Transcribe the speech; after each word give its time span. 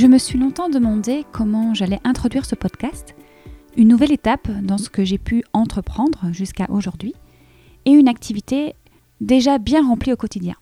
Je 0.00 0.06
me 0.06 0.16
suis 0.16 0.38
longtemps 0.38 0.70
demandé 0.70 1.26
comment 1.30 1.74
j'allais 1.74 2.00
introduire 2.04 2.46
ce 2.46 2.54
podcast, 2.54 3.14
une 3.76 3.88
nouvelle 3.88 4.12
étape 4.12 4.50
dans 4.62 4.78
ce 4.78 4.88
que 4.88 5.04
j'ai 5.04 5.18
pu 5.18 5.44
entreprendre 5.52 6.32
jusqu'à 6.32 6.70
aujourd'hui, 6.70 7.12
et 7.84 7.90
une 7.90 8.08
activité 8.08 8.72
déjà 9.20 9.58
bien 9.58 9.86
remplie 9.86 10.14
au 10.14 10.16
quotidien. 10.16 10.54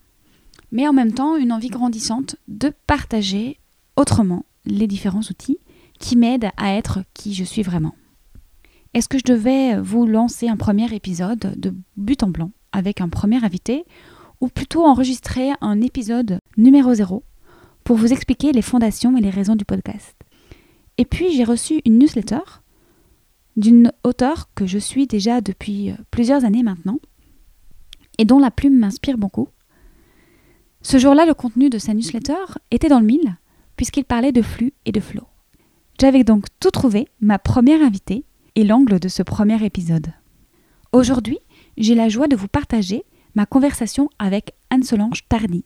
Mais 0.72 0.88
en 0.88 0.92
même 0.92 1.12
temps, 1.12 1.36
une 1.36 1.52
envie 1.52 1.68
grandissante 1.68 2.34
de 2.48 2.72
partager 2.88 3.60
autrement 3.94 4.44
les 4.64 4.88
différents 4.88 5.20
outils 5.20 5.58
qui 6.00 6.16
m'aident 6.16 6.50
à 6.56 6.74
être 6.74 7.04
qui 7.14 7.32
je 7.32 7.44
suis 7.44 7.62
vraiment. 7.62 7.94
Est-ce 8.92 9.08
que 9.08 9.18
je 9.18 9.32
devais 9.32 9.80
vous 9.80 10.04
lancer 10.04 10.48
un 10.48 10.56
premier 10.56 10.92
épisode 10.92 11.54
de 11.56 11.72
but 11.96 12.24
en 12.24 12.30
blanc 12.30 12.50
avec 12.72 13.00
un 13.00 13.08
premier 13.08 13.44
invité 13.44 13.84
ou 14.40 14.48
plutôt 14.48 14.84
enregistrer 14.84 15.52
un 15.60 15.80
épisode 15.80 16.40
numéro 16.56 16.92
0 16.92 17.22
pour 17.88 17.96
vous 17.96 18.12
expliquer 18.12 18.52
les 18.52 18.60
fondations 18.60 19.16
et 19.16 19.22
les 19.22 19.30
raisons 19.30 19.56
du 19.56 19.64
podcast. 19.64 20.14
Et 20.98 21.06
puis 21.06 21.32
j'ai 21.32 21.42
reçu 21.42 21.80
une 21.86 21.98
newsletter 21.98 22.42
d'une 23.56 23.92
auteure 24.04 24.50
que 24.54 24.66
je 24.66 24.76
suis 24.76 25.06
déjà 25.06 25.40
depuis 25.40 25.92
euh, 25.92 25.94
plusieurs 26.10 26.44
années 26.44 26.62
maintenant 26.62 26.98
et 28.18 28.26
dont 28.26 28.38
la 28.38 28.50
plume 28.50 28.78
m'inspire 28.78 29.16
beaucoup. 29.16 29.48
Ce 30.82 30.98
jour-là, 30.98 31.24
le 31.24 31.32
contenu 31.32 31.70
de 31.70 31.78
sa 31.78 31.94
newsletter 31.94 32.58
était 32.70 32.90
dans 32.90 33.00
le 33.00 33.06
mille 33.06 33.38
puisqu'il 33.76 34.04
parlait 34.04 34.32
de 34.32 34.42
flux 34.42 34.74
et 34.84 34.92
de 34.92 35.00
flow. 35.00 35.24
J'avais 35.98 36.24
donc 36.24 36.44
tout 36.60 36.70
trouvé, 36.70 37.08
ma 37.22 37.38
première 37.38 37.80
invitée 37.80 38.26
et 38.54 38.64
l'angle 38.64 39.00
de 39.00 39.08
ce 39.08 39.22
premier 39.22 39.64
épisode. 39.64 40.12
Aujourd'hui, 40.92 41.38
j'ai 41.78 41.94
la 41.94 42.10
joie 42.10 42.28
de 42.28 42.36
vous 42.36 42.48
partager 42.48 43.04
ma 43.34 43.46
conversation 43.46 44.10
avec 44.18 44.52
Anne-Solange 44.68 45.26
Tardy, 45.30 45.64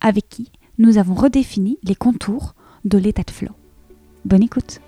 avec 0.00 0.28
qui 0.28 0.52
nous 0.78 0.98
avons 0.98 1.14
redéfini 1.14 1.78
les 1.82 1.94
contours 1.94 2.54
de 2.84 2.98
l'état 2.98 3.22
de 3.22 3.30
flow. 3.30 3.52
Bonne 4.24 4.42
écoute 4.42 4.80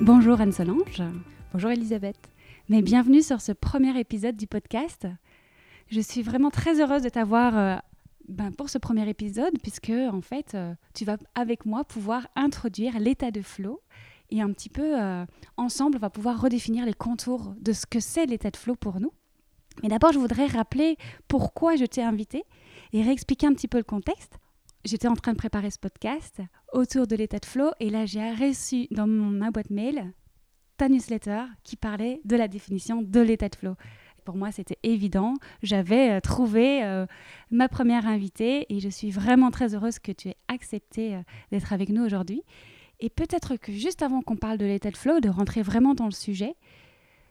Bonjour 0.00 0.40
Anne-Solange. 0.40 1.02
Bonjour 1.52 1.70
Elisabeth. 1.70 2.16
Mais 2.70 2.82
bienvenue 2.82 3.20
sur 3.20 3.40
ce 3.40 3.52
premier 3.52 3.98
épisode 4.00 4.36
du 4.36 4.46
podcast. 4.46 5.06
Je 5.90 6.00
suis 6.00 6.22
vraiment 6.22 6.50
très 6.50 6.80
heureuse 6.80 7.02
de 7.02 7.10
t'avoir 7.10 7.58
euh, 7.58 7.76
ben, 8.28 8.52
pour 8.52 8.68
ce 8.68 8.78
premier 8.78 9.08
épisode, 9.08 9.54
puisque 9.62 9.90
en 9.90 10.20
fait, 10.20 10.54
euh, 10.54 10.74
tu 10.94 11.04
vas 11.04 11.16
avec 11.34 11.64
moi 11.64 11.84
pouvoir 11.84 12.28
introduire 12.36 12.98
l'état 12.98 13.30
de 13.30 13.40
flow 13.40 13.80
et 14.30 14.42
un 14.42 14.52
petit 14.52 14.68
peu 14.68 15.00
euh, 15.00 15.24
ensemble, 15.56 15.96
on 15.96 16.00
va 16.00 16.10
pouvoir 16.10 16.40
redéfinir 16.40 16.84
les 16.84 16.92
contours 16.92 17.54
de 17.60 17.72
ce 17.72 17.86
que 17.86 18.00
c'est 18.00 18.26
l'état 18.26 18.50
de 18.50 18.56
flow 18.56 18.74
pour 18.74 19.00
nous. 19.00 19.12
Mais 19.82 19.88
d'abord, 19.88 20.12
je 20.12 20.18
voudrais 20.18 20.46
rappeler 20.46 20.96
pourquoi 21.28 21.76
je 21.76 21.84
t'ai 21.84 22.02
invité 22.02 22.44
et 22.92 23.02
réexpliquer 23.02 23.46
un 23.46 23.54
petit 23.54 23.68
peu 23.68 23.78
le 23.78 23.84
contexte. 23.84 24.38
J'étais 24.84 25.08
en 25.08 25.14
train 25.14 25.32
de 25.32 25.38
préparer 25.38 25.70
ce 25.70 25.78
podcast 25.78 26.40
autour 26.72 27.06
de 27.06 27.16
l'état 27.16 27.38
de 27.38 27.46
flow 27.46 27.70
et 27.80 27.90
là, 27.90 28.06
j'ai 28.06 28.30
reçu 28.32 28.86
dans 28.90 29.06
ma 29.06 29.50
boîte 29.50 29.70
mail 29.70 30.12
ta 30.76 30.88
newsletter 30.88 31.44
qui 31.64 31.76
parlait 31.76 32.20
de 32.24 32.36
la 32.36 32.48
définition 32.48 33.02
de 33.02 33.20
l'état 33.20 33.48
de 33.48 33.56
flow 33.56 33.74
pour 34.28 34.36
moi, 34.36 34.52
c'était 34.52 34.76
évident. 34.82 35.36
J'avais 35.62 36.10
euh, 36.10 36.20
trouvé 36.20 36.84
euh, 36.84 37.06
ma 37.50 37.66
première 37.66 38.06
invitée 38.06 38.66
et 38.68 38.78
je 38.78 38.90
suis 38.90 39.10
vraiment 39.10 39.50
très 39.50 39.74
heureuse 39.74 39.98
que 39.98 40.12
tu 40.12 40.28
aies 40.28 40.36
accepté 40.48 41.14
euh, 41.14 41.22
d'être 41.50 41.72
avec 41.72 41.88
nous 41.88 42.04
aujourd'hui. 42.04 42.42
Et 43.00 43.08
peut-être 43.08 43.56
que 43.56 43.72
juste 43.72 44.02
avant 44.02 44.20
qu'on 44.20 44.36
parle 44.36 44.58
de 44.58 44.66
de 44.66 44.96
flow, 44.98 45.20
de 45.20 45.30
rentrer 45.30 45.62
vraiment 45.62 45.94
dans 45.94 46.04
le 46.04 46.10
sujet, 46.10 46.56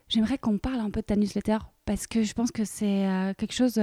j'aimerais 0.10 0.40
qu'on 0.40 0.58
parle 0.58 0.80
un 0.80 0.90
peu 0.90 1.02
de 1.02 1.06
ta 1.06 1.16
newsletter 1.16 1.60
parce 1.86 2.08
que 2.08 2.24
je 2.24 2.34
pense 2.34 2.50
que 2.50 2.66
c'est 2.66 3.06
quelque 3.38 3.54
chose 3.54 3.80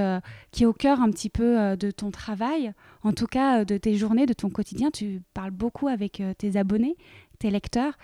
qui 0.51 0.65
est 0.65 0.67
au 0.67 0.73
cœur 0.73 1.01
un 1.01 1.11
petit 1.13 1.31
peu 1.31 1.77
de 1.77 1.93
ton 1.93 2.11
travail, 2.11 2.73
en 3.05 3.13
tout 3.13 3.29
cas 3.29 3.65
de 3.65 3.77
tes 3.77 3.95
journées, 3.95 4.27
de 4.27 4.33
ton 4.33 4.51
quotidien. 4.51 4.91
Tu 4.91 5.23
parles 5.35 5.53
beaucoup 5.53 5.87
avec 5.87 6.21
tes 6.37 6.57
abonnés, 6.57 6.97
tes 7.39 7.51
lecteurs. 7.51 7.97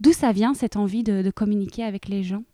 D'où 0.00 0.14
ça 0.14 0.32
vient 0.32 0.54
cette 0.54 0.76
envie 0.76 1.02
de 1.02 1.30
communiquer 1.30 1.84
avec 1.84 2.08
les 2.08 2.22
gens? 2.22 2.44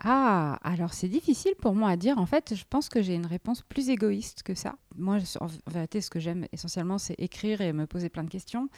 Ah, 0.00 0.58
alors 0.62 0.92
c'est 0.92 1.08
difficile 1.08 1.54
pour 1.60 1.74
moi 1.74 1.90
à 1.90 1.96
dire. 1.96 2.18
En 2.18 2.26
fait, 2.26 2.54
je 2.54 2.64
pense 2.68 2.88
que 2.88 3.00
j'ai 3.00 3.14
une 3.14 3.26
réponse 3.26 3.62
plus 3.62 3.90
égoïste 3.90 4.42
que 4.42 4.54
ça. 4.54 4.74
Moi, 4.96 5.18
en 5.40 5.46
vérité, 5.70 6.00
ce 6.00 6.10
que 6.10 6.18
j'aime 6.18 6.46
essentiellement, 6.52 6.98
c'est 6.98 7.14
écrire 7.18 7.60
et 7.60 7.72
me 7.72 7.86
poser 7.86 8.08
plein 8.08 8.24
de 8.24 8.30
questions. 8.30 8.68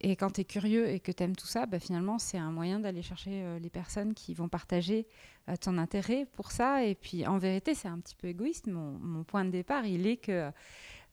Et 0.00 0.16
quand 0.16 0.30
tu 0.32 0.40
es 0.40 0.44
curieux 0.44 0.88
et 0.88 0.98
que 0.98 1.12
tu 1.12 1.22
aimes 1.22 1.36
tout 1.36 1.46
ça, 1.46 1.66
bah, 1.66 1.78
finalement, 1.78 2.18
c'est 2.18 2.38
un 2.38 2.50
moyen 2.50 2.80
d'aller 2.80 3.02
chercher 3.02 3.42
euh, 3.44 3.58
les 3.60 3.70
personnes 3.70 4.14
qui 4.14 4.34
vont 4.34 4.48
partager 4.48 5.06
euh, 5.48 5.54
ton 5.56 5.78
intérêt 5.78 6.26
pour 6.32 6.50
ça. 6.50 6.84
Et 6.84 6.96
puis, 6.96 7.26
en 7.26 7.38
vérité, 7.38 7.74
c'est 7.74 7.88
un 7.88 8.00
petit 8.00 8.16
peu 8.16 8.26
égoïste. 8.26 8.66
Mon, 8.66 9.22
point 9.24 9.44
de 9.44 9.50
départ, 9.50 9.86
il 9.86 10.06
est 10.08 10.16
que 10.16 10.50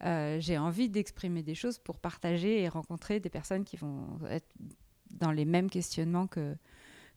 euh, 0.04 0.40
j'ai 0.40 0.58
envie 0.58 0.90
d'exprimer 0.90 1.44
des 1.44 1.56
choses 1.56 1.78
pour 1.78 2.00
partager 2.00 2.62
et 2.62 2.68
rencontrer 2.68 3.20
des 3.20 3.30
personnes 3.30 3.64
qui 3.64 3.78
vont 3.78 4.20
être 4.28 4.50
dans 5.12 5.32
les 5.32 5.46
mêmes 5.46 5.70
questionnements 5.70 6.26
que, 6.26 6.56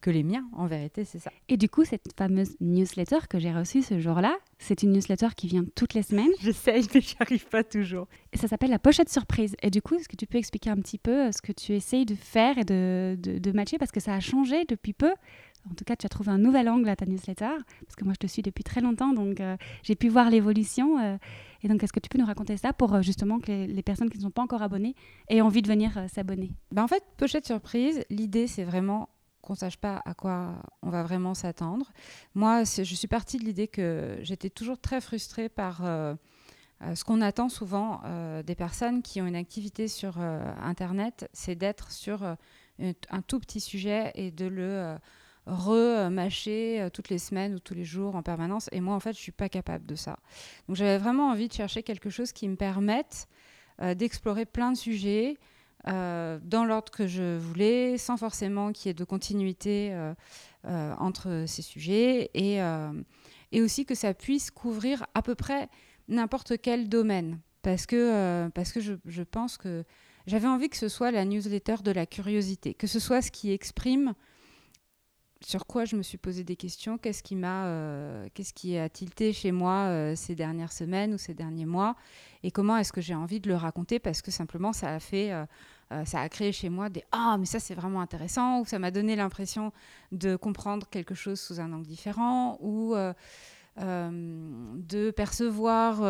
que 0.05 0.11
les 0.11 0.23
miens, 0.23 0.47
en 0.53 0.67
vérité, 0.67 1.07
c'est 1.07 1.19
ça. 1.19 1.31
Et 1.49 1.57
du 1.57 1.71
coup, 1.71 1.83
cette 1.87 2.13
fameuse 2.15 2.57
newsletter 2.61 3.21
que 3.27 3.39
j'ai 3.39 3.51
reçue 3.51 3.81
ce 3.81 3.99
jour-là, 3.99 4.37
c'est 4.59 4.83
une 4.83 4.93
newsletter 4.93 5.29
qui 5.35 5.47
vient 5.47 5.65
toutes 5.75 5.95
les 5.95 6.03
semaines. 6.03 6.29
J'essaye, 6.43 6.87
mais 6.95 7.01
j'y 7.01 7.17
arrive 7.21 7.47
pas 7.49 7.65
toujours. 7.65 8.07
Et 8.35 8.37
ça 8.37 8.47
s'appelle 8.47 8.69
la 8.69 8.79
pochette 8.79 9.09
surprise. 9.09 9.57
Et 9.63 9.71
du 9.71 9.81
coup, 9.81 9.95
est-ce 9.95 10.11
que 10.11 10.17
tu 10.17 10.27
peux 10.27 10.37
expliquer 10.37 10.69
un 10.69 10.77
petit 10.77 10.99
peu 10.99 11.29
euh, 11.29 11.33
ce 11.33 11.41
que 11.41 11.53
tu 11.53 11.73
essayes 11.73 12.05
de 12.05 12.15
faire 12.15 12.59
et 12.59 12.65
de, 12.65 13.17
de, 13.19 13.53
matcher? 13.53 13.79
Parce 13.79 13.93
que 13.93 14.01
ça 14.01 14.13
a 14.13 14.21
changé 14.21 14.67
depuis 14.69 14.93
peu. 14.93 15.15
En 15.71 15.75
tout 15.75 15.85
cas, 15.85 15.97
tu 15.97 16.05
as 16.05 16.11
trouvé 16.11 16.31
un 16.33 16.39
nouvel 16.39 16.69
angle 16.69 16.91
à 16.91 16.97
ta 16.97 17.07
newsletter, 17.07 17.57
parce 17.87 17.97
que 17.97 18.05
moi, 18.05 18.13
je 18.13 18.19
te 18.19 18.31
suis 18.31 18.43
depuis 18.43 18.63
très 18.63 18.83
longtemps, 18.83 19.15
donc 19.15 19.41
euh, 19.41 19.57
j'ai 19.83 19.95
pu 19.95 20.11
voir 20.11 20.29
l'évolution. 20.29 20.99
Euh. 20.99 21.17
et 21.63 21.69
donc, 21.69 21.83
est-ce 21.83 21.95
que 21.95 22.01
tu 22.01 22.11
peux 22.11 22.19
nous 22.19 22.27
raconter 22.27 22.59
ça 22.59 22.75
pour 22.75 23.01
justement 23.01 23.41
que 23.41 23.51
les, 23.51 23.83
personnes 23.83 24.11
qui 24.11 24.19
ne 24.19 24.25
sont 24.25 24.31
pas 24.31 24.43
encore 24.43 24.61
abonnées 24.61 24.95
aient 25.31 25.41
envie 25.41 25.63
de 25.63 25.69
venir 25.69 25.99
s'abonner? 26.13 26.51
Ben, 26.73 26.83
En 26.83 26.89
fait, 26.89 27.03
pochette 27.17 27.47
surprise, 27.47 28.05
l'idée, 28.11 28.47
c'est 28.47 28.65
vraiment 28.65 29.09
qu'on 29.45 29.55
sache 29.55 29.77
pas 29.77 30.03
à 30.05 30.15
quoi 30.15 30.55
on 30.83 30.91
va 30.91 31.03
vraiment 31.03 31.35
s'attendre. 31.35 31.93
Moi, 32.35 32.65
je 32.65 32.83
suis 32.83 33.07
partie 33.07 33.39
de 33.39 33.45
l'idée 33.45 33.69
que 33.69 34.19
j'étais 34.23 34.51
toujours 34.51 34.79
très 34.79 35.01
frustrée 35.01 35.49
par 35.49 35.85
euh, 35.85 36.15
euh, 36.83 36.95
ce 36.95 37.05
qu'on 37.05 37.21
attend 37.21 37.49
souvent 37.49 38.01
euh, 38.05 38.43
des 38.43 38.55
personnes 38.55 39.03
qui 39.03 39.21
ont 39.21 39.27
une 39.27 39.37
activité 39.37 39.87
sur 39.87 40.19
Internet, 40.19 41.29
c'est 41.33 41.55
d'être 41.55 41.93
sur 41.93 42.25
un 42.25 43.23
tout 43.23 43.39
petit 43.39 43.61
sujet 43.61 44.11
et 44.15 44.31
de 44.31 44.47
le 44.47 44.97
remâcher 45.47 46.89
toutes 46.95 47.11
les 47.11 47.19
semaines 47.19 47.55
ou 47.55 47.59
tous 47.59 47.75
les 47.75 47.85
jours 47.85 48.17
en 48.17 48.23
permanence. 48.23 48.71
Et 48.73 48.81
moi, 48.81 48.95
en 48.95 49.01
fait, 49.01 49.13
je 49.13 49.21
suis 49.21 49.33
pas 49.33 49.51
capable 49.51 49.85
de 49.85 49.95
ça. 49.95 50.19
Donc, 50.67 50.77
j'avais 50.77 50.99
vraiment 50.99 51.29
envie 51.29 51.49
de 51.49 51.53
chercher 51.53 51.83
quelque 51.83 52.09
chose 52.09 52.33
qui 52.33 52.49
me 52.49 52.57
permette 52.57 53.29
d'explorer 53.97 54.47
plein 54.47 54.73
de 54.73 54.77
sujets, 54.77 55.37
euh, 55.87 56.39
dans 56.43 56.65
l'ordre 56.65 56.91
que 56.91 57.07
je 57.07 57.37
voulais, 57.37 57.99
sans 57.99 58.17
forcément 58.17 58.73
qu'il 58.73 58.89
y 58.89 58.91
ait 58.91 58.95
de 58.95 59.05
continuité 59.05 59.91
euh, 59.93 60.15
euh, 60.65 60.95
entre 60.99 61.45
ces 61.47 61.61
sujets, 61.61 62.31
et, 62.33 62.61
aussi 63.61 63.85
que 63.85 63.95
ça 63.95 64.15
puisse 64.15 64.51
couvrir 64.51 65.07
à 65.15 65.23
peu 65.23 65.35
près 65.35 65.69
n'importe 66.09 66.55
quel 66.61 66.89
domaine. 66.89 67.39
Parce 67.63 67.87
que, 67.87 68.49
parce 68.49 68.73
que 68.73 68.81
je, 68.81 69.23
pense 69.23 69.57
que 69.57 69.85
j'avais 70.27 70.49
envie 70.49 70.69
que 70.69 70.77
ce 70.77 70.89
soit 70.89 71.11
la 71.11 71.25
newsletter 71.25 71.77
de 71.85 71.93
la 71.93 72.05
curiosité, 72.05 72.75
que 72.75 72.87
ce 72.87 72.99
soit 72.99 73.23
ce 73.23 73.31
qui 73.31 73.53
exprime 73.53 74.15
sur 75.41 75.67
quoi 75.67 75.85
je 75.85 75.97
me 75.97 76.03
suis 76.03 76.19
posé 76.19 76.43
des 76.43 76.57
questions, 76.57 76.99
qu'est-ce 76.99 77.23
qui 77.23 77.37
m'a, 77.37 78.27
qu'est-ce 78.35 78.53
qui 78.53 78.77
a 78.77 78.89
tilté 78.89 79.33
chez 79.33 79.53
moi 79.53 80.15
ces 80.17 80.35
dernières 80.35 80.73
semaines 80.73 81.15
ou 81.15 81.19
ces 81.19 81.33
derniers 81.33 81.67
mois, 81.67 81.95
et 82.43 82.51
comment 82.51 82.77
est-ce 82.77 82.93
que 82.93 83.01
j'ai 83.01 83.15
envie 83.15 83.41
de 83.41 83.49
le 83.49 83.57
raconter 83.57 83.99
parce 83.99 84.21
que 84.21 84.31
simplement 84.31 84.73
ça 84.73 84.93
a 84.95 85.01
fait 85.01 85.33
ça 86.05 86.21
a 86.21 86.29
créé 86.29 86.53
chez 86.53 86.69
moi 86.69 86.89
des 86.89 87.05
ah 87.13 87.37
mais 87.39 87.47
ça 87.47 87.61
c'est 87.61 87.75
vraiment 87.75 88.01
intéressant 88.01 88.61
ou 88.61 88.65
ça 88.65 88.79
m'a 88.79 88.91
donné 88.91 89.17
l'impression 89.17 89.73
de 90.13 90.37
comprendre 90.37 90.89
quelque 90.89 91.15
chose 91.15 91.41
sous 91.41 91.61
un 91.61 91.73
angle 91.73 91.87
différent 91.87 92.59
ou 92.61 92.95
euh, 92.95 93.13
de 94.77 95.11
percevoir 95.11 96.03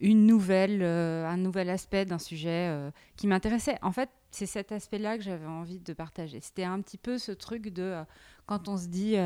une 0.00 0.26
nouvelle, 0.26 0.82
un 0.82 1.36
nouvel 1.36 1.70
aspect 1.70 2.04
d'un 2.04 2.18
sujet 2.18 2.90
qui 3.16 3.26
m'intéressait. 3.26 3.78
En 3.82 3.92
fait, 3.92 4.10
c'est 4.30 4.46
cet 4.46 4.70
aspect-là 4.70 5.16
que 5.16 5.24
j'avais 5.24 5.46
envie 5.46 5.80
de 5.80 5.92
partager. 5.92 6.40
C'était 6.40 6.64
un 6.64 6.80
petit 6.80 6.98
peu 6.98 7.18
ce 7.18 7.32
truc 7.32 7.68
de 7.68 8.02
quand 8.46 8.68
on 8.68 8.76
se 8.76 8.88
dit 8.88 9.16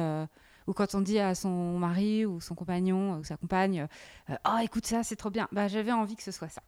ou 0.66 0.72
quand 0.72 0.94
on 0.94 1.00
dit 1.00 1.18
à 1.18 1.34
son 1.34 1.78
mari 1.78 2.24
ou 2.24 2.40
son 2.40 2.54
compagnon 2.54 3.18
ou 3.18 3.24
sa 3.24 3.36
compagne 3.36 3.86
oh 4.30 4.58
écoute 4.62 4.86
ça 4.86 5.02
c'est 5.02 5.16
trop 5.16 5.30
bien 5.30 5.46
bah 5.52 5.68
j'avais 5.68 5.92
envie 5.92 6.16
que 6.16 6.22
ce 6.22 6.30
soit 6.30 6.48
ça 6.48 6.62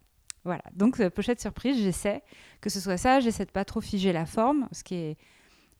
voilà 0.46 0.62
donc 0.74 1.06
pochette 1.10 1.40
surprise 1.40 1.76
j'essaie 1.82 2.22
que 2.60 2.70
ce 2.70 2.80
soit 2.80 2.96
ça 2.96 3.20
j'essaie 3.20 3.44
de 3.44 3.50
pas 3.50 3.64
trop 3.64 3.80
figer 3.80 4.12
la 4.12 4.24
forme 4.24 4.68
ce 4.72 4.82
qui 4.82 4.94
est 4.94 5.16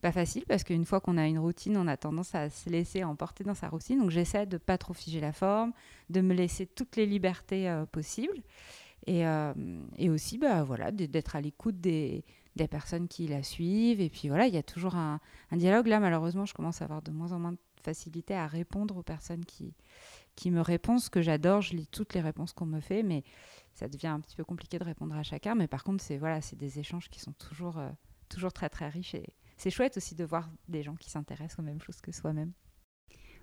pas 0.01 0.13
facile 0.13 0.45
parce 0.47 0.65
qu'une 0.65 0.85
fois 0.85 1.01
qu'on 1.01 1.17
a 1.17 1.27
une 1.27 1.39
routine, 1.39 1.77
on 1.77 1.87
a 1.87 1.97
tendance 1.97 2.35
à 2.35 2.51
se 2.51 2.69
laisser 2.69 3.05
emporter 3.05 3.45
dans 3.45 3.55
sa 3.55 3.69
routine. 3.69 3.99
Donc 3.99 4.11
j'essaie 4.11 4.47
de 4.47 4.59
pas 4.59 4.79
trop 4.79 4.93
figer 4.93 5.21
la 5.21 5.33
forme, 5.33 5.73
de 6.11 6.21
me 6.21 6.35
laisser 6.35 6.67
toutes 6.67 6.97
les 6.97 7.07
libertés 7.07 7.69
euh, 7.69 7.87
possibles 7.87 8.43
et, 9.07 9.27
euh, 9.27 9.53
et, 9.97 10.11
aussi 10.11 10.39
bah, 10.39 10.65
voilà, 10.65 10.91
d'être 10.91 11.37
à 11.37 11.41
l'écoute 11.41 11.81
des, 11.81 12.25
des, 12.57 12.69
personnes 12.69 13.09
qui 13.09 13.27
la 13.27 13.43
suivent. 13.43 14.01
Et 14.01 14.11
puis 14.11 14.29
voilà, 14.29 14.47
il 14.47 14.55
y 14.55 14.59
a 14.59 14.63
toujours 14.63 14.97
un, 14.97 15.21
un, 15.51 15.57
dialogue. 15.57 15.87
Là, 15.87 16.01
malheureusement, 16.01 16.45
je 16.45 16.55
commence 16.55 16.83
à 16.83 16.85
avoir 16.85 17.03
de 17.03 17.11
moins 17.11 17.33
en 17.33 17.39
moins 17.39 17.53
de 17.53 17.59
facilité 17.83 18.35
à 18.35 18.47
répondre 18.47 18.97
aux 18.97 19.03
personnes 19.03 19.45
qui, 19.45 19.75
qui 20.35 20.51
me 20.51 20.61
répondent, 20.61 21.01
ce 21.01 21.11
que 21.11 21.23
j'adore. 21.23 21.63
Je 21.63 21.75
lis 21.75 21.87
toutes 21.87 22.15
les 22.15 22.21
réponses 22.21 22.53
qu'on 22.53 22.67
me 22.67 22.81
fait, 22.81 23.03
mais 23.03 23.23
ça 23.77 23.89
devient 23.89 24.09
un 24.09 24.21
petit 24.21 24.37
peu 24.37 24.45
compliqué 24.45 24.79
de 24.79 24.85
répondre 24.85 25.15
à 25.15 25.23
chacun. 25.23 25.55
Mais 25.55 25.69
par 25.69 25.85
contre, 25.85 26.03
c'est 26.03 26.19
voilà, 26.19 26.41
des 26.55 26.79
échanges 26.79 27.09
qui 27.09 27.21
sont 27.21 27.33
toujours, 27.33 27.79
euh, 27.79 27.91
toujours 28.29 28.53
très 28.53 28.69
très 28.69 28.89
riches 28.89 29.15
et, 29.15 29.35
c'est 29.57 29.71
chouette 29.71 29.97
aussi 29.97 30.15
de 30.15 30.25
voir 30.25 30.51
des 30.69 30.83
gens 30.83 30.95
qui 30.97 31.11
s'intéressent 31.11 31.61
aux 31.61 31.63
mêmes 31.63 31.81
choses 31.81 32.01
que 32.01 32.13
soi-même. 32.13 32.53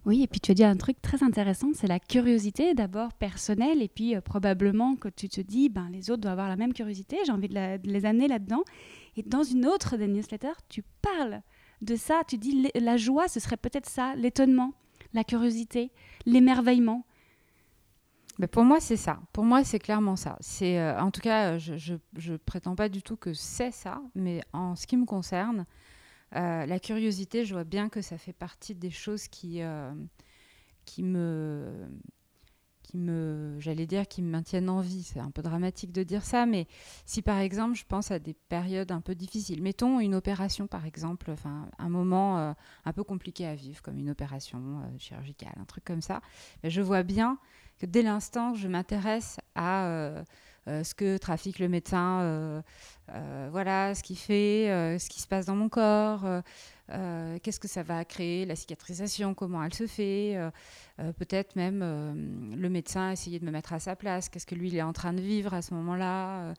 Oui, 0.05 0.21
et 0.21 0.27
puis 0.27 0.41
tu 0.41 0.51
as 0.51 0.53
dit 0.53 0.63
un 0.63 0.75
truc 0.75 1.01
très 1.01 1.23
intéressant, 1.23 1.69
c'est 1.73 1.87
la 1.87 1.99
curiosité 1.99 2.73
d'abord 2.73 3.13
personnelle, 3.13 3.81
et 3.81 3.87
puis 3.87 4.15
euh, 4.15 4.21
probablement 4.21 4.95
que 4.95 5.07
tu 5.07 5.29
te 5.29 5.39
dis, 5.39 5.69
ben, 5.69 5.89
les 5.89 6.11
autres 6.11 6.21
doivent 6.21 6.33
avoir 6.33 6.49
la 6.49 6.57
même 6.57 6.73
curiosité, 6.73 7.17
j'ai 7.25 7.31
envie 7.31 7.47
de, 7.47 7.79
les 7.83 8.05
amener 8.05 8.27
là-dedans. 8.27 8.63
Et 9.15 9.23
dans 9.23 9.43
une 9.43 9.65
autre 9.65 9.95
des 9.95 10.07
newsletters, 10.07 10.59
tu 10.67 10.83
parles 11.01 11.41
de 11.81 11.95
ça, 11.95 12.21
tu 12.27 12.37
dis, 12.37 12.69
la 12.75 12.97
joie, 12.97 13.27
ce 13.29 13.39
serait 13.39 13.57
peut-être 13.57 13.87
ça, 13.87 14.13
l'étonnement, 14.15 14.73
la 15.13 15.23
curiosité, 15.23 15.91
l'émerveillement. 16.25 17.05
Mais 18.39 18.47
pour 18.47 18.63
moi, 18.63 18.79
c'est 18.79 18.97
ça. 18.97 19.19
Pour 19.31 19.43
moi, 19.43 19.63
c'est 19.63 19.79
clairement 19.79 20.15
ça. 20.15 20.37
C'est, 20.39 20.79
euh, 20.79 20.99
en 20.99 21.11
tout 21.11 21.21
cas, 21.21 21.57
je 21.57 21.93
ne 21.93 22.37
prétends 22.37 22.75
pas 22.75 22.89
du 22.89 23.03
tout 23.03 23.15
que 23.15 23.33
c'est 23.33 23.71
ça, 23.71 24.01
mais 24.15 24.41
en 24.53 24.75
ce 24.75 24.87
qui 24.87 24.97
me 24.97 25.05
concerne, 25.05 25.65
euh, 26.35 26.65
la 26.65 26.79
curiosité, 26.79 27.45
je 27.45 27.53
vois 27.53 27.63
bien 27.63 27.89
que 27.89 28.01
ça 28.01 28.17
fait 28.17 28.33
partie 28.33 28.73
des 28.73 28.89
choses 28.89 29.27
qui, 29.27 29.61
euh, 29.61 29.93
qui 30.85 31.03
me, 31.03 31.87
qui 32.81 32.97
me, 32.97 33.55
j'allais 33.59 33.85
dire, 33.85 34.07
qui 34.07 34.23
me 34.23 34.31
maintiennent 34.31 34.69
en 34.69 34.81
vie. 34.81 35.03
C'est 35.03 35.19
un 35.19 35.29
peu 35.29 35.43
dramatique 35.43 35.91
de 35.91 36.01
dire 36.01 36.25
ça, 36.25 36.47
mais 36.47 36.67
si 37.05 37.21
par 37.21 37.37
exemple, 37.37 37.75
je 37.75 37.85
pense 37.85 38.09
à 38.09 38.17
des 38.17 38.33
périodes 38.33 38.91
un 38.91 39.01
peu 39.01 39.13
difficiles, 39.13 39.61
mettons 39.61 39.99
une 39.99 40.15
opération 40.15 40.65
par 40.65 40.87
exemple, 40.87 41.29
enfin 41.29 41.69
un 41.77 41.89
moment 41.89 42.55
un 42.83 42.93
peu 42.93 43.03
compliqué 43.03 43.45
à 43.45 43.53
vivre, 43.53 43.83
comme 43.83 43.99
une 43.99 44.09
opération 44.09 44.81
chirurgicale, 44.97 45.53
un 45.57 45.65
truc 45.65 45.83
comme 45.83 46.01
ça, 46.01 46.21
ben, 46.63 46.71
je 46.71 46.81
vois 46.81 47.03
bien 47.03 47.37
que 47.79 47.85
dès 47.85 48.01
l'instant 48.01 48.53
je 48.53 48.67
m'intéresse 48.67 49.39
à 49.55 50.23
euh, 50.67 50.83
ce 50.83 50.95
que 50.95 51.17
trafique 51.17 51.59
le 51.59 51.67
médecin, 51.67 52.21
euh, 52.21 52.61
euh, 53.09 53.49
voilà, 53.51 53.93
ce 53.95 54.01
qu'il 54.01 54.17
fait, 54.17 54.97
ce 54.97 55.09
qui 55.09 55.19
se 55.21 55.27
passe 55.27 55.45
dans 55.45 55.55
mon 55.55 55.69
corps, 55.69 56.25
qu'est-ce 56.87 57.59
que 57.59 57.67
ça 57.67 57.83
va 57.83 58.05
créer, 58.05 58.45
la 58.45 58.55
cicatrisation, 58.55 59.33
comment 59.33 59.63
elle 59.63 59.73
se 59.73 59.87
fait, 59.87 60.37
peut-être 61.17 61.55
même 61.55 61.79
le 62.55 62.69
médecin 62.69 63.11
essayer 63.11 63.39
de 63.39 63.45
me 63.45 63.51
mettre 63.51 63.73
à 63.73 63.79
sa 63.79 63.95
place, 63.95 64.29
qu'est-ce 64.29 64.45
que 64.45 64.55
lui 64.55 64.69
il 64.69 64.77
est 64.77 64.81
en 64.81 64.93
train 64.93 65.13
de 65.13 65.21
vivre 65.21 65.53
à 65.53 65.61
ce 65.61 65.73
moment-là, 65.73 66.53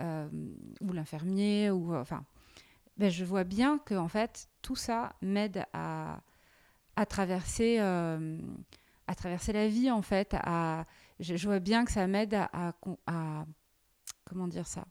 ou 0.00 0.92
l'infirmier, 0.92 1.70
ou 1.70 1.94
enfin. 1.94 2.24
Ben, 2.98 3.10
je 3.10 3.24
vois 3.24 3.44
bien 3.44 3.78
que 3.78 3.94
en 3.94 4.08
fait 4.08 4.48
tout 4.60 4.76
ça 4.76 5.14
m'aide 5.22 5.64
à 5.72 6.20
traverser 7.08 7.78
à 9.12 9.14
traverser 9.14 9.52
la 9.52 9.68
vie 9.68 9.90
en 9.90 10.02
fait 10.02 10.34
je, 11.22 11.46
vois 11.46 11.60
bien 11.60 11.84
que 11.84 11.92
ça 11.92 12.06
m'aide 12.06 12.34
à, 12.34 12.74
comment 14.24 14.48
dire 14.48 14.66
ça? 14.66 14.84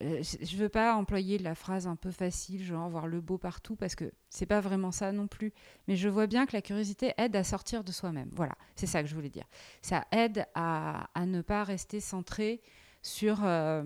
Euh, 0.00 0.22
je 0.22 0.56
veux 0.56 0.68
pas 0.68 0.94
employer 0.94 1.38
la 1.38 1.56
phrase 1.56 1.88
un 1.88 1.96
peu 1.96 2.12
facile, 2.12 2.62
genre 2.62 2.88
voir 2.88 3.08
le 3.08 3.20
beau 3.20 3.36
partout, 3.36 3.74
parce 3.74 3.96
que 3.96 4.12
c'est 4.28 4.46
pas 4.46 4.60
vraiment 4.60 4.92
ça 4.92 5.10
non 5.10 5.26
plus. 5.26 5.52
Mais 5.88 5.96
je 5.96 6.08
vois 6.08 6.28
bien 6.28 6.46
que 6.46 6.52
la 6.52 6.62
curiosité 6.62 7.14
aide 7.18 7.34
à 7.34 7.42
sortir 7.42 7.82
de 7.82 7.90
soi-même. 7.90 8.30
Voilà, 8.32 8.54
c'est 8.76 8.86
ça 8.86 9.02
que 9.02 9.08
je 9.08 9.14
voulais 9.14 9.30
dire. 9.30 9.46
Ça 9.82 10.06
aide 10.12 10.46
à, 10.54 11.08
ne 11.26 11.40
pas 11.40 11.64
rester 11.64 11.98
centré 11.98 12.60
sur, 13.02 13.44
euh, 13.44 13.82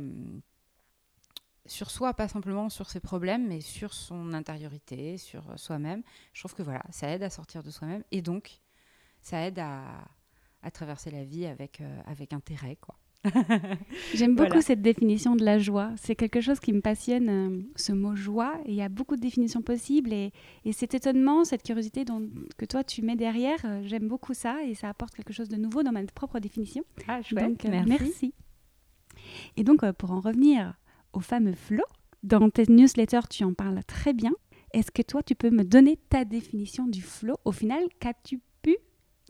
sur 1.64 1.90
soi, 1.90 2.12
pas 2.12 2.28
simplement 2.28 2.68
sur 2.68 2.90
ses 2.90 3.00
problèmes, 3.00 3.48
mais 3.48 3.62
sur 3.62 3.94
son 3.94 4.34
intériorité, 4.34 5.16
sur 5.16 5.58
soi-même. 5.58 6.02
Je 6.34 6.42
trouve 6.42 6.54
que 6.54 6.62
voilà, 6.62 6.82
ça 6.90 7.08
aide 7.08 7.22
à 7.22 7.30
sortir 7.30 7.62
de 7.62 7.70
soi-même 7.70 8.04
et 8.10 8.20
donc 8.20 8.60
ça 9.22 9.46
aide 9.46 9.58
à, 9.58 9.82
à 10.62 10.70
traverser 10.70 11.10
la 11.10 11.24
vie 11.24 11.46
avec, 11.46 11.80
euh, 11.80 12.00
avec 12.06 12.32
intérêt. 12.32 12.76
Quoi. 12.80 12.96
J'aime 14.14 14.34
beaucoup 14.34 14.60
cette 14.60 14.82
définition 14.82 15.36
de 15.36 15.44
la 15.44 15.58
joie. 15.58 15.92
C'est 15.96 16.16
quelque 16.16 16.40
chose 16.40 16.58
qui 16.60 16.72
me 16.72 16.80
passionne, 16.80 17.28
euh, 17.28 17.62
ce 17.76 17.92
mot 17.92 18.16
joie. 18.16 18.60
il 18.66 18.74
y 18.74 18.82
a 18.82 18.88
beaucoup 18.88 19.16
de 19.16 19.20
définitions 19.20 19.62
possibles. 19.62 20.12
Et, 20.12 20.32
et 20.64 20.72
cet 20.72 20.94
étonnement, 20.94 21.44
cette 21.44 21.62
curiosité 21.62 22.04
dont, 22.04 22.28
que 22.58 22.64
toi 22.64 22.82
tu 22.84 23.02
mets 23.02 23.16
derrière, 23.16 23.58
euh, 23.64 23.82
j'aime 23.84 24.08
beaucoup 24.08 24.34
ça. 24.34 24.62
Et 24.64 24.74
ça 24.74 24.88
apporte 24.88 25.14
quelque 25.14 25.32
chose 25.32 25.48
de 25.48 25.56
nouveau 25.56 25.82
dans 25.82 25.92
ma 25.92 26.02
propre 26.04 26.40
définition. 26.40 26.84
Ah, 27.06 27.22
chouette. 27.22 27.44
Donc, 27.44 27.64
merci. 27.64 27.88
merci. 27.88 28.34
Et 29.56 29.64
donc, 29.64 29.88
pour 29.92 30.10
en 30.10 30.20
revenir 30.20 30.74
au 31.12 31.20
fameux 31.20 31.54
flow, 31.54 31.84
dans 32.22 32.50
tes 32.50 32.66
newsletters, 32.68 33.28
tu 33.30 33.44
en 33.44 33.52
parles 33.52 33.82
très 33.84 34.12
bien. 34.12 34.32
Est-ce 34.72 34.90
que 34.90 35.02
toi, 35.02 35.22
tu 35.22 35.34
peux 35.34 35.50
me 35.50 35.64
donner 35.64 35.98
ta 36.08 36.24
définition 36.24 36.86
du 36.86 37.02
flow 37.02 37.36
Au 37.44 37.52
final, 37.52 37.84
qu'as-tu 38.00 38.40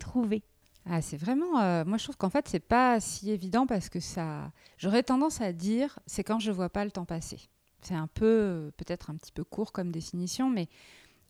trouver 0.03 0.43
ah, 0.89 1.01
c'est 1.01 1.17
vraiment. 1.17 1.61
Euh, 1.61 1.85
moi, 1.85 1.97
je 1.97 2.03
trouve 2.03 2.17
qu'en 2.17 2.29
fait, 2.29 2.47
c'est 2.47 2.59
pas 2.59 2.99
si 2.99 3.31
évident 3.31 3.65
parce 3.65 3.89
que 3.89 3.99
ça. 3.99 4.51
J'aurais 4.77 5.03
tendance 5.03 5.39
à 5.39 5.53
dire, 5.53 5.97
c'est 6.05 6.23
quand 6.23 6.39
je 6.39 6.51
vois 6.51 6.69
pas 6.69 6.83
le 6.83 6.91
temps 6.91 7.05
passer. 7.05 7.39
C'est 7.81 7.95
un 7.95 8.07
peu, 8.07 8.71
peut-être 8.77 9.09
un 9.09 9.15
petit 9.15 9.31
peu 9.31 9.43
court 9.43 9.71
comme 9.71 9.91
définition, 9.91 10.49
mais 10.49 10.67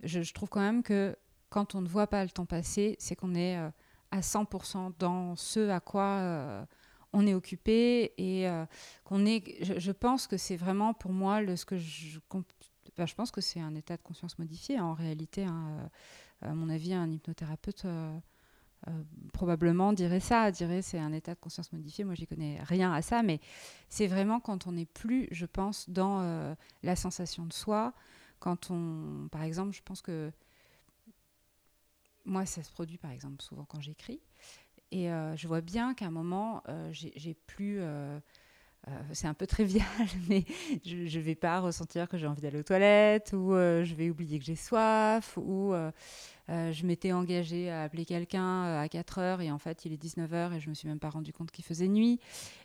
je, 0.03 0.33
trouve 0.33 0.49
quand 0.49 0.59
même 0.59 0.83
que 0.83 1.15
quand 1.49 1.75
on 1.75 1.81
ne 1.81 1.87
voit 1.87 2.07
pas 2.07 2.23
le 2.23 2.31
temps 2.31 2.45
passer, 2.45 2.95
c'est 2.99 3.15
qu'on 3.15 3.35
est 3.35 3.57
euh, 3.57 3.69
à 4.11 4.21
100% 4.21 4.93
dans 4.99 5.35
ce 5.35 5.69
à 5.69 5.79
quoi 5.79 6.03
euh, 6.03 6.65
on 7.13 7.27
est 7.27 7.33
occupé 7.35 8.13
et 8.17 8.47
qu'on 9.03 9.25
est. 9.25 9.63
Je, 9.63 9.91
pense 9.91 10.25
que 10.25 10.37
c'est 10.37 10.55
vraiment 10.55 10.95
pour 10.95 11.11
moi 11.11 11.41
ce 11.55 11.63
que 11.63 11.77
je. 11.77 12.17
je 12.17 13.15
pense 13.15 13.29
que 13.29 13.41
c'est 13.41 13.59
un 13.59 13.75
état 13.75 13.97
de 13.97 14.01
conscience 14.01 14.39
modifié. 14.39 14.79
En 14.79 14.93
réalité, 14.93 15.43
hein, 15.43 15.91
à 16.41 16.55
mon 16.55 16.69
avis, 16.69 16.95
un 16.95 17.11
hypnothérapeute 17.11 17.85
euh, 18.87 19.03
probablement 19.31 19.93
dirait 19.93 20.19
ça, 20.19 20.51
dirait 20.51 20.81
c'est 20.81 20.99
un 20.99 21.13
état 21.13 21.33
de 21.33 21.39
conscience 21.39 21.71
modifié. 21.71 22.03
Moi, 22.03 22.15
j'y 22.15 22.27
connais 22.27 22.59
rien 22.63 22.91
à 22.91 23.01
ça, 23.01 23.23
mais 23.23 23.39
c'est 23.89 24.07
vraiment 24.07 24.39
quand 24.39 24.67
on 24.67 24.73
n'est 24.73 24.85
plus, 24.85 25.27
je 25.31 25.45
pense, 25.45 25.89
dans 25.89 26.21
euh, 26.21 26.53
la 26.83 26.95
sensation 26.95 27.45
de 27.45 27.53
soi. 27.53 27.93
Quand 28.39 28.71
on, 28.71 29.29
par 29.31 29.43
exemple, 29.43 29.73
je 29.73 29.81
pense 29.83 30.01
que 30.01 30.31
moi, 32.25 32.45
ça 32.45 32.63
se 32.63 32.71
produit 32.71 32.97
par 32.97 33.11
exemple 33.11 33.41
souvent 33.41 33.65
quand 33.65 33.81
j'écris, 33.81 34.21
et 34.91 35.11
euh, 35.11 35.35
je 35.35 35.47
vois 35.47 35.61
bien 35.61 35.93
qu'à 35.93 36.05
un 36.05 36.11
moment, 36.11 36.63
j'ai 36.91 37.33
plus 37.47 37.81
c'est 39.13 39.27
un 39.27 39.33
peu 39.33 39.47
trivial, 39.47 39.85
mais 40.29 40.43
je 40.85 41.17
ne 41.17 41.23
vais 41.23 41.35
pas 41.35 41.59
ressentir 41.59 42.09
que 42.09 42.17
j'ai 42.17 42.27
envie 42.27 42.41
d'aller 42.41 42.59
aux 42.59 42.63
toilettes, 42.63 43.33
ou 43.33 43.53
je 43.53 43.93
vais 43.95 44.09
oublier 44.09 44.39
que 44.39 44.45
j'ai 44.45 44.55
soif, 44.55 45.37
ou 45.37 45.73
euh, 46.49 46.73
je 46.73 46.85
m'étais 46.85 47.13
engagée 47.13 47.69
à 47.69 47.83
appeler 47.83 48.05
quelqu'un 48.05 48.65
euh, 48.65 48.81
à 48.81 48.89
4 48.89 49.19
heures 49.19 49.41
et 49.41 49.49
en 49.49 49.59
fait 49.59 49.85
il 49.85 49.93
est 49.93 49.97
19 49.97 50.33
heures 50.33 50.53
et 50.53 50.59
je 50.59 50.69
me 50.69 50.73
suis 50.73 50.89
même 50.89 50.99
pas 50.99 51.09
rendu 51.09 51.31
compte 51.31 51.51
qu'il 51.51 51.63
faisait 51.63 51.87
nuit. 51.87 52.19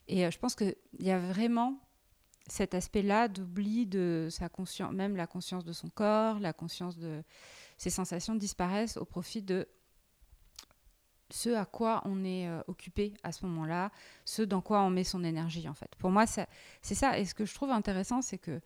Et 0.08 0.26
euh, 0.26 0.30
je 0.30 0.38
pense 0.38 0.56
qu'il 0.56 0.74
y 0.98 1.10
a 1.10 1.18
vraiment 1.18 1.78
cet 2.48 2.74
aspect-là 2.74 3.28
d'oubli 3.28 3.86
de 3.86 4.28
sa 4.30 4.48
conscience, 4.48 4.92
même 4.92 5.16
la 5.16 5.26
conscience 5.26 5.64
de 5.64 5.72
son 5.72 5.90
corps, 5.90 6.40
la 6.40 6.52
conscience 6.52 6.98
de 6.98 7.22
ses 7.76 7.90
sensations 7.90 8.34
disparaissent 8.34 8.96
au 8.96 9.04
profit 9.04 9.42
de 9.42 9.68
ce 11.30 11.50
à 11.50 11.64
quoi 11.64 12.02
on 12.04 12.24
est 12.24 12.48
occupé 12.66 13.14
à 13.22 13.32
ce 13.32 13.44
moment-là, 13.46 13.90
ce 14.24 14.42
dans 14.42 14.60
quoi 14.60 14.82
on 14.82 14.90
met 14.90 15.04
son 15.04 15.24
énergie 15.24 15.68
en 15.68 15.74
fait. 15.74 15.94
Pour 15.98 16.10
moi, 16.10 16.26
c'est 16.26 16.46
ça. 16.94 17.18
Et 17.18 17.24
ce 17.24 17.34
que 17.34 17.44
je 17.44 17.54
trouve 17.54 17.70
intéressant, 17.70 18.22
c'est 18.22 18.38
que 18.38 18.60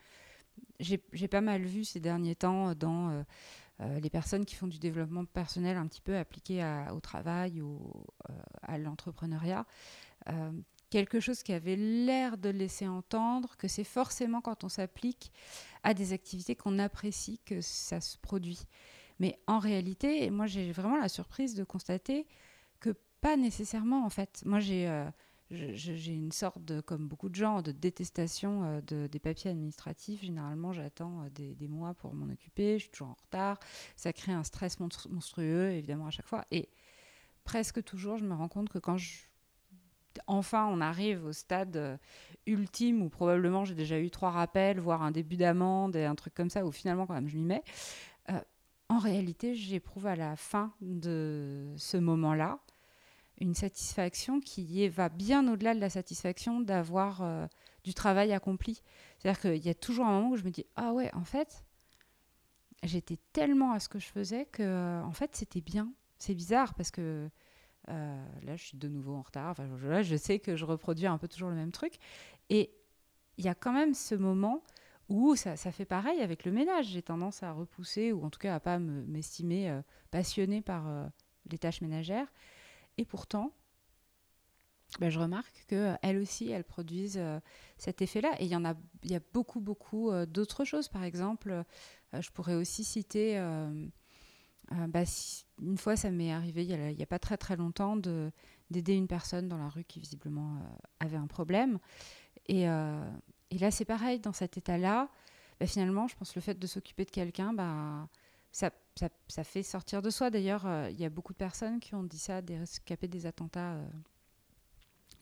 j'ai 0.78 1.28
pas 1.28 1.40
mal 1.40 1.62
vu 1.62 1.84
ces 1.84 2.00
derniers 2.00 2.36
temps 2.36 2.74
dans 2.74 3.24
euh, 3.82 3.98
les 4.00 4.10
personnes 4.10 4.44
qui 4.44 4.54
font 4.54 4.66
du 4.66 4.78
développement 4.78 5.24
personnel 5.24 5.76
un 5.76 5.86
petit 5.86 6.00
peu 6.00 6.16
appliqué 6.16 6.64
au 6.92 7.00
travail 7.00 7.60
ou 7.60 7.80
euh, 8.30 8.34
à 8.62 8.78
l'entrepreneuriat, 8.78 9.66
euh, 10.28 10.52
quelque 10.90 11.20
chose 11.20 11.42
qui 11.42 11.52
avait 11.52 11.76
l'air 11.76 12.36
de 12.36 12.50
laisser 12.50 12.86
entendre 12.86 13.56
que 13.56 13.68
c'est 13.68 13.84
forcément 13.84 14.40
quand 14.40 14.62
on 14.62 14.68
s'applique 14.68 15.32
à 15.82 15.94
des 15.94 16.12
activités 16.12 16.54
qu'on 16.54 16.78
apprécie 16.78 17.40
que 17.44 17.60
ça 17.60 18.00
se 18.00 18.18
produit. 18.18 18.60
Mais 19.18 19.38
en 19.46 19.58
réalité, 19.58 20.30
moi 20.30 20.46
j'ai 20.46 20.70
vraiment 20.70 20.98
la 20.98 21.08
surprise 21.08 21.54
de 21.54 21.64
constater 21.64 22.26
pas 23.22 23.38
nécessairement 23.38 24.04
en 24.04 24.10
fait. 24.10 24.42
Moi 24.44 24.60
j'ai 24.60 24.86
j'ai 25.52 26.12
une 26.12 26.32
sorte 26.32 26.64
de, 26.64 26.80
comme 26.80 27.08
beaucoup 27.08 27.28
de 27.28 27.34
gens, 27.34 27.62
de 27.62 27.72
détestation 27.72 28.64
euh, 28.64 28.80
de, 28.82 29.06
des 29.06 29.18
papiers 29.18 29.50
administratifs. 29.50 30.22
Généralement, 30.22 30.72
j'attends 30.72 31.24
euh, 31.24 31.28
des, 31.30 31.68
mois 31.68 31.94
pour 31.94 32.14
m'en 32.14 32.32
occuper. 32.32 32.78
Je 32.78 32.84
suis 32.84 32.90
toujours 32.90 33.08
en 33.08 33.16
retard. 33.22 33.58
Ça 33.96 34.12
crée 34.12 34.32
un 34.32 34.44
stress 34.44 34.78
monstrueux, 34.80 35.70
évidemment, 35.70 36.06
à 36.06 36.10
chaque 36.10 36.26
fois. 36.26 36.44
Et 36.50 36.68
presque 37.44 37.82
toujours, 37.84 38.16
je 38.16 38.24
me 38.24 38.34
rends 38.34 38.48
compte 38.48 38.68
que 38.68 38.78
quand 38.78 38.96
enfin 40.26 40.66
on 40.66 40.80
arrive 40.80 41.24
au 41.24 41.32
stade 41.32 41.76
euh, 41.76 41.96
ultime 42.46 43.02
où 43.02 43.08
probablement 43.08 43.64
j'ai 43.64 43.74
déjà 43.74 43.98
eu 43.98 44.10
trois 44.10 44.30
rappels, 44.30 44.78
voire 44.78 45.02
un 45.02 45.10
début 45.10 45.36
d'amende 45.36 45.96
et 45.96 46.04
un 46.04 46.14
truc 46.14 46.34
comme 46.34 46.50
ça, 46.50 46.64
où 46.64 46.72
finalement, 46.72 47.06
quand 47.06 47.14
même, 47.14 47.28
je 47.28 47.36
m'y 47.36 47.44
mets. 47.44 47.64
en 48.88 48.98
réalité, 48.98 49.54
j'éprouve 49.54 50.06
à 50.06 50.16
la 50.16 50.36
fin 50.36 50.72
de 50.80 51.72
ce 51.76 51.96
moment-là 51.96 52.58
une 53.42 53.54
satisfaction 53.54 54.40
qui 54.40 54.88
va 54.88 55.08
bien 55.08 55.52
au-delà 55.52 55.74
de 55.74 55.80
la 55.80 55.90
satisfaction 55.90 56.60
d'avoir 56.60 57.22
euh, 57.22 57.46
du 57.82 57.92
travail 57.92 58.32
accompli. 58.32 58.82
C'est-à-dire 59.18 59.40
qu'il 59.40 59.66
y 59.66 59.68
a 59.68 59.74
toujours 59.74 60.06
un 60.06 60.12
moment 60.12 60.30
où 60.30 60.36
je 60.36 60.44
me 60.44 60.50
dis 60.50 60.64
ah 60.76 60.92
ouais 60.92 61.12
en 61.12 61.24
fait 61.24 61.64
j'étais 62.84 63.18
tellement 63.32 63.72
à 63.72 63.80
ce 63.80 63.88
que 63.88 63.98
je 63.98 64.06
faisais 64.06 64.46
que 64.46 64.62
euh, 64.62 65.02
en 65.02 65.12
fait 65.12 65.34
c'était 65.34 65.60
bien. 65.60 65.92
C'est 66.18 66.34
bizarre 66.34 66.74
parce 66.74 66.92
que 66.92 67.28
euh, 67.88 68.24
là 68.42 68.54
je 68.54 68.62
suis 68.62 68.78
de 68.78 68.86
nouveau 68.86 69.16
en 69.16 69.22
retard. 69.22 69.50
Enfin, 69.50 69.68
je, 69.76 70.02
je 70.02 70.16
sais 70.16 70.38
que 70.38 70.54
je 70.54 70.64
reproduis 70.64 71.06
un 71.06 71.18
peu 71.18 71.26
toujours 71.26 71.50
le 71.50 71.56
même 71.56 71.72
truc 71.72 71.94
et 72.48 72.70
il 73.38 73.44
y 73.44 73.48
a 73.48 73.56
quand 73.56 73.72
même 73.72 73.92
ce 73.92 74.14
moment 74.14 74.62
où 75.08 75.34
ça, 75.34 75.56
ça, 75.56 75.72
fait 75.72 75.84
pareil 75.84 76.20
avec 76.20 76.44
le 76.44 76.52
ménage. 76.52 76.86
J'ai 76.86 77.02
tendance 77.02 77.42
à 77.42 77.52
repousser 77.52 78.12
ou 78.12 78.24
en 78.24 78.30
tout 78.30 78.38
cas 78.38 78.54
à 78.54 78.60
pas 78.60 78.78
m'estimer 78.78 79.80
passionnée 80.12 80.62
par 80.62 80.84
les 81.50 81.58
tâches 81.58 81.80
ménagères. 81.80 82.28
Et 82.98 83.04
pourtant, 83.04 83.52
ben, 85.00 85.10
je 85.10 85.18
remarque 85.18 85.64
qu'elles 85.68 86.18
aussi, 86.18 86.50
elles 86.50 86.64
produisent 86.64 87.18
euh, 87.18 87.40
cet 87.78 88.02
effet-là. 88.02 88.34
Et 88.40 88.44
il 88.44 88.50
y 88.50 88.56
en 88.56 88.64
a, 88.64 88.74
y 89.04 89.14
a 89.14 89.20
beaucoup, 89.32 89.60
beaucoup 89.60 90.10
euh, 90.10 90.26
d'autres 90.26 90.64
choses. 90.64 90.88
Par 90.88 91.02
exemple, 91.02 91.50
euh, 91.50 92.20
je 92.20 92.30
pourrais 92.30 92.54
aussi 92.54 92.84
citer, 92.84 93.38
bah, 94.70 95.02
une 95.60 95.78
fois, 95.78 95.96
ça 95.96 96.10
m'est 96.10 96.32
arrivé 96.32 96.64
il 96.64 96.96
n'y 96.96 97.02
a, 97.02 97.06
pas 97.06 97.18
très 97.18 97.36
très 97.36 97.56
longtemps 97.56 97.96
d'aider 97.96 98.94
une 98.94 99.08
personne 99.08 99.48
dans 99.48 99.56
la 99.56 99.68
rue 99.68 99.84
qui 99.84 99.98
visiblement 99.98 100.58
avait 101.00 101.16
un 101.16 101.26
problème. 101.26 101.78
Et, 102.48 102.64
et 102.64 103.58
là, 103.58 103.70
c'est 103.70 103.86
pareil, 103.86 104.20
dans 104.20 104.34
cet 104.34 104.58
état-là, 104.58 105.08
bah, 105.58 105.66
finalement, 105.66 106.06
je 106.06 106.16
pense 106.16 106.32
que 106.32 106.38
le 106.38 106.42
fait 106.42 106.58
de 106.58 106.66
s'occuper 106.66 107.06
de 107.06 107.10
quelqu'un, 107.10 107.54
bah, 107.54 108.08
ça, 108.50 108.70
ça, 108.96 109.44
fait 109.44 109.62
sortir 109.62 110.02
de 110.02 110.10
soi. 110.10 110.30
D'ailleurs, 110.30 110.66
euh, 110.66 110.90
il 110.90 111.00
y 111.00 111.04
a 111.04 111.10
beaucoup 111.10 111.32
de 111.32 111.38
personnes 111.38 111.80
qui 111.80 111.94
ont 111.94 112.02
dit 112.02 112.18
ça, 112.18 112.42
des 112.42 112.58
rescapés 112.58 113.08
des 113.08 113.26
attentats 113.26 113.74
euh, 113.74 113.86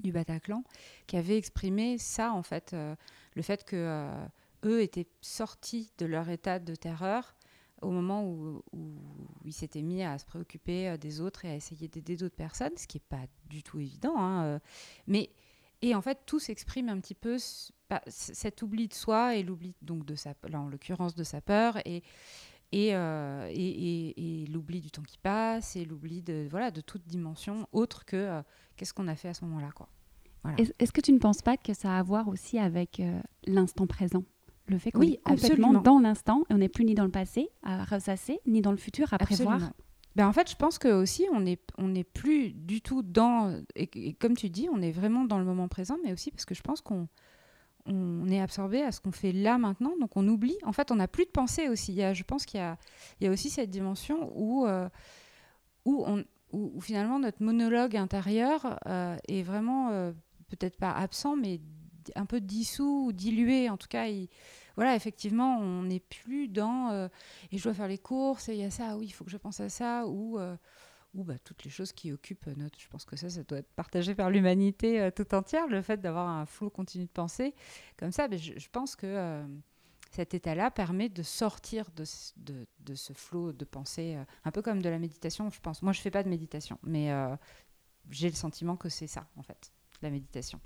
du 0.00 0.12
Bataclan, 0.12 0.64
qui 1.06 1.16
avaient 1.16 1.36
exprimé 1.36 1.98
ça, 1.98 2.32
en 2.32 2.42
fait, 2.42 2.72
euh, 2.72 2.94
le 3.34 3.42
fait 3.42 3.64
que 3.64 4.10
eux 4.64 4.82
étaient 4.82 5.08
sortis 5.20 5.90
de 5.98 6.06
leur 6.06 6.28
état 6.28 6.58
de 6.58 6.74
terreur 6.74 7.36
au 7.82 7.90
moment 7.90 8.24
où, 8.24 8.62
ils 9.46 9.54
s'étaient 9.54 9.80
mis 9.80 10.02
à 10.02 10.18
se 10.18 10.26
préoccuper 10.26 10.98
des 10.98 11.22
autres 11.22 11.46
et 11.46 11.50
à 11.50 11.54
essayer 11.54 11.88
d'aider 11.88 12.16
d'autres 12.16 12.36
personnes, 12.36 12.76
ce 12.76 12.86
qui 12.86 12.98
n'est 12.98 13.18
pas 13.18 13.24
du 13.48 13.62
tout 13.62 13.80
évident. 13.80 14.14
Hein, 14.18 14.60
mais 15.06 15.30
et 15.82 15.94
en 15.94 16.02
fait, 16.02 16.18
tout 16.26 16.38
s'exprime 16.38 16.90
un 16.90 17.00
petit 17.00 17.14
peu 17.14 17.38
cet 18.06 18.62
oubli 18.62 18.86
de 18.86 18.94
soi 18.94 19.36
et 19.36 19.42
l'oubli 19.42 19.74
donc 19.80 20.04
de 20.04 20.14
sa, 20.14 20.34
en 20.52 20.68
l'occurrence 20.68 21.14
de 21.14 21.24
sa 21.24 21.40
peur 21.40 21.78
euh, 22.74 23.48
et, 23.50 23.54
et, 23.54 24.42
et, 24.42 24.46
l'oubli 24.46 24.80
du 24.80 24.90
temps 24.90 25.02
qui 25.02 25.18
passe 25.18 25.74
et 25.74 25.84
l'oubli 25.84 26.22
de, 26.22 26.46
voilà, 26.50 26.70
de 26.70 26.80
toute 26.80 27.06
dimension 27.06 27.66
autre 27.72 28.04
que 28.04 28.16
euh, 28.16 28.42
qu'est-ce 28.76 28.94
qu'on 28.94 29.08
a 29.08 29.16
fait 29.16 29.28
à 29.28 29.34
ce 29.34 29.44
moment-là. 29.44 29.70
Quoi. 29.74 29.88
Voilà. 30.44 30.58
Est-ce 30.78 30.92
que 30.92 31.00
tu 31.00 31.12
ne 31.12 31.18
penses 31.18 31.42
pas 31.42 31.56
que 31.56 31.74
ça 31.74 31.96
a 31.96 31.98
à 31.98 32.02
voir 32.02 32.28
aussi 32.28 32.58
avec 32.58 33.00
euh, 33.00 33.20
l'instant 33.46 33.86
présent? 33.86 34.22
Le 34.66 34.78
fait 34.78 34.92
qu'on 34.92 35.00
oui, 35.00 35.14
est 35.14 35.16
complètement 35.16 35.70
absolument. 35.70 35.80
dans 35.82 35.98
l'instant 35.98 36.44
et 36.48 36.54
on 36.54 36.58
n'est 36.58 36.68
plus 36.68 36.84
ni 36.84 36.94
dans 36.94 37.04
le 37.04 37.10
passé 37.10 37.48
à 37.64 37.82
ressasser, 37.84 38.38
ni 38.46 38.62
dans 38.62 38.70
le 38.70 38.76
futur 38.76 39.12
à 39.12 39.16
absolument. 39.16 39.56
prévoir 39.56 39.72
ben 40.16 40.26
en 40.26 40.32
fait, 40.32 40.50
je 40.50 40.56
pense 40.56 40.78
que 40.78 40.88
aussi 40.88 41.26
on 41.32 41.40
n'est 41.40 41.60
on 41.78 41.88
n'est 41.88 42.04
plus 42.04 42.50
du 42.52 42.82
tout 42.82 43.02
dans 43.02 43.62
et, 43.76 44.14
comme 44.14 44.36
tu 44.36 44.50
dis, 44.50 44.68
on 44.72 44.82
est 44.82 44.90
vraiment 44.90 45.24
dans 45.24 45.38
le 45.38 45.44
moment 45.44 45.68
présent, 45.68 45.98
mais 46.04 46.12
aussi 46.12 46.32
parce 46.32 46.44
que 46.44 46.54
je 46.54 46.62
pense 46.62 46.80
qu'on 46.80 47.08
on 47.90 48.28
est 48.28 48.40
absorbé 48.40 48.82
à 48.82 48.92
ce 48.92 49.00
qu'on 49.00 49.12
fait 49.12 49.32
là 49.32 49.58
maintenant, 49.58 49.94
donc 50.00 50.16
on 50.16 50.26
oublie. 50.28 50.56
En 50.62 50.72
fait, 50.72 50.90
on 50.90 50.96
n'a 50.96 51.08
plus 51.08 51.24
de 51.24 51.30
pensée 51.30 51.68
aussi. 51.68 51.92
Il 51.92 51.96
y 51.96 52.02
a, 52.02 52.14
je 52.14 52.22
pense 52.22 52.46
qu'il 52.46 52.60
y 52.60 53.24
y 53.24 53.28
a 53.28 53.30
aussi 53.30 53.50
cette 53.50 53.70
dimension 53.70 54.32
où, 54.34 54.66
euh, 54.66 54.88
où, 55.84 56.04
on, 56.06 56.24
où, 56.52 56.80
finalement 56.80 57.18
notre 57.18 57.42
monologue 57.42 57.96
intérieur 57.96 58.78
euh, 58.86 59.16
est 59.28 59.42
vraiment 59.42 59.90
euh, 59.90 60.12
peut-être 60.48 60.76
pas 60.76 60.92
absent, 60.92 61.36
mais 61.36 61.60
un 62.14 62.26
peu 62.26 62.40
dissous 62.40 63.06
ou 63.06 63.12
dilué. 63.12 63.68
En 63.68 63.76
tout 63.76 63.88
cas, 63.88 64.06
il, 64.06 64.28
voilà, 64.76 64.94
effectivement, 64.94 65.58
on 65.58 65.82
n'est 65.82 66.00
plus 66.00 66.48
dans 66.48 67.08
et 67.52 67.58
je 67.58 67.62
dois 67.62 67.74
faire 67.74 67.88
les 67.88 67.98
courses 67.98 68.48
et 68.48 68.54
il 68.54 68.60
y 68.60 68.64
a 68.64 68.70
ça, 68.70 68.96
oui, 68.96 69.06
il 69.06 69.10
faut 69.10 69.24
que 69.24 69.30
je 69.30 69.36
pense 69.36 69.60
à 69.60 69.68
ça 69.68 70.06
ou 70.06 70.38
ou 71.14 71.24
bah, 71.24 71.38
toutes 71.44 71.64
les 71.64 71.70
choses 71.70 71.92
qui 71.92 72.12
occupent 72.12 72.46
notre. 72.56 72.78
Je 72.80 72.88
pense 72.88 73.04
que 73.04 73.16
ça, 73.16 73.28
ça 73.30 73.42
doit 73.42 73.58
être 73.58 73.72
partagé 73.74 74.14
par 74.14 74.30
l'humanité 74.30 75.00
euh, 75.00 75.10
tout 75.10 75.34
entière, 75.34 75.66
le 75.66 75.82
fait 75.82 76.00
d'avoir 76.00 76.28
un 76.28 76.46
flot 76.46 76.70
continu 76.70 77.04
de 77.04 77.10
pensée 77.10 77.54
comme 77.96 78.12
ça. 78.12 78.28
Mais 78.28 78.38
je, 78.38 78.58
je 78.58 78.68
pense 78.70 78.96
que 78.96 79.06
euh, 79.06 79.44
cet 80.12 80.34
état-là 80.34 80.70
permet 80.70 81.08
de 81.08 81.22
sortir 81.22 81.90
de, 81.96 82.04
de, 82.36 82.66
de 82.80 82.94
ce 82.94 83.12
flot 83.12 83.52
de 83.52 83.64
pensée, 83.64 84.16
euh, 84.16 84.24
un 84.44 84.50
peu 84.50 84.62
comme 84.62 84.82
de 84.82 84.88
la 84.88 84.98
méditation, 84.98 85.50
je 85.50 85.60
pense. 85.60 85.82
Moi, 85.82 85.92
je 85.92 86.00
fais 86.00 86.10
pas 86.10 86.22
de 86.22 86.28
méditation, 86.28 86.78
mais 86.84 87.12
euh, 87.12 87.34
j'ai 88.10 88.28
le 88.28 88.34
sentiment 88.36 88.76
que 88.76 88.88
c'est 88.88 89.06
ça, 89.06 89.28
en 89.36 89.42
fait, 89.42 89.72
la 90.02 90.10
méditation. 90.10 90.60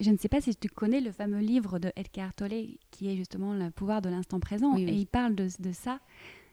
Je 0.00 0.10
ne 0.12 0.16
sais 0.16 0.28
pas 0.28 0.40
si 0.40 0.54
tu 0.54 0.68
connais 0.68 1.00
le 1.00 1.10
fameux 1.10 1.40
livre 1.40 1.80
de 1.80 1.92
Edgar 1.96 2.32
Tolle 2.32 2.78
qui 2.92 3.10
est 3.10 3.16
justement 3.16 3.52
le 3.52 3.70
pouvoir 3.72 4.00
de 4.00 4.08
l'instant 4.08 4.38
présent, 4.38 4.74
Oui, 4.74 4.84
oui. 4.84 4.90
et 4.90 4.94
il 4.94 5.06
parle 5.06 5.34
de, 5.34 5.48
de 5.58 5.72
ça. 5.72 5.98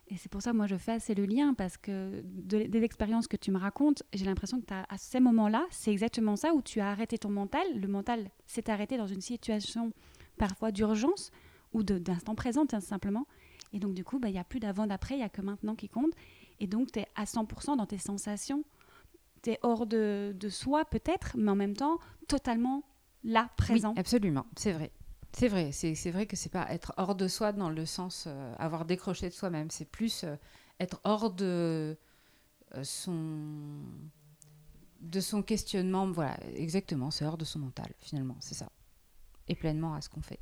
Et 0.08 0.18
c'est 0.18 0.30
pour 0.30 0.42
ça 0.42 0.52
que 0.52 0.58
moi 0.58 0.68
je 0.68 0.76
fais 0.76 0.94
assez 0.94 1.16
le 1.16 1.26
lien 1.26 1.54
parce 1.56 1.78
que 1.78 2.22
de, 2.24 2.64
des 2.64 2.84
expériences 2.84 3.28
que 3.28 3.38
tu 3.38 3.52
me 3.52 3.58
racontes, 3.58 4.04
j'ai 4.14 4.26
l'impression 4.26 4.62
que 4.62 4.66
à 4.72 4.98
ces 4.98 5.20
moments-là, 5.20 5.66
c'est 5.72 5.92
exactement 5.92 6.36
ça 6.36 6.54
où 6.54 6.62
tu 6.62 6.80
as 6.80 6.90
arrêté 6.90 7.18
ton 7.18 7.30
mental. 7.30 7.66
Le 7.76 7.88
mental 7.88 8.30
s'est 8.46 8.70
arrêté 8.70 8.98
dans 8.98 9.08
une 9.08 9.22
situation 9.22 9.92
parfois 10.38 10.72
d'urgence 10.72 11.32
ou 11.74 11.82
d'instant 11.82 12.36
présent, 12.36 12.66
tout 12.66 12.80
simplement. 12.82 13.26
Et 13.74 13.80
donc 13.80 13.94
du 13.94 14.04
coup, 14.04 14.20
bah, 14.20 14.30
il 14.30 14.34
n'y 14.34 14.40
a 14.40 14.44
plus 14.44 14.60
d'avant, 14.60 14.86
d'après, 14.86 15.16
il 15.16 15.20
n'y 15.20 15.24
a 15.24 15.30
que 15.30 15.42
maintenant 15.42 15.76
qui 15.76 15.90
compte. 15.90 16.12
Et 16.60 16.68
donc 16.68 16.92
tu 16.92 17.00
es 17.00 17.08
à 17.16 17.24
100% 17.24 17.76
dans 17.76 17.88
tes 17.88 17.98
sensations. 17.98 18.64
Tu 19.42 19.52
es 19.52 19.60
hors 19.64 19.88
de, 19.88 20.36
de 20.40 20.50
soi 20.50 20.86
peut-être, 20.86 21.36
mais 21.36 21.50
en 21.50 21.56
même 21.56 21.76
temps 21.76 21.98
totalement 22.28 22.84
là, 23.24 23.50
présent. 23.58 23.94
Oui, 23.94 24.00
absolument, 24.00 24.46
c'est 24.56 24.72
vrai. 24.72 24.92
C'est 25.38 25.50
vrai, 25.50 25.74
c'est 25.74 26.12
vrai 26.12 26.28
que 26.28 26.38
c'est 26.38 26.52
pas 26.52 26.66
être 26.72 26.94
hors 26.96 27.14
de 27.14 27.28
soi 27.28 27.52
dans 27.52 27.70
le 27.70 27.86
sens 27.86 28.24
euh, 28.26 28.54
avoir 28.58 28.86
décroché 28.86 29.28
de 29.28 29.34
soi-même, 29.34 29.70
c'est 29.70 29.84
plus 29.84 30.24
euh, 30.24 30.38
être 30.80 31.02
hors 31.04 31.30
de 31.30 31.98
euh, 32.74 32.84
son 32.84 33.82
de 35.02 35.20
son 35.20 35.44
questionnement, 35.44 36.10
voilà, 36.10 36.38
exactement, 36.56 37.12
c'est 37.12 37.26
hors 37.26 37.38
de 37.38 37.44
son 37.44 37.60
mental 37.60 37.92
finalement, 37.98 38.38
c'est 38.40 38.56
ça. 38.56 38.70
Et 39.50 39.56
pleinement 39.56 39.94
à 39.94 40.00
ce 40.00 40.08
qu'on 40.08 40.22
fait. 40.22 40.40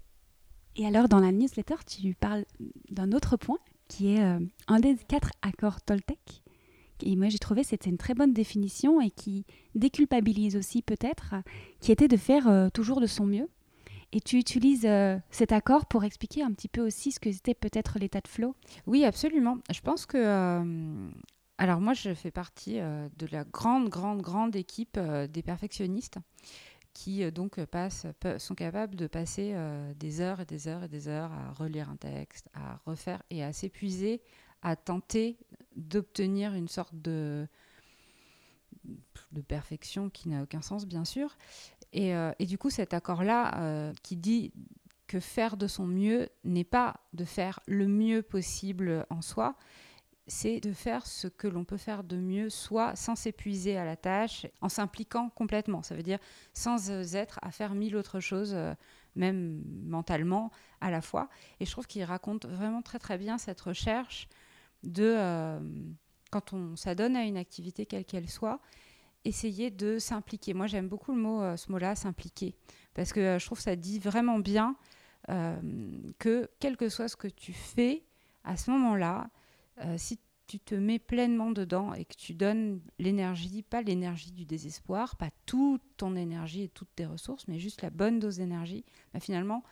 Et 0.76 0.86
alors, 0.86 1.10
dans 1.10 1.20
la 1.20 1.32
newsletter, 1.32 1.78
tu 1.88 2.14
parles 2.14 2.46
d'un 2.92 3.14
autre 3.14 3.36
point 3.36 3.60
qui 3.88 4.14
est 4.14 4.22
euh, 4.22 4.40
un 4.68 4.80
des 4.80 4.96
quatre 4.96 5.32
accords 5.42 5.82
Toltec. 5.82 6.44
Et 7.02 7.16
moi, 7.16 7.30
j'ai 7.30 7.40
trouvé 7.40 7.64
que 7.64 7.68
c'était 7.70 7.90
une 7.90 7.98
très 7.98 8.14
bonne 8.14 8.32
définition 8.32 9.02
et 9.02 9.10
qui 9.10 9.46
déculpabilise 9.74 10.56
aussi 10.56 10.84
peut-être, 10.84 11.34
qui 11.82 11.92
était 11.92 12.08
de 12.08 12.16
faire 12.16 12.72
toujours 12.72 13.02
de 13.02 13.08
son 13.08 13.26
mieux. 13.26 13.50
Et 14.16 14.22
tu 14.22 14.38
utilises 14.38 14.86
euh, 14.86 15.18
cet 15.32 15.52
accord 15.52 15.88
pour 15.88 16.04
expliquer 16.04 16.44
un 16.44 16.52
petit 16.52 16.68
peu 16.68 16.86
aussi 16.86 17.12
ce 17.12 17.20
que 17.20 17.32
c'était 17.32 17.56
peut-être 17.56 17.98
l'état 17.98 18.22
de 18.22 18.28
flow? 18.28 18.56
Oui, 18.86 19.04
absolument. 19.06 19.58
Je 19.72 19.82
pense 19.82 20.06
que 20.06 20.18
euh, 20.18 21.10
alors 21.58 21.82
moi, 21.82 21.94
je 21.94 22.14
fais 22.14 22.30
partie 22.30 22.80
euh, 22.80 23.10
de 23.18 23.28
la 23.32 23.44
grande, 23.44 23.90
grande, 23.90 24.22
grande 24.22 24.56
équipe 24.56 25.00
des 25.00 25.42
perfectionnistes 25.42 26.20
qui 26.94 27.32
donc 27.32 27.60
passent, 27.66 28.06
sont 28.38 28.54
capables 28.54 28.96
de 28.96 29.08
passer 29.08 29.56
des 29.96 30.22
heures 30.22 30.42
et 30.42 30.46
des 30.46 30.68
heures 30.68 30.84
et 30.84 30.88
des 30.88 31.08
heures 31.08 31.32
à 31.32 31.52
relire 31.52 31.90
un 31.90 31.96
texte, 31.96 32.50
à 32.54 32.80
refaire 32.86 33.24
et 33.32 33.44
à 33.44 33.52
s'épuiser, 33.52 34.22
à 34.62 34.76
tenter 34.76 35.40
d'obtenir 35.76 36.54
une 36.54 36.68
sorte 36.68 36.94
de, 36.94 37.48
de 39.34 39.42
perfection 39.42 40.10
qui 40.10 40.30
n'a 40.30 40.44
aucun 40.44 40.62
sens, 40.62 40.86
bien 40.86 41.06
sûr. 41.06 41.36
Et, 41.92 42.16
euh, 42.16 42.32
et 42.40 42.46
du 42.46 42.58
coup, 42.58 42.70
cet 42.70 42.94
accord-là 42.94 43.62
euh, 43.62 43.94
qui 44.02 44.16
dit 44.16 44.52
que 45.08 45.20
faire 45.20 45.58
de 45.58 45.68
son 45.68 45.86
mieux 45.86 46.30
n'est 46.44 46.64
pas 46.64 46.96
de 47.14 47.26
faire 47.26 47.60
le 47.68 47.88
mieux 47.88 48.22
possible 48.22 49.06
en 49.10 49.22
soi, 49.22 49.56
c'est 50.26 50.62
de 50.62 50.72
faire 50.72 51.06
ce 51.06 51.28
que 51.28 51.48
l'on 51.48 51.66
peut 51.66 51.78
faire 51.78 52.04
de 52.04 52.16
mieux, 52.16 52.50
soit 52.50 52.96
sans 52.96 53.16
s'épuiser 53.16 53.78
à 53.78 53.84
la 53.84 53.98
tâche, 53.98 54.48
en 54.62 54.70
s'impliquant 54.70 55.30
complètement. 55.30 55.84
Ça 55.84 55.96
veut 55.96 56.04
dire 56.04 56.20
sans 56.54 56.90
euh, 56.90 57.04
être 57.14 57.40
à 57.42 57.52
faire 57.52 57.76
mille 57.76 57.96
autres 57.96 58.22
choses, 58.22 58.58
même 59.16 59.62
mentalement, 59.86 60.52
à 60.82 60.90
la 60.90 61.02
fois. 61.02 61.30
Et 61.60 61.66
je 61.66 61.72
trouve 61.72 61.88
qu'il 61.88 62.04
raconte 62.04 62.46
vraiment 62.46 62.82
très 62.82 63.00
très 63.00 63.18
bien 63.18 63.38
cette 63.38 63.62
recherche 63.62 64.28
de, 64.84 65.60
quand 66.32 66.54
on 66.54 66.76
s'adonne 66.76 67.16
à 67.16 67.24
une 67.26 67.38
activité 67.38 67.86
quelle 67.86 68.06
qu'elle 68.06 68.30
soit, 68.30 68.60
essayer 69.26 69.72
de 69.72 70.00
s'impliquer. 70.00 70.54
Moi, 70.54 70.68
j'aime 70.68 70.88
beaucoup 70.88 71.14
le 71.14 71.22
mot, 71.22 71.58
ce 71.58 71.72
mot-là, 71.72 71.96
s'impliquer, 71.96 72.56
parce 72.94 73.14
que 73.14 73.38
je 73.40 73.46
trouve 73.46 73.58
que 73.58 73.64
ça 73.64 73.76
dit 73.76 74.00
vraiment 74.00 74.40
bien 74.40 74.76
que 75.28 76.50
quel 76.60 76.78
que 76.78 76.90
soit 76.90 77.08
ce 77.08 77.16
que 77.16 77.28
tu 77.28 77.54
fais, 77.54 78.04
à 78.44 78.58
ce 78.58 78.72
moment-là, 78.72 79.30
si 79.98 80.20
tu 80.46 80.60
te 80.60 80.76
mets 80.76 81.00
pleinement 81.00 81.52
dedans 81.52 81.94
et 81.94 82.04
que 82.04 82.16
tu 82.16 82.34
donnes 82.34 82.82
l'énergie, 83.00 83.64
pas 83.64 83.82
l'énergie 83.82 84.32
du 84.32 84.46
désespoir, 84.46 85.16
pas 85.16 85.30
toute 85.46 85.82
ton 85.96 86.16
énergie 86.18 86.64
et 86.64 86.70
toutes 86.70 86.94
tes 86.96 87.06
ressources, 87.06 87.48
mais 87.48 87.60
juste 87.60 87.82
la 87.82 87.90
bonne 87.90 88.20
dose 88.20 88.38
d'énergie, 88.38 88.84
bah 89.14 89.22
finalement, 89.22 89.64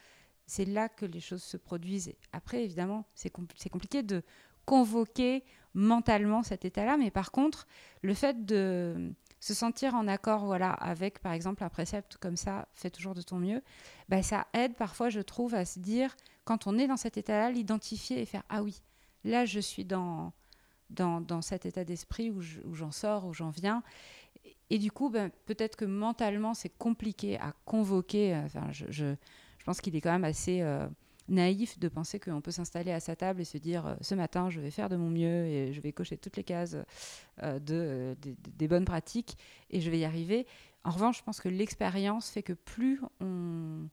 c'est 0.47 0.65
là 0.65 0.87
que 0.89 1.05
les 1.05 1.19
choses 1.19 1.43
se 1.43 1.57
produisent. 1.57 2.13
Après, 2.31 2.63
évidemment, 2.63 3.05
c'est 3.13 3.29
compliqué 3.29 4.01
de 4.01 4.23
convoquer 4.65 5.43
mentalement 5.73 6.41
cet 6.43 6.65
état-là, 6.65 6.97
mais 6.97 7.11
par 7.11 7.31
contre, 7.31 7.67
le 8.01 8.13
fait 8.13 8.45
de 8.45 9.13
se 9.41 9.53
sentir 9.53 9.95
en 9.95 10.07
accord 10.07 10.45
voilà, 10.45 10.71
avec, 10.71 11.19
par 11.19 11.33
exemple, 11.33 11.63
un 11.63 11.69
précepte 11.69 12.15
comme 12.17 12.37
ça, 12.37 12.67
fais 12.73 12.91
toujours 12.91 13.15
de 13.15 13.21
ton 13.21 13.37
mieux, 13.37 13.61
bah, 14.07 14.23
ça 14.23 14.47
aide 14.53 14.75
parfois, 14.75 15.09
je 15.09 15.19
trouve, 15.19 15.55
à 15.55 15.65
se 15.65 15.79
dire, 15.79 16.15
quand 16.45 16.67
on 16.67 16.77
est 16.77 16.87
dans 16.87 16.95
cet 16.95 17.17
état-là, 17.17 17.51
l'identifier 17.51 18.21
et 18.21 18.25
faire, 18.25 18.43
ah 18.49 18.61
oui, 18.61 18.81
là, 19.25 19.45
je 19.45 19.59
suis 19.59 19.83
dans 19.83 20.31
dans, 20.91 21.41
cet 21.41 21.65
état 21.65 21.83
d'esprit 21.83 22.29
où 22.29 22.41
j'en 22.73 22.91
sors, 22.91 23.25
où 23.25 23.33
j'en 23.33 23.49
viens. 23.49 23.81
Et, 24.69 24.77
du 24.77 24.91
coup, 24.91 25.09
ben, 25.09 25.31
peut-être 25.45 25.75
que 25.75 25.85
mentalement, 25.85 26.53
c'est 26.53 26.69
compliqué 26.77 27.39
à 27.39 27.53
convoquer. 27.65 28.35
Euh, 28.35 28.45
enfin, 28.45 28.67
je, 28.71 28.85
je, 28.89 29.15
pense 29.65 29.79
qu'il 29.79 29.95
est 29.95 30.01
quand 30.01 30.11
même 30.11 30.23
assez 30.23 30.61
euh, 30.61 30.87
naïf 31.31 31.79
de 31.79 31.87
penser 31.87 32.19
qu'on 32.19 32.41
peut 32.41 32.51
s'installer 32.51 32.91
à 32.91 32.99
sa 32.99 33.15
table 33.15 33.41
et 33.41 33.45
se 33.45 33.57
dire 33.57 33.87
euh, 33.87 33.95
ce 34.01 34.13
matin, 34.15 34.49
je 34.49 34.59
vais 34.61 34.71
faire 34.71 34.89
de 34.89 34.95
mon 34.95 35.09
mieux 35.09 35.45
et 35.45 35.73
je 35.73 35.81
vais 35.81 35.91
cocher 35.91 36.17
toutes 36.17 36.37
les 36.37 36.43
cases 36.43 36.77
de, 37.41 38.15
des 38.21 38.67
bonnes 38.67 38.85
pratiques 38.85 39.37
et 39.69 39.81
je 39.81 39.89
vais 39.89 39.99
y 39.99 40.05
arriver. 40.05 40.45
En 40.83 40.91
revanche, 40.91 41.19
je 41.19 41.23
pense 41.23 41.41
que 41.41 41.49
l'expérience 41.49 42.29
fait 42.29 42.43
que 42.43 42.53
plus 42.53 43.01
on 43.19 43.87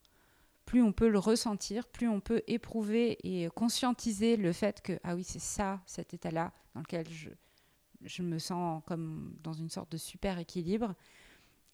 plus 0.69 0.83
on 0.83 0.93
peut 0.93 1.09
le 1.09 1.19
ressentir, 1.19 1.89
plus 1.89 2.09
on 2.09 2.21
peut 2.21 2.43
éprouver 2.47 3.17
et 3.23 3.49
conscientiser 3.49 4.37
le 4.37 4.53
fait 4.53 4.83
que, 4.83 5.01
ah 5.03 5.15
oui, 5.15 5.25
c'est 5.25 5.39
ça, 5.39 5.81
cet 5.87 6.13
état-là, 6.13 6.53
dans 6.75 6.81
lequel 6.81 7.09
je, 7.09 7.31
je 8.03 8.23
me 8.23 8.39
sens 8.39 8.83
comme 8.87 9.35
dans 9.43 9.55
une 9.55 9.71
sorte 9.71 9.91
de 9.91 9.97
super 9.97 10.39
équilibre, 10.39 10.95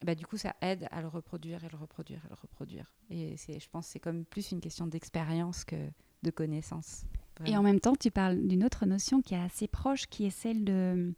bah, 0.03 0.15
du 0.15 0.27
coup, 0.27 0.37
ça 0.37 0.55
aide 0.61 0.87
à 0.91 1.01
le 1.01 1.09
reproduire 1.09 1.65
et 1.65 1.69
le 1.69 1.77
reproduire 1.77 2.21
et 2.25 2.29
le 2.29 2.35
reproduire. 2.35 2.93
Et 3.11 3.37
je 3.37 3.69
pense 3.71 3.87
que 3.87 3.93
c'est 3.93 4.01
comme 4.01 4.25
plus 4.25 4.53
une 4.53 4.61
question 4.61 4.87
d'expérience 4.87 5.65
que 5.65 5.77
de 6.23 6.31
connaissance. 6.31 7.05
Et 7.47 7.57
en 7.57 7.63
même 7.63 7.81
temps, 7.81 7.97
tu 7.97 8.11
parles 8.11 8.47
d'une 8.47 8.65
autre 8.65 8.87
notion 8.87 9.21
qui 9.21 9.35
est 9.35 9.41
assez 9.41 9.67
proche, 9.67 10.07
qui 10.07 10.25
est 10.27 10.31
celle 10.31 10.65
de, 10.65 11.13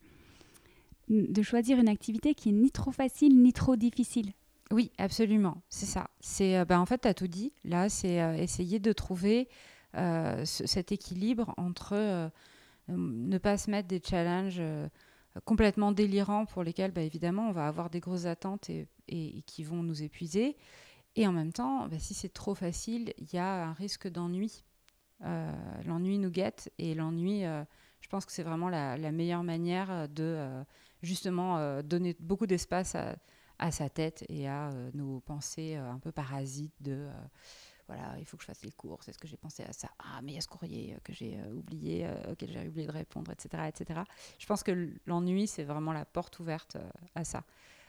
de 1.08 1.42
choisir 1.42 1.78
une 1.78 1.88
activité 1.88 2.34
qui 2.34 2.50
est 2.50 2.52
ni 2.52 2.70
trop 2.70 2.90
facile 2.90 3.40
ni 3.40 3.52
trop 3.52 3.76
difficile. 3.76 4.32
Oui, 4.72 4.90
absolument, 4.98 5.62
c'est 5.68 5.86
ça. 5.86 6.10
C'est, 6.20 6.58
euh, 6.58 6.64
bah, 6.64 6.80
en 6.80 6.86
fait, 6.86 6.98
tu 7.02 7.08
as 7.08 7.14
tout 7.14 7.28
dit. 7.28 7.52
Là, 7.64 7.88
c'est 7.88 8.20
euh, 8.20 8.34
essayer 8.34 8.80
de 8.80 8.92
trouver 8.92 9.48
euh, 9.96 10.44
cet 10.44 10.90
équilibre 10.90 11.54
entre 11.56 12.30
ne 12.88 13.38
pas 13.38 13.58
se 13.58 13.70
mettre 13.70 13.88
des 13.88 14.00
challenges 14.04 14.62
complètement 15.44 15.92
délirants 15.92 16.46
pour 16.46 16.62
lesquels, 16.62 16.92
bah, 16.92 17.02
évidemment, 17.02 17.48
on 17.48 17.52
va 17.52 17.66
avoir 17.66 17.90
des 17.90 18.00
grosses 18.00 18.26
attentes 18.26 18.70
et, 18.70 18.88
qui 19.46 19.64
vont 19.64 19.82
nous 19.82 20.02
épuiser. 20.02 20.56
Et 21.14 21.26
en 21.26 21.32
même 21.32 21.52
temps, 21.52 21.88
bah, 21.88 21.98
si 21.98 22.14
c'est 22.14 22.32
trop 22.32 22.54
facile, 22.54 23.12
il 23.18 23.32
y 23.32 23.38
a 23.38 23.66
un 23.66 23.72
risque 23.72 24.08
d'ennui. 24.08 24.64
l'ennui 25.20 26.18
nous 26.18 26.30
guette 26.30 26.72
et 26.78 26.94
l'ennui, 26.94 27.42
je 27.42 28.08
pense 28.08 28.26
que 28.26 28.32
c'est 28.32 28.42
vraiment 28.42 28.68
la, 28.68 28.96
meilleure 29.12 29.44
manière 29.44 30.08
de 30.08 30.64
justement 31.02 31.82
donner 31.82 32.16
beaucoup 32.20 32.46
d'espace 32.46 32.94
à 32.94 33.16
à 33.58 33.70
sa 33.70 33.88
tête 33.88 34.24
et 34.28 34.48
à 34.48 34.70
euh, 34.70 34.90
nos 34.94 35.20
pensées 35.20 35.76
euh, 35.76 35.90
un 35.90 35.98
peu 35.98 36.12
parasites 36.12 36.74
de 36.80 36.92
euh, 36.92 37.12
voilà, 37.86 38.16
il 38.18 38.24
faut 38.24 38.36
que 38.36 38.42
je 38.42 38.46
fasse 38.46 38.62
les 38.62 38.72
courses, 38.72 39.08
est-ce 39.08 39.18
que 39.18 39.28
j'ai 39.28 39.36
pensé 39.36 39.62
à 39.62 39.72
ça? 39.72 39.88
Ah, 39.98 40.20
mais 40.22 40.32
il 40.32 40.34
y 40.34 40.38
a 40.38 40.40
ce 40.40 40.48
courrier 40.48 40.96
que 41.04 41.12
j'ai 41.12 41.38
oublié, 41.52 42.08
auquel 42.30 42.50
j'ai 42.50 42.68
oublié 42.68 42.86
de 42.86 42.92
répondre, 42.92 43.30
etc., 43.30 43.64
etc. 43.68 44.00
Je 44.38 44.46
pense 44.46 44.62
que 44.62 44.90
l'ennui, 45.06 45.46
c'est 45.46 45.64
vraiment 45.64 45.92
la 45.92 46.04
porte 46.04 46.38
ouverte 46.38 46.76
à 47.14 47.24
ça. 47.24 47.44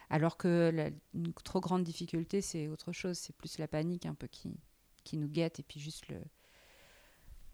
Alors 0.10 0.38
que 0.38 0.72
la, 0.74 0.90
une 1.14 1.34
trop 1.34 1.60
grande 1.60 1.84
difficulté, 1.84 2.42
c'est 2.42 2.68
autre 2.68 2.92
chose, 2.92 3.18
c'est 3.18 3.36
plus 3.36 3.58
la 3.58 3.68
panique 3.68 4.06
un 4.06 4.14
peu 4.14 4.28
qui, 4.28 4.58
qui 5.04 5.18
nous 5.18 5.28
guette 5.28 5.60
et 5.60 5.64
puis 5.64 5.80
juste 5.80 6.08
le, 6.08 6.22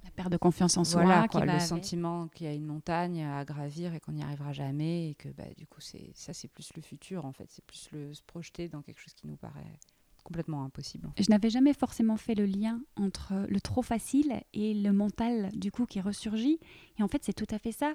la 0.03 0.11
perte 0.11 0.31
de 0.31 0.37
confiance 0.37 0.77
en 0.77 0.83
soi, 0.83 1.03
voilà, 1.03 1.27
le 1.55 1.59
sentiment 1.59 2.27
qu'il 2.27 2.47
y 2.47 2.49
a 2.49 2.53
une 2.53 2.65
montagne 2.65 3.23
à 3.23 3.43
gravir 3.45 3.93
et 3.93 3.99
qu'on 3.99 4.11
n'y 4.11 4.23
arrivera 4.23 4.53
jamais 4.53 5.09
et 5.09 5.15
que 5.15 5.29
bah, 5.29 5.45
du 5.57 5.65
coup 5.65 5.81
c'est 5.81 6.11
ça 6.13 6.33
c'est 6.33 6.47
plus 6.47 6.73
le 6.75 6.81
futur 6.81 7.25
en 7.25 7.31
fait, 7.31 7.49
c'est 7.49 7.65
plus 7.65 7.89
le 7.91 8.13
se 8.13 8.21
projeter 8.21 8.67
dans 8.67 8.81
quelque 8.81 8.99
chose 8.99 9.13
qui 9.13 9.27
nous 9.27 9.37
paraît 9.37 9.79
complètement 10.23 10.63
impossible. 10.63 11.09
Je 11.17 11.29
n'avais 11.29 11.49
jamais 11.49 11.73
forcément 11.73 12.17
fait 12.17 12.35
le 12.35 12.45
lien 12.45 12.81
entre 12.95 13.33
le 13.47 13.61
trop 13.61 13.81
facile 13.81 14.41
et 14.53 14.73
le 14.73 14.91
mental 14.91 15.49
du 15.53 15.71
coup 15.71 15.85
qui 15.85 16.01
ressurgit 16.01 16.59
et 16.97 17.03
en 17.03 17.07
fait 17.07 17.23
c'est 17.23 17.33
tout 17.33 17.53
à 17.53 17.59
fait 17.59 17.71
ça. 17.71 17.93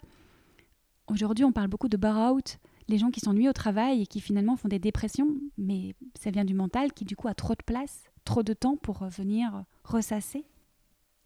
Aujourd'hui 1.08 1.44
on 1.44 1.52
parle 1.52 1.68
beaucoup 1.68 1.88
de 1.88 1.96
burn-out, 1.96 2.58
les 2.88 2.98
gens 2.98 3.10
qui 3.10 3.20
s'ennuient 3.20 3.48
au 3.48 3.54
travail 3.54 4.02
et 4.02 4.06
qui 4.06 4.20
finalement 4.20 4.56
font 4.56 4.68
des 4.68 4.78
dépressions, 4.78 5.36
mais 5.56 5.94
ça 6.18 6.30
vient 6.30 6.44
du 6.44 6.54
mental 6.54 6.92
qui 6.92 7.04
du 7.04 7.16
coup 7.16 7.28
a 7.28 7.34
trop 7.34 7.54
de 7.54 7.62
place, 7.64 8.04
trop 8.24 8.42
de 8.42 8.52
temps 8.52 8.76
pour 8.76 9.04
venir 9.08 9.64
ressasser 9.84 10.44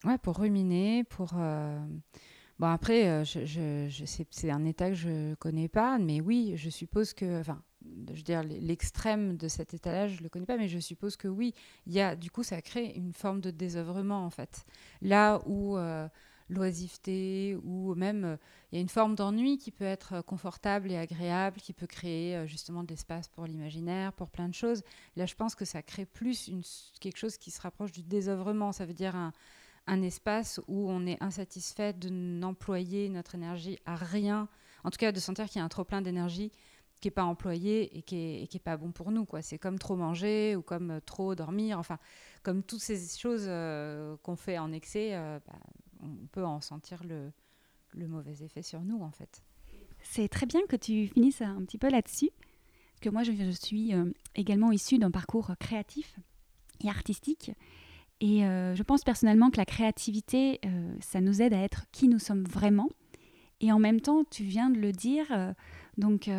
Ouais, 0.05 0.19
pour 0.19 0.39
ruminer, 0.39 1.05
pour. 1.05 1.31
Euh, 1.37 1.79
bon, 2.59 2.67
après, 2.67 3.09
euh, 3.09 3.25
je, 3.25 3.45
je, 3.47 4.05
c'est 4.31 4.51
un 4.51 4.65
état 4.65 4.89
que 4.89 4.97
je 4.97 5.35
connais 5.35 5.69
pas, 5.69 5.99
mais 5.99 6.21
oui, 6.21 6.55
je 6.57 6.71
suppose 6.71 7.15
que. 7.15 7.41
Enfin, 7.41 7.63
je 8.11 8.17
veux 8.17 8.23
dire, 8.23 8.43
l'extrême 8.43 9.37
de 9.37 9.49
cet 9.49 9.75
état-là, 9.75 10.09
je 10.09 10.23
le 10.23 10.29
connais 10.29 10.47
pas, 10.47 10.57
mais 10.57 10.69
je 10.69 10.79
suppose 10.79 11.17
que 11.17 11.29
oui, 11.29 11.55
il 11.87 11.93
y 11.93 12.01
a. 12.01 12.17
Du 12.17 12.31
coup, 12.31 12.43
ça 12.43 12.61
crée 12.63 12.93
une 12.97 13.13
forme 13.13 13.41
de 13.41 13.51
désœuvrement, 13.51 14.25
en 14.25 14.31
fait. 14.31 14.65
Là 15.01 15.41
où. 15.47 15.77
Euh, 15.77 16.09
l'oisiveté 16.49 17.57
ou 17.65 17.95
même 17.95 18.37
il 18.71 18.77
y 18.77 18.79
a 18.79 18.81
une 18.81 18.89
forme 18.89 19.15
d'ennui 19.15 19.59
qui 19.59 19.71
peut 19.71 19.85
être 19.85 20.21
confortable 20.23 20.91
et 20.91 20.99
agréable, 20.99 21.61
qui 21.61 21.73
peut 21.73 21.87
créer 21.87 22.47
justement 22.47 22.85
de 22.85 22.89
l'espace 22.89 23.29
pour 23.29 23.47
l'imaginaire, 23.47 24.13
pour 24.13 24.29
plein 24.29 24.49
de 24.49 24.55
choses. 24.55 24.83
Là, 25.17 25.25
je 25.25 25.35
pense 25.35 25.55
que 25.55 25.65
ça 25.65 25.83
crée 25.83 26.05
plus 26.05 26.51
quelque 27.01 27.17
chose 27.17 27.39
qui 27.39 27.51
se 27.51 27.61
rapproche 27.61 27.93
du 27.93 28.03
désœuvrement. 28.03 28.73
Ça 28.73 28.85
veut 28.85 28.93
dire 28.93 29.17
un 29.87 30.03
espace 30.03 30.61
où 30.69 30.91
on 30.91 31.07
est 31.07 31.23
insatisfait 31.23 31.93
de 31.93 32.09
n'employer 32.09 33.09
notre 33.09 33.35
énergie 33.35 33.79
à 33.85 33.97
rien, 33.97 34.49
en 34.85 34.91
tout 34.91 34.99
cas 34.99 35.13
de 35.13 35.21
sentir 35.21 35.47
qu'il 35.47 35.59
y 35.59 35.63
a 35.63 35.65
un 35.65 35.69
trop 35.69 35.85
plein 35.85 36.03
d'énergie 36.03 36.53
qui 37.03 37.09
n'est 37.09 37.13
pas 37.13 37.25
employé 37.25 37.99
et 37.99 38.03
qui 38.03 38.17
n'est 38.17 38.43
est 38.45 38.63
pas 38.63 38.77
bon 38.77 38.93
pour 38.93 39.11
nous. 39.11 39.27
quoi. 39.27 39.43
C'est 39.43 39.59
comme 39.59 39.79
trop 39.79 39.97
manger 39.97 40.57
ou 40.57 40.63
comme 40.63 40.93
euh, 40.93 41.01
trop 41.05 41.35
dormir, 41.35 41.79
enfin, 41.79 41.99
comme 42.43 42.63
toutes 42.63 42.81
ces 42.81 43.19
choses 43.19 43.45
euh, 43.47 44.17
qu'on 44.23 44.37
fait 44.37 44.57
en 44.57 44.73
excès, 44.73 45.11
euh, 45.15 45.41
bah, 45.47 45.59
on 46.01 46.27
peut 46.31 46.45
en 46.45 46.61
sentir 46.61 47.03
le, 47.05 47.33
le, 47.91 48.07
mauvais 48.07 48.45
effet 48.45 48.63
sur 48.63 48.81
nous, 48.83 49.03
en 49.03 49.11
fait. 49.11 49.43
C'est 50.01 50.29
très 50.29 50.47
bien 50.47 50.61
que 50.69 50.77
tu 50.77 51.09
finisses 51.09 51.43
un 51.43 51.63
petit 51.65 51.79
peu 51.79 51.91
là-dessus, 51.91 52.31
que 53.01 53.11
moi, 53.11 53.25
je, 53.25 53.33
suis 53.51 53.93
également 54.37 54.71
issue 54.71 54.99
d'un 54.99 55.11
parcours 55.11 55.53
créatif 55.59 56.19
et 56.85 56.89
artistique. 56.89 57.53
Et 58.21 58.41
je 58.41 58.83
pense 58.83 59.03
personnellement 59.03 59.51
que 59.51 59.59
la 59.59 59.65
créativité, 59.65 60.61
ça 61.01 61.21
nous 61.21 61.41
aide 61.41 61.55
à 61.55 61.59
être 61.59 61.87
qui 61.93 62.09
nous 62.09 62.19
sommes 62.19 62.45
vraiment. 62.45 62.89
Et 63.61 63.71
en 63.71 63.79
même 63.79 64.01
temps, 64.01 64.25
tu 64.25 64.43
viens 64.43 64.71
de 64.71 64.79
le 64.79 64.91
dire, 64.91 65.27
euh, 65.99 66.01
donc 66.01 66.31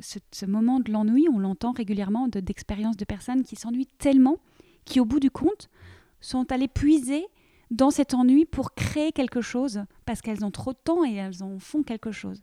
ce, 0.00 0.46
moment 0.46 0.80
de 0.80 0.90
l'ennui, 0.90 1.26
on 1.32 1.38
l'entend 1.38 1.72
régulièrement 1.72 2.28
d'expériences 2.28 2.96
de, 2.96 3.04
personnes 3.04 3.44
qui 3.44 3.56
s'ennuient 3.56 3.88
tellement, 3.98 4.38
qui 4.84 5.00
au 5.00 5.04
bout 5.04 5.20
du 5.20 5.30
compte 5.30 5.68
sont 6.20 6.50
allées 6.52 6.68
puiser 6.68 7.26
dans 7.70 7.90
cet 7.90 8.14
ennui 8.14 8.44
pour 8.44 8.74
créer 8.74 9.12
quelque 9.12 9.40
chose, 9.40 9.84
parce 10.04 10.22
qu'elles 10.22 10.44
ont 10.44 10.50
trop 10.50 10.72
de 10.72 10.78
temps 10.82 11.04
et 11.04 11.14
elles 11.14 11.42
en 11.42 11.58
font 11.58 11.82
quelque 11.82 12.12
chose. 12.12 12.42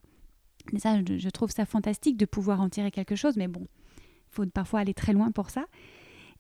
Et 0.73 0.79
ça, 0.79 0.99
je 1.03 1.29
trouve 1.29 1.51
ça 1.51 1.65
fantastique 1.65 2.17
de 2.17 2.25
pouvoir 2.25 2.61
en 2.61 2.69
tirer 2.69 2.91
quelque 2.91 3.15
chose, 3.15 3.37
mais 3.37 3.47
bon, 3.47 3.67
il 3.97 4.35
faut 4.35 4.45
parfois 4.45 4.81
aller 4.81 4.93
très 4.93 5.13
loin 5.13 5.31
pour 5.31 5.49
ça. 5.49 5.65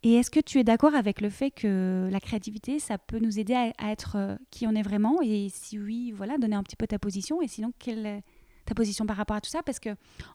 Et 0.03 0.13
est-ce 0.13 0.31
que 0.31 0.39
tu 0.39 0.57
es 0.59 0.63
d'accord 0.63 0.95
avec 0.95 1.21
le 1.21 1.29
fait 1.29 1.51
que 1.51 2.09
la 2.11 2.19
créativité, 2.19 2.79
ça 2.79 2.97
peut 2.97 3.19
nous 3.19 3.37
aider 3.39 3.53
à, 3.53 3.91
être 3.91 4.15
euh, 4.15 4.35
qui 4.49 4.65
on 4.65 4.71
est 4.71 4.81
vraiment? 4.81 5.21
Et 5.21 5.49
si 5.49 5.77
oui, 5.77 6.11
voilà, 6.11 6.39
donner 6.39 6.55
un 6.55 6.63
petit 6.63 6.75
peu 6.75 6.87
ta 6.87 6.97
position. 6.97 7.39
Et 7.43 7.47
sinon, 7.47 7.71
quelle 7.77 8.23
ta 8.65 8.73
position 8.75 9.05
par 9.05 9.17
rapport 9.17 9.35
à 9.35 9.41
tout 9.41 9.49
ça 9.49 9.63
Parce 9.63 9.79
que 9.79 9.89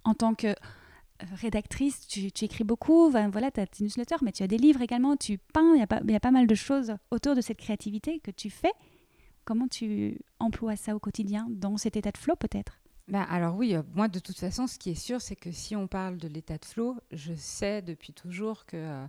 en 0.05 0.15
tant 0.15 0.35
que 0.35 0.49
euh, 0.49 0.55
rédactrice, 1.35 2.07
tu, 2.07 2.27
écris 2.27 2.65
beaucoup, 2.65 3.11
voilà, 3.11 3.51
tu 3.51 3.61
as 3.61 3.67
tes 3.67 3.85
newsletters, 3.85 4.17
mais 4.23 4.33
tu 4.33 4.43
as 4.43 4.47
des 4.47 4.59
livres 4.59 4.83
également, 4.83 5.17
tu 5.17 5.39
peins, 5.39 5.75
il 5.75 5.81
y, 5.81 5.83
a 5.83 5.87
pas, 5.87 6.01
y 6.07 6.15
a 6.15 6.21
pas 6.21 6.31
mal 6.31 6.47
de 6.47 6.55
choses 6.55 6.95
autour 7.11 7.35
de 7.35 7.41
cette 7.41 7.59
créativité 7.59 8.21
que 8.21 8.31
tu 8.31 8.51
fais. 8.51 8.73
Comment 9.45 9.69
tu 9.69 10.19
emploies 10.41 10.77
ça 10.77 10.95
au 10.95 10.99
quotidien, 10.99 11.47
dans 11.51 11.77
cet 11.77 11.97
état 11.97 12.11
de 12.11 12.19
flow 12.19 12.35
peut-être? 12.37 12.79
Ben 13.09 13.23
alors 13.23 13.55
oui, 13.55 13.77
euh, 13.77 13.83
moi 13.95 14.09
de 14.09 14.19
toute 14.19 14.37
façon, 14.37 14.67
ce 14.67 14.79
qui 14.79 14.91
est 14.91 14.97
sûr, 14.97 15.21
c'est 15.21 15.37
que 15.37 15.53
si 15.53 15.77
on 15.77 15.87
parle 15.87 16.17
de 16.17 16.27
l'état 16.27 16.59
de 16.59 16.65
flow, 16.65 16.97
je 17.13 17.33
sais 17.35 17.81
depuis 17.81 18.13
toujours 18.13 18.67
que 18.67 18.77
euh, 18.77 19.07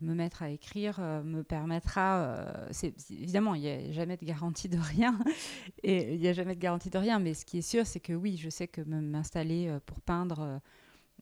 me 0.00 0.14
mettre 0.14 0.42
à 0.42 0.50
écrire 0.50 0.98
euh, 1.00 1.22
me 1.22 1.42
permettra. 1.42 2.22
Euh, 2.22 2.68
c'est, 2.70 2.94
évidemment, 3.10 3.54
il 3.54 3.62
n'y 3.62 3.68
a 3.68 3.92
jamais 3.92 4.16
de 4.16 4.24
garantie 4.24 4.68
de 4.68 4.78
rien, 4.78 5.18
et 5.82 6.14
il 6.14 6.20
n'y 6.20 6.28
a 6.28 6.32
jamais 6.32 6.54
de 6.54 6.60
garantie 6.60 6.90
de 6.90 6.98
rien. 6.98 7.18
Mais 7.18 7.34
ce 7.34 7.44
qui 7.44 7.58
est 7.58 7.62
sûr, 7.62 7.86
c'est 7.86 8.00
que 8.00 8.12
oui, 8.12 8.36
je 8.36 8.50
sais 8.50 8.68
que 8.68 8.80
m'installer 8.82 9.78
pour 9.86 10.00
peindre 10.00 10.60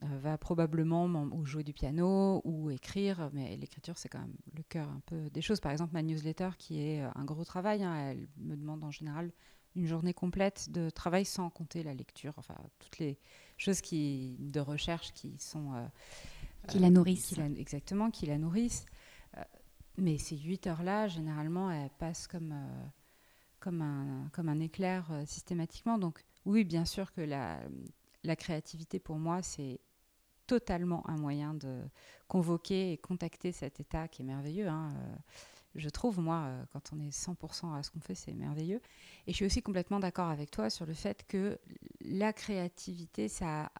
va 0.01 0.37
probablement 0.37 1.05
ou 1.05 1.45
jouer 1.45 1.63
du 1.63 1.73
piano 1.73 2.41
ou 2.45 2.69
écrire, 2.69 3.29
mais 3.33 3.57
l'écriture 3.57 3.97
c'est 3.97 4.07
quand 4.07 4.19
même 4.19 4.35
le 4.55 4.63
cœur 4.63 4.87
un 4.87 5.01
peu 5.05 5.29
des 5.29 5.41
choses. 5.41 5.59
Par 5.59 5.73
exemple, 5.73 5.93
ma 5.93 6.01
newsletter 6.01 6.51
qui 6.57 6.81
est 6.81 7.01
un 7.01 7.25
gros 7.25 7.43
travail, 7.43 7.83
hein, 7.83 8.11
elle 8.11 8.27
me 8.37 8.55
demande 8.55 8.83
en 8.83 8.91
général 8.91 9.31
une 9.75 9.85
journée 9.85 10.13
complète 10.13 10.69
de 10.71 10.89
travail 10.89 11.25
sans 11.25 11.49
compter 11.49 11.83
la 11.83 11.93
lecture, 11.93 12.33
enfin 12.37 12.55
toutes 12.79 12.99
les 12.99 13.19
choses 13.57 13.81
qui, 13.81 14.37
de 14.39 14.59
recherche 14.59 15.13
qui 15.13 15.37
sont... 15.39 15.73
Euh, 15.73 15.85
qui 16.67 16.79
la 16.79 16.89
nourrissent. 16.89 17.37
exactement, 17.57 18.11
qui 18.11 18.25
la 18.25 18.37
nourrissent. 18.37 18.85
Euh, 19.37 19.43
mais 19.97 20.17
ces 20.17 20.37
8 20.37 20.67
heures-là, 20.67 21.07
généralement, 21.07 21.71
elles 21.71 21.89
passent 21.97 22.27
comme, 22.27 22.51
euh, 22.51 22.85
comme, 23.59 23.81
un, 23.81 24.29
comme 24.33 24.49
un 24.49 24.59
éclair 24.59 25.05
systématiquement. 25.25 25.97
Donc 25.97 26.23
oui, 26.45 26.63
bien 26.63 26.85
sûr 26.85 27.11
que 27.13 27.21
la, 27.21 27.59
la 28.23 28.35
créativité, 28.35 28.99
pour 28.99 29.17
moi, 29.17 29.41
c'est 29.41 29.79
totalement 30.47 31.07
un 31.07 31.17
moyen 31.17 31.53
de 31.53 31.83
convoquer 32.27 32.93
et 32.93 32.97
contacter 32.97 33.51
cet 33.51 33.79
état 33.79 34.07
qui 34.07 34.23
est 34.23 34.25
merveilleux. 34.25 34.67
Hein, 34.67 34.93
je 35.75 35.89
trouve, 35.89 36.19
moi, 36.19 36.45
euh, 36.47 36.63
quand 36.71 36.91
on 36.93 36.99
est 36.99 37.11
100% 37.11 37.73
à 37.73 37.83
ce 37.83 37.91
qu'on 37.91 37.99
fait, 37.99 38.15
c'est 38.15 38.33
merveilleux. 38.33 38.81
Et 39.27 39.31
je 39.31 39.35
suis 39.35 39.45
aussi 39.45 39.61
complètement 39.61 39.99
d'accord 39.99 40.29
avec 40.29 40.51
toi 40.51 40.69
sur 40.69 40.85
le 40.85 40.93
fait 40.93 41.25
que 41.27 41.59
la 42.01 42.33
créativité, 42.33 43.27
ça 43.27 43.71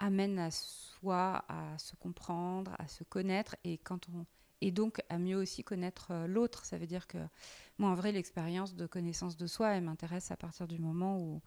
amène 0.00 0.38
à 0.38 0.50
soi 0.50 1.44
à 1.48 1.78
se 1.78 1.94
comprendre, 1.96 2.74
à 2.78 2.88
se 2.88 3.04
connaître, 3.04 3.56
et 3.64 3.78
quand 3.78 4.08
on 4.08 4.26
donc 4.72 5.00
à 5.08 5.16
mieux 5.18 5.38
aussi 5.38 5.64
connaître 5.64 6.08
euh, 6.10 6.26
l'autre. 6.26 6.66
Ça 6.66 6.76
veut 6.76 6.86
dire 6.86 7.06
que 7.06 7.16
moi, 7.78 7.88
en 7.88 7.94
vrai, 7.94 8.12
l'expérience 8.12 8.74
de 8.74 8.86
connaissance 8.86 9.38
de 9.38 9.46
soi, 9.46 9.70
elle 9.70 9.84
m'intéresse 9.84 10.30
à 10.30 10.36
partir 10.36 10.68
du 10.68 10.78
moment 10.78 11.18
où 11.18 11.40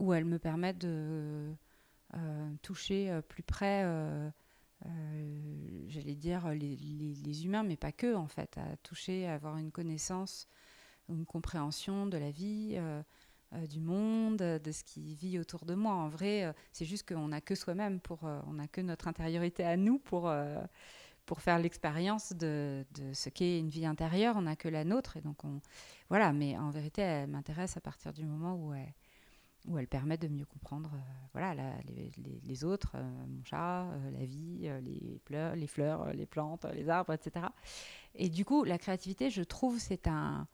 où 0.00 0.12
elle 0.12 0.24
me 0.24 0.40
permet 0.40 0.72
de 0.72 1.52
euh, 2.14 2.50
toucher 2.60 3.20
plus 3.28 3.44
près 3.44 3.84
euh, 4.86 5.84
j'allais 5.88 6.14
dire, 6.14 6.48
les, 6.50 7.44
humains, 7.44 7.62
mais 7.62 7.76
pas 7.76 7.92
que, 7.92 8.14
en 8.14 8.26
fait, 8.26 8.58
à 8.58 8.76
toucher, 8.78 9.26
à 9.26 9.34
avoir 9.34 9.56
une 9.58 9.70
connaissance, 9.70 10.48
une 11.08 11.26
compréhension 11.26 12.06
de 12.06 12.16
la 12.16 12.30
vie, 12.30 12.74
euh, 12.74 12.80
euh, 12.80 13.02
du 13.68 13.80
monde, 13.80 14.38
de 14.38 14.72
ce 14.72 14.84
qui 14.84 15.14
vit 15.14 15.38
autour 15.38 15.64
de 15.64 15.74
moi. 15.74 15.94
En 15.94 16.08
vrai, 16.08 16.54
c'est 16.72 16.84
juste 16.84 17.08
qu'on 17.08 17.28
n'a 17.28 17.40
que 17.40 17.54
soi-même, 17.54 18.00
pour, 18.00 18.24
on 18.46 18.54
n'a 18.54 18.68
que 18.68 18.80
notre 18.80 19.08
intériorité 19.08 19.64
à 19.64 19.76
nous 19.76 19.98
pour, 19.98 20.32
pour 21.26 21.40
faire 21.40 21.58
l'expérience 21.58 22.32
de, 22.32 22.84
de, 22.94 23.12
ce 23.12 23.28
qu'est 23.28 23.58
une 23.58 23.68
vie 23.68 23.86
intérieure. 23.86 24.36
On 24.36 24.42
n'a 24.42 24.56
que 24.56 24.68
la 24.68 24.84
nôtre, 24.84 25.16
et 25.16 25.20
donc 25.20 25.44
on, 25.44 25.60
voilà. 26.08 26.32
Mais 26.32 26.56
en 26.56 26.70
vérité, 26.70 27.02
elle 27.02 27.30
m'intéresse 27.30 27.76
à 27.76 27.80
partir 27.80 28.12
du 28.12 28.24
moment 28.24 28.54
où 28.56 28.72
elle 28.72 28.94
où 29.68 29.78
elle 29.78 29.86
permet 29.86 30.18
de 30.18 30.28
mieux 30.28 30.44
comprendre 30.44 30.90
euh, 30.94 30.98
voilà, 31.32 31.54
les, 32.44 32.64
autres, 32.64 32.92
euh, 32.96 33.26
mon 33.28 33.44
chat, 33.44 33.84
euh, 33.84 34.10
la 34.10 34.24
vie, 34.24 34.68
les, 34.82 35.20
pleurs, 35.24 35.54
les 35.54 35.66
fleurs, 35.66 36.12
les 36.12 36.26
plantes, 36.26 36.66
les 36.74 36.88
arbres, 36.88 37.12
etc. 37.12 37.46
Et 38.14 38.28
du 38.28 38.44
coup, 38.44 38.64
la 38.64 38.78
créativité, 38.78 39.30
je 39.30 39.42
trouve, 39.42 39.78
c'est 39.78 40.06
un, 40.08 40.46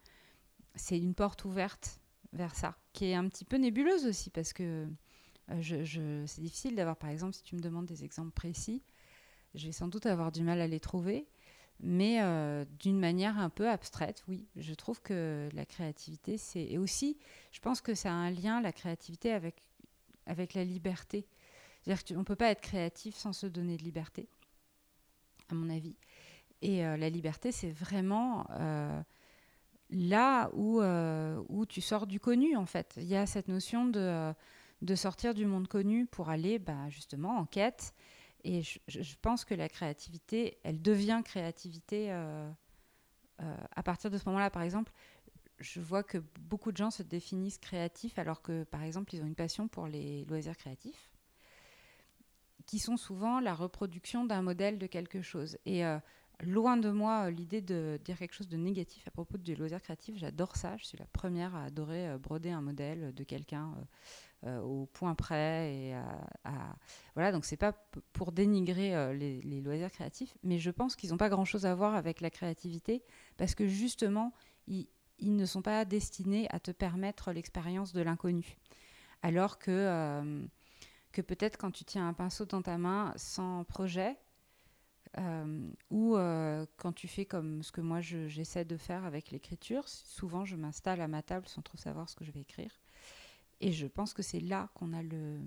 c'est 0.74 0.98
une 0.98 1.14
porte 1.14 1.44
ouverte 1.44 2.00
vers 2.32 2.54
ça, 2.54 2.76
qui 2.92 3.06
est 3.06 3.14
un 3.14 3.28
petit 3.28 3.44
peu 3.44 3.56
nébuleuse 3.56 4.06
aussi, 4.06 4.30
parce 4.30 4.52
que 4.52 4.86
je, 5.60 5.82
je, 5.84 6.24
c'est 6.26 6.42
difficile 6.42 6.76
d'avoir, 6.76 6.96
par 6.96 7.10
exemple, 7.10 7.34
si 7.34 7.42
tu 7.42 7.56
me 7.56 7.60
demandes 7.60 7.86
des 7.86 8.04
exemples 8.04 8.32
précis, 8.32 8.82
je 9.54 9.66
vais 9.66 9.72
sans 9.72 9.88
doute 9.88 10.06
avoir 10.06 10.30
du 10.30 10.42
mal 10.42 10.60
à 10.60 10.66
les 10.66 10.80
trouver 10.80 11.26
mais 11.80 12.20
euh, 12.22 12.64
d'une 12.80 12.98
manière 12.98 13.38
un 13.38 13.50
peu 13.50 13.68
abstraite, 13.68 14.24
oui. 14.28 14.46
Je 14.56 14.74
trouve 14.74 15.00
que 15.00 15.48
la 15.52 15.64
créativité, 15.64 16.36
c'est... 16.36 16.64
Et 16.64 16.78
aussi, 16.78 17.18
je 17.52 17.60
pense 17.60 17.80
que 17.80 17.94
ça 17.94 18.10
a 18.10 18.14
un 18.14 18.30
lien, 18.30 18.60
la 18.60 18.72
créativité, 18.72 19.32
avec, 19.32 19.62
avec 20.26 20.54
la 20.54 20.64
liberté. 20.64 21.26
C'est-à-dire 21.80 22.04
qu'on 22.04 22.18
ne 22.20 22.24
peut 22.24 22.36
pas 22.36 22.50
être 22.50 22.60
créatif 22.60 23.14
sans 23.14 23.32
se 23.32 23.46
donner 23.46 23.76
de 23.76 23.84
liberté, 23.84 24.28
à 25.50 25.54
mon 25.54 25.70
avis. 25.70 25.96
Et 26.62 26.84
euh, 26.84 26.96
la 26.96 27.08
liberté, 27.08 27.52
c'est 27.52 27.70
vraiment 27.70 28.44
euh, 28.50 29.00
là 29.90 30.50
où, 30.54 30.80
où 31.48 31.66
tu 31.66 31.80
sors 31.80 32.06
du 32.06 32.20
connu, 32.20 32.56
en 32.56 32.66
fait. 32.66 32.94
Il 32.96 33.06
y 33.06 33.16
a 33.16 33.26
cette 33.26 33.48
notion 33.48 33.86
de, 33.86 34.32
de 34.82 34.94
sortir 34.94 35.34
du 35.34 35.46
monde 35.46 35.68
connu 35.68 36.06
pour 36.06 36.28
aller, 36.28 36.58
bah, 36.58 36.88
justement, 36.88 37.38
en 37.38 37.46
quête 37.46 37.94
et 38.44 38.62
je, 38.62 39.16
pense 39.20 39.44
que 39.44 39.54
la 39.54 39.68
créativité, 39.68 40.58
elle 40.62 40.80
devient 40.80 41.22
créativité 41.24 42.12
euh, 42.12 42.50
euh, 43.40 43.56
à 43.74 43.82
partir 43.82 44.10
de 44.10 44.18
ce 44.18 44.24
moment-là. 44.26 44.50
Par 44.50 44.62
exemple, 44.62 44.92
je 45.58 45.80
vois 45.80 46.04
que 46.04 46.18
beaucoup 46.40 46.70
de 46.70 46.76
gens 46.76 46.90
se 46.90 47.02
définissent 47.02 47.58
créatifs 47.58 48.18
alors 48.18 48.42
que, 48.42 48.64
par 48.64 48.82
exemple, 48.82 49.14
ils 49.14 49.22
ont 49.22 49.26
une 49.26 49.34
passion 49.34 49.66
pour 49.66 49.88
les 49.88 50.24
loisirs 50.26 50.56
créatifs, 50.56 51.10
qui 52.66 52.78
sont 52.78 52.96
souvent 52.96 53.40
la 53.40 53.54
reproduction 53.54 54.24
d'un 54.24 54.42
modèle 54.42 54.78
de 54.78 54.86
quelque 54.86 55.20
chose. 55.20 55.58
Et 55.66 55.84
euh, 55.84 55.98
loin 56.40 56.76
de 56.76 56.90
moi 56.90 57.30
l'idée 57.30 57.60
de 57.60 57.98
dire 58.04 58.18
quelque 58.18 58.34
chose 58.34 58.48
de 58.48 58.56
négatif 58.56 59.06
à 59.08 59.10
propos 59.10 59.38
du 59.38 59.54
loisir 59.54 59.82
créatif. 59.82 60.16
J'adore 60.16 60.56
ça. 60.56 60.76
Je 60.76 60.84
suis 60.84 60.98
la 60.98 61.06
première 61.06 61.54
à 61.54 61.64
adorer 61.64 62.16
broder 62.18 62.50
un 62.50 62.60
modèle 62.60 63.12
de 63.14 63.24
quelqu'un 63.24 63.74
euh, 64.46 64.60
au 64.60 64.86
point 64.86 65.16
près. 65.16 65.74
Et 65.74 65.94
à, 65.94 66.76
Voilà, 67.14 67.32
donc 67.32 67.44
c'est 67.44 67.56
pas 67.56 67.72
pour 68.12 68.30
dénigrer 68.30 68.94
euh, 68.94 69.12
les, 69.12 69.60
loisirs 69.60 69.90
créatifs, 69.90 70.36
mais 70.44 70.60
je 70.60 70.70
pense 70.70 70.94
qu'ils 70.94 71.10
n'ont 71.10 71.16
pas 71.16 71.28
grand-chose 71.28 71.66
à 71.66 71.74
voir 71.74 71.96
avec 71.96 72.20
la 72.20 72.30
créativité, 72.30 73.02
parce 73.36 73.56
que 73.56 73.66
justement, 73.66 74.32
ils, 74.68 74.86
ne 75.20 75.44
sont 75.44 75.60
pas 75.60 75.84
destinés 75.84 76.46
à 76.50 76.60
te 76.60 76.70
permettre 76.70 77.32
l'expérience 77.32 77.92
de 77.92 78.00
l'inconnu. 78.00 78.58
Alors 79.22 79.58
que, 79.58 79.72
euh, 79.72 80.46
que 81.10 81.20
peut-être 81.20 81.58
quand 81.58 81.72
tu 81.72 81.84
tiens 81.84 82.06
un 82.06 82.12
pinceau 82.12 82.44
dans 82.44 82.62
ta 82.62 82.78
main 82.78 83.12
sans 83.16 83.64
projet, 83.64 84.16
ou 85.90 86.16
quand 86.76 86.92
tu 86.92 87.08
fais 87.08 87.24
comme 87.24 87.62
ce 87.62 87.72
que 87.72 87.80
moi 87.80 88.00
j'essaie 88.00 88.64
de 88.64 88.76
faire 88.76 89.04
avec 89.04 89.30
l'écriture, 89.30 89.88
souvent 89.88 90.44
je 90.44 90.56
m'installe 90.56 91.00
à 91.00 91.08
ma 91.08 91.22
table 91.22 91.46
sans 91.46 91.62
trop 91.62 91.78
savoir 91.78 92.08
ce 92.08 92.16
que 92.16 92.24
je 92.24 92.32
vais 92.32 92.40
écrire. 92.40 92.80
Et 93.60 93.72
je 93.72 93.86
pense 93.86 94.14
que 94.14 94.22
c'est 94.22 94.40
là 94.40 94.70
qu'on 94.74 94.92
a 94.92 95.02
le, 95.02 95.40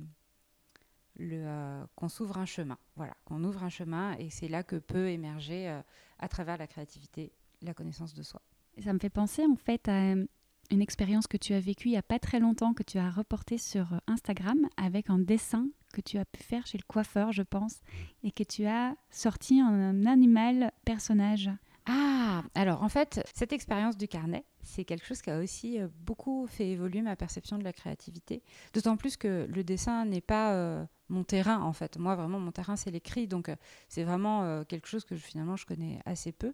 euh, 1.20 1.86
qu'on 1.96 2.10
s'ouvre 2.10 2.38
un 2.38 2.46
chemin. 2.46 2.78
Voilà, 2.96 3.16
qu'on 3.26 3.44
ouvre 3.44 3.64
un 3.64 3.70
chemin 3.70 4.16
et 4.18 4.30
c'est 4.30 4.48
là 4.48 4.64
que 4.64 4.76
peut 4.76 5.10
émerger 5.10 5.70
euh, 5.70 5.82
à 6.20 6.28
travers 6.28 6.58
la 6.58 6.68
créativité 6.68 7.34
la 7.62 7.74
connaissance 7.74 8.14
de 8.14 8.24
soi. 8.24 8.42
Ça 8.84 8.92
me 8.92 9.00
fait 9.00 9.10
penser 9.10 9.46
en 9.46 9.56
fait 9.56 9.88
à 9.88 10.14
euh, 10.14 10.26
une 10.72 10.82
expérience 10.82 11.28
que 11.28 11.38
tu 11.38 11.54
as 11.54 11.60
vécue 11.60 11.90
il 11.90 11.92
n'y 11.92 11.98
a 11.98 12.04
pas 12.04 12.20
très 12.20 12.40
longtemps, 12.40 12.74
que 12.74 12.84
tu 12.84 12.98
as 12.98 13.10
reportée 13.10 13.58
sur 13.58 14.02
Instagram 14.08 14.68
avec 14.78 15.10
un 15.10 15.20
dessin 15.20 15.68
que 15.92 16.02
tu 16.02 16.18
as 16.18 16.26
pu 16.26 16.44
faire 16.44 16.66
chez 16.68 16.78
le 16.78 16.84
coiffeur, 16.88 17.32
je 17.32 17.44
pense, 17.44 17.82
et 18.24 18.32
que 18.32 18.44
tu 18.44 18.66
as 18.66 18.96
sorti 19.10 19.60
un 19.60 20.06
animal 20.06 20.72
personnage. 20.86 21.50
Ah, 21.86 22.44
alors 22.54 22.84
en 22.84 22.90
fait, 22.90 23.28
cette 23.34 23.54
expérience 23.54 23.98
du 23.98 24.08
carnet, 24.08 24.46
c'est 24.62 24.86
quelque 24.86 25.06
chose 25.06 25.22
qui 25.22 25.32
a 25.32 25.40
aussi 25.40 25.82
euh, 25.82 25.88
beaucoup 26.02 26.46
fait 26.48 26.70
évoluer 26.70 27.02
ma 27.02 27.16
perception 27.16 27.58
de 27.58 27.64
la 27.64 27.74
créativité. 27.74 28.44
D'autant 28.74 28.98
plus 28.98 29.18
que 29.18 29.48
le 29.50 29.64
dessin 29.64 30.06
n'est 30.06 30.22
pas 30.22 30.54
euh, 30.54 30.86
mon 31.10 31.24
terrain, 31.24 31.60
en 31.62 31.74
fait. 31.74 31.98
Moi, 31.98 32.16
vraiment, 32.16 32.40
mon 32.40 32.52
terrain, 32.52 32.76
c'est 32.76 32.92
l'écrit. 32.92 33.28
Donc, 33.28 33.50
euh, 33.50 33.56
c'est 33.90 34.04
vraiment 34.04 34.64
quelque 34.66 34.88
chose 34.88 35.06
que 35.06 35.16
finalement, 35.16 35.56
je 35.56 35.66
connais 35.66 36.00
assez 36.06 36.32
peu. 36.32 36.54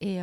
Et, 0.00 0.18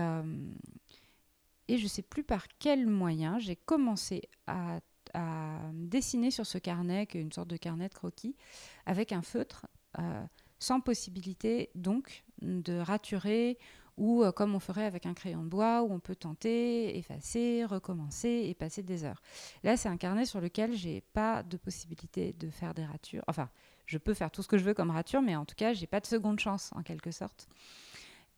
et 1.68 1.78
je 1.78 1.84
ne 1.84 1.88
sais 1.88 2.04
plus 2.04 2.24
par 2.24 2.46
quel 2.60 2.86
moyen 2.86 3.40
j'ai 3.40 3.56
commencé 3.56 4.22
à, 4.46 4.80
à, 5.14 5.60
dessiner 5.74 6.32
sur 6.32 6.46
ce 6.46 6.58
carnet, 6.58 7.06
qui 7.08 7.18
est 7.18 7.22
une 7.22 7.32
sorte 7.32 7.50
de 7.50 7.58
carnet 7.58 7.90
de 7.90 7.94
croquis, 7.94 8.36
avec 8.86 9.12
un 9.12 9.22
feutre, 9.22 9.68
sans 10.60 10.80
possibilité 10.80 11.70
donc 11.76 12.24
de 12.42 12.80
raturer 12.80 13.58
ou 13.98 14.24
euh, 14.24 14.32
comme 14.32 14.56
on 14.56 14.60
ferait 14.60 14.86
avec 14.86 15.06
un 15.06 15.14
crayon 15.14 15.44
de 15.44 15.50
bois, 15.50 15.84
où 15.84 15.94
on 15.94 16.00
peut 16.00 16.16
tenter, 16.16 16.98
effacer, 16.98 17.66
recommencer 17.66 18.46
et 18.48 18.54
passer 18.54 18.84
des 18.84 19.04
heures. 19.04 19.22
Là, 19.64 19.78
c'est 19.78 19.90
un 19.90 19.98
carnet 19.98 20.26
sur 20.26 20.42
lequel 20.42 20.74
j'ai 20.74 21.02
pas 21.14 21.44
de 21.44 21.58
possibilité 21.58 22.34
de 22.34 22.50
faire 22.50 22.74
des 22.74 22.86
ratures. 22.86 23.24
Enfin, 23.28 23.50
je 23.86 23.98
peux 23.98 24.14
faire 24.14 24.32
tout 24.32 24.42
ce 24.42 24.48
que 24.48 24.58
je 24.58 24.64
veux 24.64 24.74
comme 24.74 24.90
rature, 24.90 25.22
mais 25.22 25.36
en 25.36 25.46
tout 25.46 25.56
cas, 25.56 25.74
j'ai 25.74 25.88
pas 25.88 26.00
de 26.00 26.06
seconde 26.06 26.40
chance 26.40 26.72
en 26.74 26.82
quelque 26.82 27.12
sorte. 27.12 27.48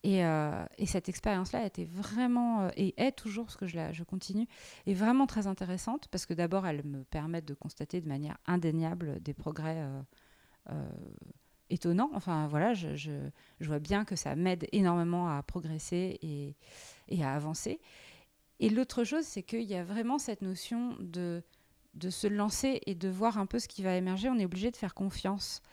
Et, 0.06 0.24
euh, 0.24 0.64
cette 0.86 1.10
expérience-là 1.10 1.66
était 1.66 1.86
vraiment, 1.86 2.62
euh, 2.62 2.70
et 2.78 2.94
est 2.98 3.12
toujours, 3.12 3.46
parce 3.46 3.58
que 3.58 3.66
je, 3.66 4.04
continue, 4.04 4.48
est 4.86 4.94
vraiment 4.94 5.26
très 5.26 5.48
intéressante, 5.48 6.08
parce 6.12 6.28
que 6.28 6.36
d'abord, 6.36 6.68
elle 6.68 6.86
me 6.86 7.04
permet 7.04 7.42
de 7.42 7.56
constater 7.56 8.02
de 8.02 8.08
manière 8.08 8.38
indéniable 8.46 9.20
des 9.22 9.34
progrès 9.34 9.84
étonnant. 11.72 12.12
Enfin, 12.14 12.46
voilà, 12.48 12.76
je, 12.76 13.32
vois 13.62 13.80
bien 13.80 14.06
que 14.06 14.16
ça 14.16 14.36
m'aide 14.36 14.68
énormément 14.72 15.28
à 15.28 15.42
progresser 15.42 16.20
et, 16.22 16.56
et 17.08 17.24
à 17.24 17.34
avancer. 17.34 17.80
Et 18.60 18.70
l'autre 18.70 19.04
chose, 19.06 19.26
c'est 19.26 19.42
qu'il 19.42 19.64
y 19.64 19.76
a 19.76 19.84
vraiment 19.84 20.20
cette 20.20 20.44
notion 20.44 20.96
de 21.00 21.42
se 22.12 22.28
lancer 22.28 22.80
et 22.86 22.94
de 22.94 23.10
voir 23.10 23.40
un 23.40 23.48
peu 23.48 23.58
ce 23.58 23.68
qui 23.68 23.82
va 23.82 23.96
émerger. 23.96 24.30
On 24.30 24.38
est 24.38 24.46
obligé 24.46 24.70
de 24.70 24.78
faire 24.78 24.94
confiance 24.94 25.64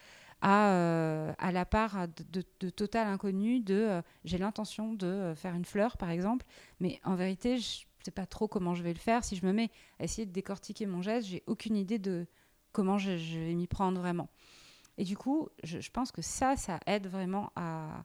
à, 0.42 0.72
euh, 0.72 1.32
à 1.38 1.52
la 1.52 1.64
part 1.64 2.08
de, 2.08 2.42
total 2.70 3.06
inconnu 3.06 3.60
de 3.60 3.74
euh, 3.74 4.02
j'ai 4.24 4.38
l'intention 4.38 4.92
de 4.92 5.06
euh, 5.06 5.34
faire 5.36 5.54
une 5.54 5.64
fleur, 5.64 5.96
par 5.96 6.10
exemple, 6.10 6.44
mais 6.80 7.00
en 7.04 7.14
vérité, 7.14 7.58
je 7.58 7.84
ne 8.00 8.04
sais 8.04 8.10
pas 8.10 8.26
trop 8.26 8.48
comment 8.48 8.74
je 8.74 8.82
vais 8.82 8.92
le 8.92 8.98
faire. 8.98 9.24
Si 9.24 9.36
je 9.36 9.46
me 9.46 9.52
mets 9.52 9.70
à 10.00 10.04
essayer 10.04 10.26
de 10.26 10.32
décortiquer 10.32 10.84
mon 10.86 11.00
geste, 11.00 11.28
j'ai 11.28 11.44
aucune 11.46 11.76
idée 11.76 12.00
de 12.00 12.26
comment 12.72 12.98
je 12.98 13.12
vais 13.12 13.54
m'y 13.54 13.68
prendre 13.68 14.00
vraiment. 14.00 14.28
Et 14.98 15.04
du 15.04 15.16
coup, 15.16 15.48
je, 15.62 15.90
pense 15.90 16.10
que 16.10 16.22
ça, 16.22 16.56
ça 16.56 16.80
aide 16.86 17.06
vraiment 17.06 17.52
à, 17.54 18.04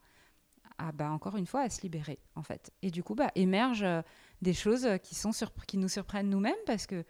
bah, 0.93 1.10
encore 1.10 1.38
une 1.38 1.47
fois, 1.47 1.62
à 1.62 1.69
se 1.69 1.82
libérer, 1.82 2.19
en 2.36 2.43
fait. 2.43 2.71
Et 2.84 2.91
du 2.91 3.04
coup, 3.04 3.15
bah, 3.15 3.32
émergent 3.34 4.04
des 4.43 4.54
choses 4.54 4.88
qui, 5.02 5.15
sont 5.15 5.32
qui 5.67 5.78
nous 5.78 5.89
surprennent 5.89 6.30
nous-mêmes 6.30 6.54
parce 6.67 6.86
que 6.86 7.04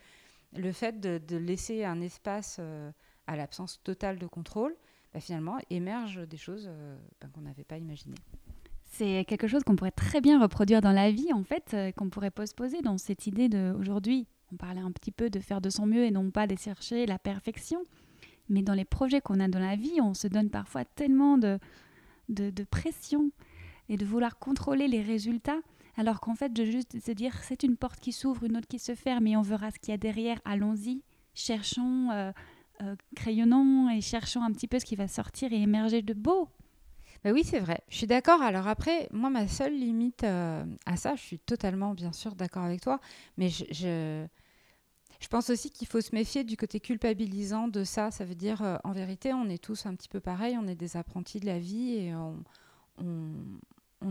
le 0.53 0.71
fait 0.71 0.99
de, 0.99 1.37
laisser 1.37 1.83
un 1.83 2.01
espace 2.01 2.59
à 3.27 3.35
l'absence 3.35 3.83
totale 3.83 4.17
de 4.17 4.25
contrôle, 4.25 4.75
bah, 5.13 5.19
finalement, 5.19 5.57
émergent 5.69 6.27
des 6.27 6.37
choses 6.37 6.65
euh, 6.67 6.97
bah, 7.21 7.27
qu'on 7.33 7.41
n'avait 7.41 7.63
pas 7.63 7.77
imaginées. 7.77 8.15
C'est 8.83 9.25
quelque 9.25 9.47
chose 9.47 9.63
qu'on 9.63 9.75
pourrait 9.75 9.91
très 9.91 10.21
bien 10.21 10.41
reproduire 10.41 10.81
dans 10.81 10.91
la 10.91 11.11
vie, 11.11 11.31
en 11.33 11.43
fait, 11.43 11.75
qu'on 11.97 12.09
pourrait 12.09 12.31
poser 12.31 12.81
dans 12.81 12.97
cette 12.97 13.27
idée 13.27 13.49
de 13.49 13.73
aujourd'hui. 13.77 14.27
On 14.51 14.55
parlait 14.55 14.81
un 14.81 14.91
petit 14.91 15.11
peu 15.11 15.29
de 15.29 15.39
faire 15.39 15.59
de 15.59 15.69
son 15.69 15.85
mieux 15.85 16.05
et 16.05 16.11
non 16.11 16.31
pas 16.31 16.47
de 16.47 16.55
chercher 16.57 17.05
la 17.05 17.19
perfection. 17.19 17.83
Mais 18.49 18.61
dans 18.61 18.73
les 18.73 18.85
projets 18.85 19.19
qu'on 19.19 19.39
a 19.39 19.47
dans 19.47 19.59
la 19.59 19.75
vie, 19.75 19.99
on 20.01 20.13
se 20.13 20.27
donne 20.27 20.49
parfois 20.49 20.85
tellement 20.85 21.37
de, 21.37 21.59
de, 22.29 22.63
pression 22.63 23.31
et 23.89 23.97
de 23.97 24.05
vouloir 24.05 24.39
contrôler 24.39 24.87
les 24.87 25.01
résultats, 25.01 25.59
alors 25.97 26.19
qu'en 26.19 26.35
fait, 26.35 26.53
de 26.53 26.63
juste 26.63 26.99
se 26.99 27.11
dire 27.11 27.33
c'est 27.43 27.63
une 27.63 27.77
porte 27.77 27.99
qui 27.99 28.11
s'ouvre, 28.11 28.43
une 28.45 28.57
autre 28.57 28.67
qui 28.67 28.79
se 28.79 28.95
ferme, 28.95 29.27
et 29.27 29.35
on 29.35 29.41
verra 29.41 29.71
ce 29.71 29.79
qu'il 29.79 29.91
y 29.91 29.93
a 29.93 29.97
derrière, 29.97 30.39
allons-y, 30.45 31.01
cherchons, 31.33 32.09
euh, 32.11 32.31
euh, 32.81 32.95
crayonnons 33.15 33.89
et 33.89 34.01
cherchons 34.01 34.43
un 34.43 34.51
petit 34.51 34.67
peu 34.67 34.79
ce 34.79 34.85
qui 34.85 34.95
va 34.95 35.07
sortir 35.07 35.51
et 35.53 35.61
émerger 35.61 36.01
de 36.01 36.13
beau. 36.13 36.49
Bah 37.23 37.31
oui, 37.31 37.43
c'est 37.43 37.59
vrai. 37.59 37.81
Je 37.89 37.97
suis 37.97 38.07
d'accord. 38.07 38.41
Alors 38.41 38.67
après, 38.67 39.09
moi, 39.11 39.29
ma 39.29 39.47
seule 39.47 39.73
limite 39.73 40.23
euh, 40.23 40.63
à 40.85 40.97
ça, 40.97 41.15
je 41.15 41.21
suis 41.21 41.39
totalement, 41.39 41.93
bien 41.93 42.11
sûr, 42.11 42.35
d'accord 42.35 42.63
avec 42.63 42.81
toi, 42.81 42.99
mais 43.37 43.49
je 43.49 44.27
je 45.19 45.27
pense 45.29 45.49
aussi 45.49 45.71
qu'il 45.71 45.87
faut 45.87 46.01
se 46.01 46.13
méfier 46.13 46.43
du 46.43 46.57
côté 46.57 46.79
culpabilisant 46.79 47.67
de 47.67 47.83
ça. 47.83 48.11
Ça 48.11 48.23
veut 48.23 48.35
dire, 48.35 48.61
euh, 48.61 48.77
en 48.83 48.91
vérité, 48.91 49.33
on 49.33 49.49
est 49.49 49.61
tous 49.61 49.85
un 49.85 49.95
petit 49.95 50.09
peu 50.09 50.19
pareil, 50.19 50.57
on 50.61 50.67
est 50.67 50.75
des 50.75 50.95
apprentis 50.95 51.39
de 51.39 51.45
la 51.45 51.59
vie 51.59 51.95
et 51.95 52.13
on, 52.15 52.43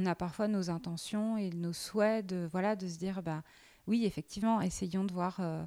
a 0.04 0.14
parfois 0.14 0.48
nos 0.48 0.70
intentions 0.70 1.36
et 1.36 1.50
nos 1.50 1.72
souhaits 1.72 2.26
de, 2.26 2.48
voilà, 2.50 2.76
de 2.76 2.88
se 2.88 2.98
dire, 2.98 3.22
bah, 3.22 3.42
oui, 3.86 4.04
effectivement, 4.04 4.60
essayons 4.60 5.04
de 5.04 5.12
voir, 5.12 5.36
euh, 5.40 5.64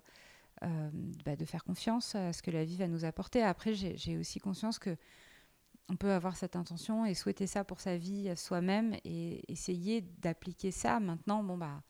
euh, 0.63 0.89
bah, 1.26 1.36
de 1.36 1.45
faire 1.45 1.63
confiance 1.63 2.15
à 2.15 2.34
ce 2.34 2.41
que 2.41 2.52
la 2.52 2.63
vie 2.63 2.78
va 2.78 2.88
nous 2.88 3.06
apporter. 3.06 3.41
Après, 3.41 3.74
j'ai 3.74 4.17
aussi 4.17 4.39
conscience 4.39 4.80
que 4.80 4.95
on 5.91 5.95
peut 5.95 6.12
avoir 6.12 6.36
cette 6.36 6.56
intention 6.56 7.06
et 7.06 7.15
souhaiter 7.15 7.48
ça 7.48 7.63
pour 7.63 7.82
sa 7.82 7.98
vie 7.98 8.32
soi-même 8.36 8.95
et 9.04 9.52
essayer 9.52 10.02
d'appliquer 10.02 10.69
ça. 10.69 11.00
Maintenant, 11.00 11.43
bon, 11.43 11.58
bah, 11.58 11.82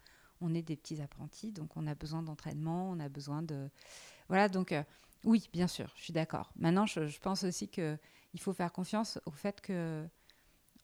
on 0.41 0.53
est 0.53 0.61
des 0.61 0.75
petits 0.75 1.01
apprentis, 1.01 1.51
donc 1.51 1.75
on 1.75 1.85
a 1.87 1.95
besoin 1.95 2.23
d'entraînement, 2.23 2.89
on 2.89 2.99
a 2.99 3.09
besoin 3.09 3.41
de... 3.43 3.69
Voilà, 4.27 4.47
donc 4.47 4.71
euh, 4.71 4.83
oui, 5.25 5.49
bien 5.51 5.67
sûr, 5.67 5.91
je 5.97 6.03
suis 6.03 6.13
d'accord. 6.13 6.51
Maintenant, 6.55 6.85
je, 6.85 7.19
pense 7.19 7.43
aussi 7.43 7.67
qu'il 7.67 7.99
faut 8.39 8.53
faire 8.53 8.71
confiance 8.71 9.19
au 9.25 9.31
fait 9.31 9.59
que 9.61 10.07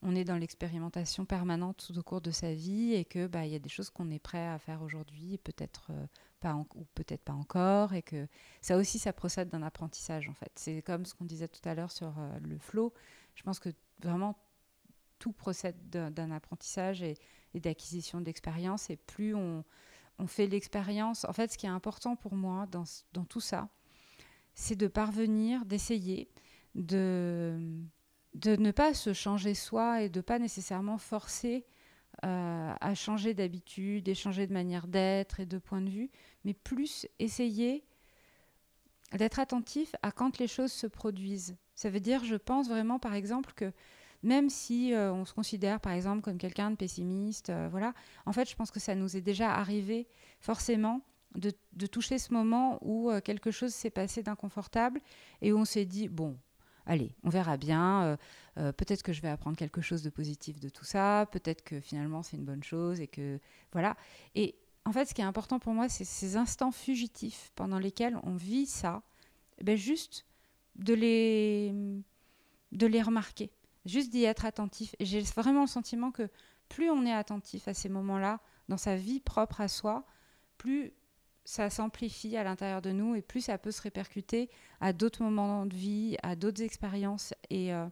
on 0.01 0.13
est 0.13 0.25
dans 0.25 0.37
l'expérimentation 0.37 1.25
permanente 1.25 1.85
tout 1.87 1.97
au 1.97 2.03
cours 2.03 2.21
de 2.21 2.31
sa 2.31 2.53
vie 2.53 2.93
et 2.93 3.05
que 3.05 3.27
bah 3.27 3.45
il 3.45 3.51
y 3.51 3.55
a 3.55 3.59
des 3.59 3.69
choses 3.69 3.89
qu'on 3.89 4.11
est 4.11 4.19
prêt 4.19 4.45
à 4.45 4.59
faire 4.59 4.83
aujourd'hui 4.83 5.39
peut-être 5.39 5.87
euh, 5.89 6.05
ou 6.53 6.85
peut-être 6.95 7.23
pas 7.23 7.33
encore 7.33 7.93
et 7.93 8.01
que 8.01 8.27
ça 8.61 8.77
aussi 8.77 8.99
ça 8.99 9.13
procède 9.13 9.49
d'un 9.49 9.63
apprentissage 9.63 10.29
en 10.29 10.33
fait 10.33 10.51
c'est 10.55 10.81
comme 10.81 11.05
ce 11.05 11.13
qu'on 11.13 11.25
disait 11.25 11.47
tout 11.47 11.67
à 11.67 11.73
l'heure 11.73 11.91
sur 11.91 12.13
euh, 12.19 12.39
le 12.43 12.57
flow 12.57 12.93
je 13.35 13.43
pense 13.43 13.59
que 13.59 13.69
vraiment 14.01 14.37
tout 15.19 15.31
procède 15.31 15.75
d'un 15.89 16.31
apprentissage 16.31 17.01
et, 17.01 17.17
d'acquisition 17.55 18.19
d'expérience. 18.21 18.89
Et 18.89 18.97
plus 18.97 19.33
on, 19.33 19.63
fait 20.27 20.47
l'expérience, 20.47 21.25
en 21.25 21.33
fait, 21.33 21.51
ce 21.51 21.57
qui 21.57 21.65
est 21.65 21.69
important 21.69 22.15
pour 22.15 22.35
moi 22.35 22.67
dans, 22.67 23.25
tout 23.25 23.41
ça, 23.41 23.69
c'est 24.53 24.75
de 24.75 24.87
parvenir, 24.87 25.65
d'essayer 25.65 26.29
de, 26.75 27.57
de 28.33 28.55
ne 28.55 28.71
pas 28.71 28.93
se 28.93 29.13
changer 29.13 29.53
soi 29.53 30.03
et 30.03 30.09
de 30.09 30.21
pas 30.21 30.39
nécessairement 30.39 30.97
forcer 30.97 31.65
à 32.23 32.95
changer 32.95 33.33
d'habitude, 33.33 34.13
changer 34.13 34.47
de 34.47 34.53
manière 34.53 34.87
d'être 34.87 35.39
et 35.39 35.45
de 35.45 35.57
point 35.57 35.81
de 35.81 35.89
vue, 35.89 36.09
mais 36.43 36.53
plus 36.53 37.07
essayer 37.19 37.83
d'être 39.13 39.39
attentif 39.39 39.95
à 40.01 40.11
quand 40.11 40.39
les 40.39 40.47
choses 40.47 40.71
se 40.71 40.87
produisent. 40.87 41.55
Ça 41.75 41.89
veut 41.89 41.99
dire, 41.99 42.23
je 42.23 42.35
pense 42.35 42.69
vraiment, 42.69 42.99
par 42.99 43.13
exemple, 43.13 43.53
que 43.55 43.71
même 44.23 44.49
si 44.49 44.93
euh, 44.93 45.13
on 45.13 45.23
se 45.23 45.33
considère 45.33 45.79
par 45.79 45.93
exemple 45.93 46.21
comme 46.21 46.37
quelqu'un 46.37 46.71
de 46.71 46.75
pessimiste, 46.75 47.49
euh, 47.49 47.67
voilà, 47.69 47.93
en 48.25 48.33
fait, 48.33 48.49
je 48.49 48.55
pense 48.55 48.71
que 48.71 48.79
ça 48.79 48.95
nous 48.95 49.15
est 49.15 49.21
déjà 49.21 49.53
arrivé 49.53 50.07
forcément 50.39 51.01
de, 51.35 51.51
toucher 51.87 52.17
ce 52.17 52.33
moment 52.33 52.79
où 52.81 53.11
euh, 53.11 53.19
quelque 53.19 53.51
chose 53.51 53.73
s'est 53.73 53.89
passé 53.89 54.23
d'inconfortable 54.23 55.01
et 55.41 55.51
où 55.53 55.57
on 55.57 55.65
s'est 55.65 55.85
dit 55.85 56.07
bon. 56.07 56.37
Allez, 56.85 57.15
on 57.23 57.29
verra 57.29 57.57
bien. 57.57 58.17
peut-être 58.55 59.03
que 59.03 59.13
je 59.13 59.21
vais 59.21 59.29
apprendre 59.29 59.57
quelque 59.57 59.81
chose 59.81 60.03
de 60.03 60.09
positif 60.09 60.59
de 60.59 60.69
tout 60.69 60.85
ça. 60.85 61.27
Peut-être 61.31 61.63
que 61.63 61.79
finalement 61.79 62.21
c'est 62.21 62.37
une 62.37 62.45
bonne 62.45 62.63
chose 62.63 63.01
et 63.01 63.07
que 63.07 63.39
voilà. 63.71 63.97
Et 64.35 64.55
en 64.85 64.91
fait, 64.91 65.05
ce 65.05 65.13
qui 65.15 65.21
est 65.21 65.25
important 65.25 65.57
pour 65.57 65.73
moi, 65.73 65.89
c'est 65.89 66.05
ces 66.05 66.37
instants 66.37 66.71
fugitifs 66.71 67.51
pendant 67.55 67.79
lesquels 67.79 68.17
on 68.23 68.35
vit 68.35 68.67
ça. 68.67 69.01
Ben 69.61 69.75
juste 69.75 70.25
de 70.75 70.93
les 70.93 71.73
de 72.71 72.85
les 72.85 73.01
remarquer 73.01 73.51
juste 73.85 74.11
d'y 74.11 74.23
être 74.23 74.45
attentif. 74.45 74.95
Et 74.99 75.05
j'ai 75.05 75.21
vraiment 75.21 75.61
le 75.61 75.67
sentiment 75.67 76.11
que 76.11 76.29
plus 76.69 76.89
on 76.89 77.05
est 77.05 77.13
attentif 77.13 77.67
à 77.67 77.73
ces 77.73 77.89
moments-là, 77.89 78.39
dans 78.67 78.77
sa 78.77 78.95
vie 78.95 79.19
propre 79.19 79.61
à 79.61 79.67
soi, 79.67 80.05
plus 80.57 80.93
ça 81.45 81.69
s'amplifie 81.69 82.35
à 82.35 82.43
l'intérieur 82.43 82.81
de 82.81 82.91
nous 82.91 83.15
et 83.15 83.21
plus 83.21 83.41
ça 83.41 83.57
peut 83.57 83.71
se 83.71 83.81
répercuter 83.81 84.49
à 84.81 84.93
d'autres 84.93 85.23
moments 85.23 85.65
de 85.65 85.75
vie, 85.75 86.17
à 86.23 86.35
d'autres 86.35 86.63
expériences. 86.63 87.33
Et, 87.51 87.71
euh, 87.73 87.87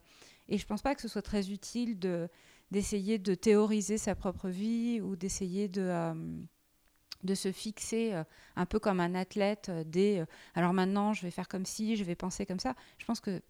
et 0.49 0.57
je 0.57 0.63
ne 0.63 0.67
pense 0.67 0.81
pas 0.81 0.95
que 0.95 1.01
ce 1.01 1.07
soit 1.07 1.21
très 1.21 1.51
utile 1.51 1.99
de, 1.99 2.27
d'essayer 2.71 3.19
de 3.19 3.35
théoriser 3.35 3.99
sa 3.99 4.15
propre 4.15 4.49
vie 4.49 4.99
ou 5.01 5.15
d'essayer 5.15 5.67
de, 5.67 5.83
euh, 5.83 6.13
de 7.23 7.35
se 7.35 7.51
fixer 7.51 8.13
euh, 8.13 8.23
un 8.55 8.65
peu 8.65 8.79
comme 8.79 8.99
un 8.99 9.13
athlète 9.13 9.69
des 9.85 10.25
alors 10.55 10.73
maintenant 10.73 11.13
je 11.13 11.21
vais 11.21 11.31
faire 11.31 11.47
comme 11.47 11.65
si, 11.65 11.95
je 11.95 12.03
vais 12.03 12.15
penser 12.15 12.47
comme 12.47 12.59
ça. 12.59 12.75
Je 12.97 13.05
pense 13.05 13.19
que 13.19 13.41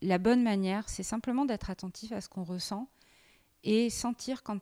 la 0.00 0.18
bonne 0.18 0.42
manière, 0.42 0.88
c'est 0.88 1.02
simplement 1.02 1.44
d'être 1.44 1.70
attentif 1.70 2.12
à 2.12 2.20
ce 2.20 2.28
qu'on 2.28 2.44
ressent 2.44 2.88
et 3.62 3.88
sentir 3.90 4.42
quand. 4.42 4.58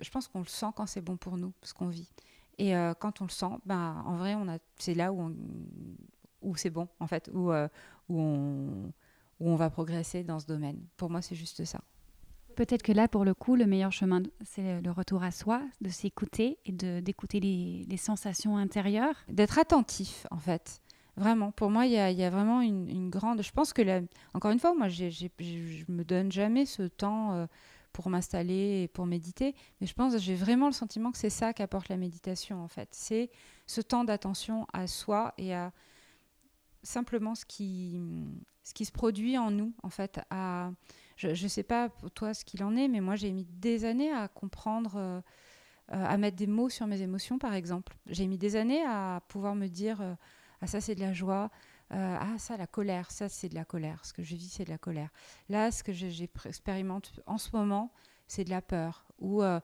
Je 0.00 0.10
pense 0.10 0.26
qu'on 0.28 0.40
le 0.40 0.46
sent 0.46 0.66
quand 0.74 0.86
c'est 0.86 1.02
bon 1.02 1.18
pour 1.18 1.36
nous, 1.36 1.52
ce 1.62 1.74
qu'on 1.74 1.88
vit. 1.88 2.08
Et 2.58 2.76
euh, 2.76 2.94
quand 2.94 3.20
on 3.20 3.24
le 3.24 3.30
sent, 3.30 3.58
ben, 3.64 4.02
en 4.06 4.16
vrai, 4.16 4.34
on 4.34 4.48
a, 4.48 4.58
c'est 4.78 4.94
là 4.94 5.12
où, 5.12 5.34
où 6.42 6.56
c'est 6.56 6.70
bon, 6.70 6.88
en 7.00 7.06
fait, 7.06 7.30
où, 7.32 7.50
euh, 7.52 7.68
où, 8.08 8.20
on, 8.20 8.92
où 9.40 9.50
on 9.50 9.56
va 9.56 9.70
progresser 9.70 10.22
dans 10.22 10.38
ce 10.38 10.46
domaine. 10.46 10.80
Pour 10.96 11.10
moi, 11.10 11.22
c'est 11.22 11.34
juste 11.34 11.64
ça. 11.64 11.80
Peut-être 12.54 12.82
que 12.82 12.92
là, 12.92 13.08
pour 13.08 13.24
le 13.24 13.32
coup, 13.32 13.56
le 13.56 13.64
meilleur 13.64 13.92
chemin, 13.92 14.22
c'est 14.44 14.82
le 14.82 14.90
retour 14.90 15.22
à 15.22 15.30
soi, 15.30 15.62
de 15.80 15.88
s'écouter 15.88 16.58
et 16.66 16.72
de, 16.72 17.00
d'écouter 17.00 17.40
les, 17.40 17.86
les 17.88 17.96
sensations 17.96 18.58
intérieures. 18.58 19.16
D'être 19.28 19.58
attentif, 19.58 20.26
en 20.30 20.38
fait. 20.38 20.82
Vraiment, 21.16 21.52
pour 21.52 21.68
moi, 21.68 21.84
il 21.84 21.92
y 21.92 21.98
a, 21.98 22.30
vraiment 22.30 22.62
une, 22.62 23.10
grande. 23.10 23.42
Je 23.42 23.50
pense 23.52 23.74
que, 23.74 23.82
encore 24.32 24.50
une 24.50 24.58
fois, 24.58 24.74
moi, 24.74 24.88
je 24.88 25.04
ne 25.04 25.94
me 25.94 26.04
donne 26.04 26.32
jamais 26.32 26.64
ce 26.64 26.84
temps 26.84 27.34
euh, 27.34 27.46
pour 27.92 28.10
m'installer 28.10 28.82
et 28.82 28.88
pour 28.88 29.06
méditer, 29.06 29.54
mais 29.80 29.86
je 29.86 29.94
pense 29.94 30.16
j'ai 30.18 30.34
vraiment 30.34 30.66
le 30.66 30.72
sentiment 30.72 31.12
que 31.12 31.18
c'est 31.18 31.30
ça 31.30 31.52
qu'apporte 31.52 31.88
la 31.88 31.96
méditation, 31.96 32.62
en 32.62 32.68
fait. 32.68 32.88
C'est 32.92 33.30
ce 33.66 33.80
temps 33.80 34.04
d'attention 34.04 34.66
à 34.72 34.86
soi 34.86 35.34
et 35.38 35.54
à 35.54 35.72
simplement 36.82 37.34
ce 37.34 37.44
qui, 37.44 38.00
ce 38.64 38.74
qui 38.74 38.84
se 38.84 38.92
produit 38.92 39.38
en 39.38 39.50
nous, 39.50 39.72
en 39.82 39.90
fait. 39.90 40.20
À, 40.30 40.70
je 41.16 41.28
ne 41.28 41.48
sais 41.48 41.62
pas 41.62 41.88
pour 41.88 42.10
toi 42.10 42.34
ce 42.34 42.44
qu'il 42.44 42.64
en 42.64 42.76
est, 42.76 42.88
mais 42.88 43.00
moi, 43.00 43.16
j'ai 43.16 43.32
mis 43.32 43.44
des 43.44 43.84
années 43.84 44.12
à 44.12 44.28
comprendre. 44.28 44.94
Euh, 44.96 45.20
euh, 45.92 46.04
à 46.06 46.16
mettre 46.16 46.36
des 46.36 46.46
mots 46.46 46.70
sur 46.70 46.86
mes 46.86 47.02
émotions, 47.02 47.38
par 47.38 47.52
exemple. 47.54 47.96
J'ai 48.06 48.26
mis 48.26 48.38
des 48.38 48.54
années 48.54 48.82
à 48.86 49.20
pouvoir 49.28 49.56
me 49.56 49.66
dire 49.66 50.00
ah 50.62 50.66
ça 50.68 50.80
c'est 50.80 50.94
de 50.94 51.00
la 51.00 51.12
joie, 51.12 51.50
euh, 51.92 52.16
ah 52.20 52.38
ça 52.38 52.56
la 52.56 52.66
colère, 52.66 53.10
ça 53.10 53.28
c'est 53.28 53.48
de 53.48 53.54
la 53.54 53.64
colère, 53.64 54.04
ce 54.04 54.12
que 54.12 54.22
je 54.22 54.34
vis 54.34 54.48
c'est 54.48 54.64
de 54.64 54.70
la 54.70 54.78
colère. 54.78 55.10
Là 55.48 55.70
ce 55.70 55.82
que 55.82 55.92
j'expérimente 55.92 57.20
en 57.26 57.38
ce 57.38 57.50
moment 57.54 57.92
c'est 58.26 58.44
de 58.44 58.50
la 58.50 58.62
peur. 58.62 59.06
Ou 59.18 59.42
euh, 59.42 59.60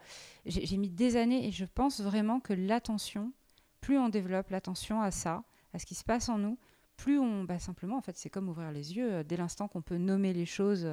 j'ai 0.46 0.76
mis 0.76 0.90
des 0.90 1.16
années 1.16 1.46
et 1.46 1.52
je 1.52 1.64
pense 1.64 2.00
vraiment 2.00 2.38
que 2.38 2.52
l'attention, 2.52 3.32
plus 3.80 3.98
on 3.98 4.08
développe 4.08 4.50
l'attention 4.50 5.00
à 5.00 5.10
ça, 5.10 5.42
à 5.72 5.78
ce 5.78 5.86
qui 5.86 5.94
se 5.94 6.04
passe 6.04 6.28
en 6.28 6.38
nous, 6.38 6.58
plus 6.96 7.18
on, 7.18 7.44
bah, 7.44 7.58
simplement, 7.58 7.96
en 7.96 8.00
fait, 8.00 8.16
c'est 8.16 8.28
comme 8.28 8.48
ouvrir 8.48 8.72
les 8.72 8.96
yeux. 8.96 9.22
Dès 9.24 9.36
l'instant 9.36 9.68
qu'on 9.68 9.82
peut 9.82 9.98
nommer 9.98 10.32
les 10.32 10.46
choses, 10.46 10.88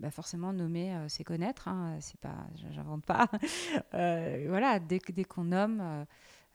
bah, 0.00 0.10
forcément, 0.10 0.52
nommer, 0.52 0.94
euh, 0.94 1.08
c'est 1.08 1.24
connaître. 1.24 1.68
Hein, 1.68 1.98
c'est 2.00 2.18
pas, 2.18 2.46
j'invente 2.70 3.04
pas. 3.04 3.28
voilà, 3.92 4.78
dès, 4.80 4.98
dès 5.12 5.24
qu'on 5.24 5.44
nomme, 5.44 6.06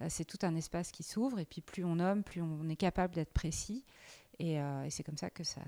euh, 0.02 0.06
c'est 0.10 0.26
tout 0.26 0.38
un 0.44 0.56
espace 0.56 0.92
qui 0.92 1.04
s'ouvre 1.04 1.40
et 1.40 1.46
puis 1.46 1.62
plus 1.62 1.84
on 1.84 1.96
nomme, 1.96 2.24
plus 2.24 2.42
on 2.42 2.68
est 2.70 2.76
capable 2.76 3.16
d'être 3.16 3.34
précis. 3.34 3.84
Et, 4.40 4.60
euh, 4.60 4.88
c'est 4.90 5.04
comme 5.04 5.18
ça 5.18 5.30
que 5.30 5.44
ça 5.44 5.62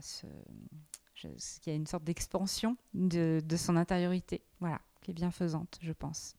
qu'il 1.15 1.33
y 1.67 1.69
a 1.71 1.75
une 1.75 1.87
sorte 1.87 2.05
d'expansion 2.05 2.77
de, 2.93 3.41
son 3.57 3.75
intériorité, 3.75 4.41
voilà, 4.61 4.79
qui 5.01 5.11
est 5.11 5.13
bienfaisante, 5.13 5.77
je 5.81 5.91
pense. 5.91 6.35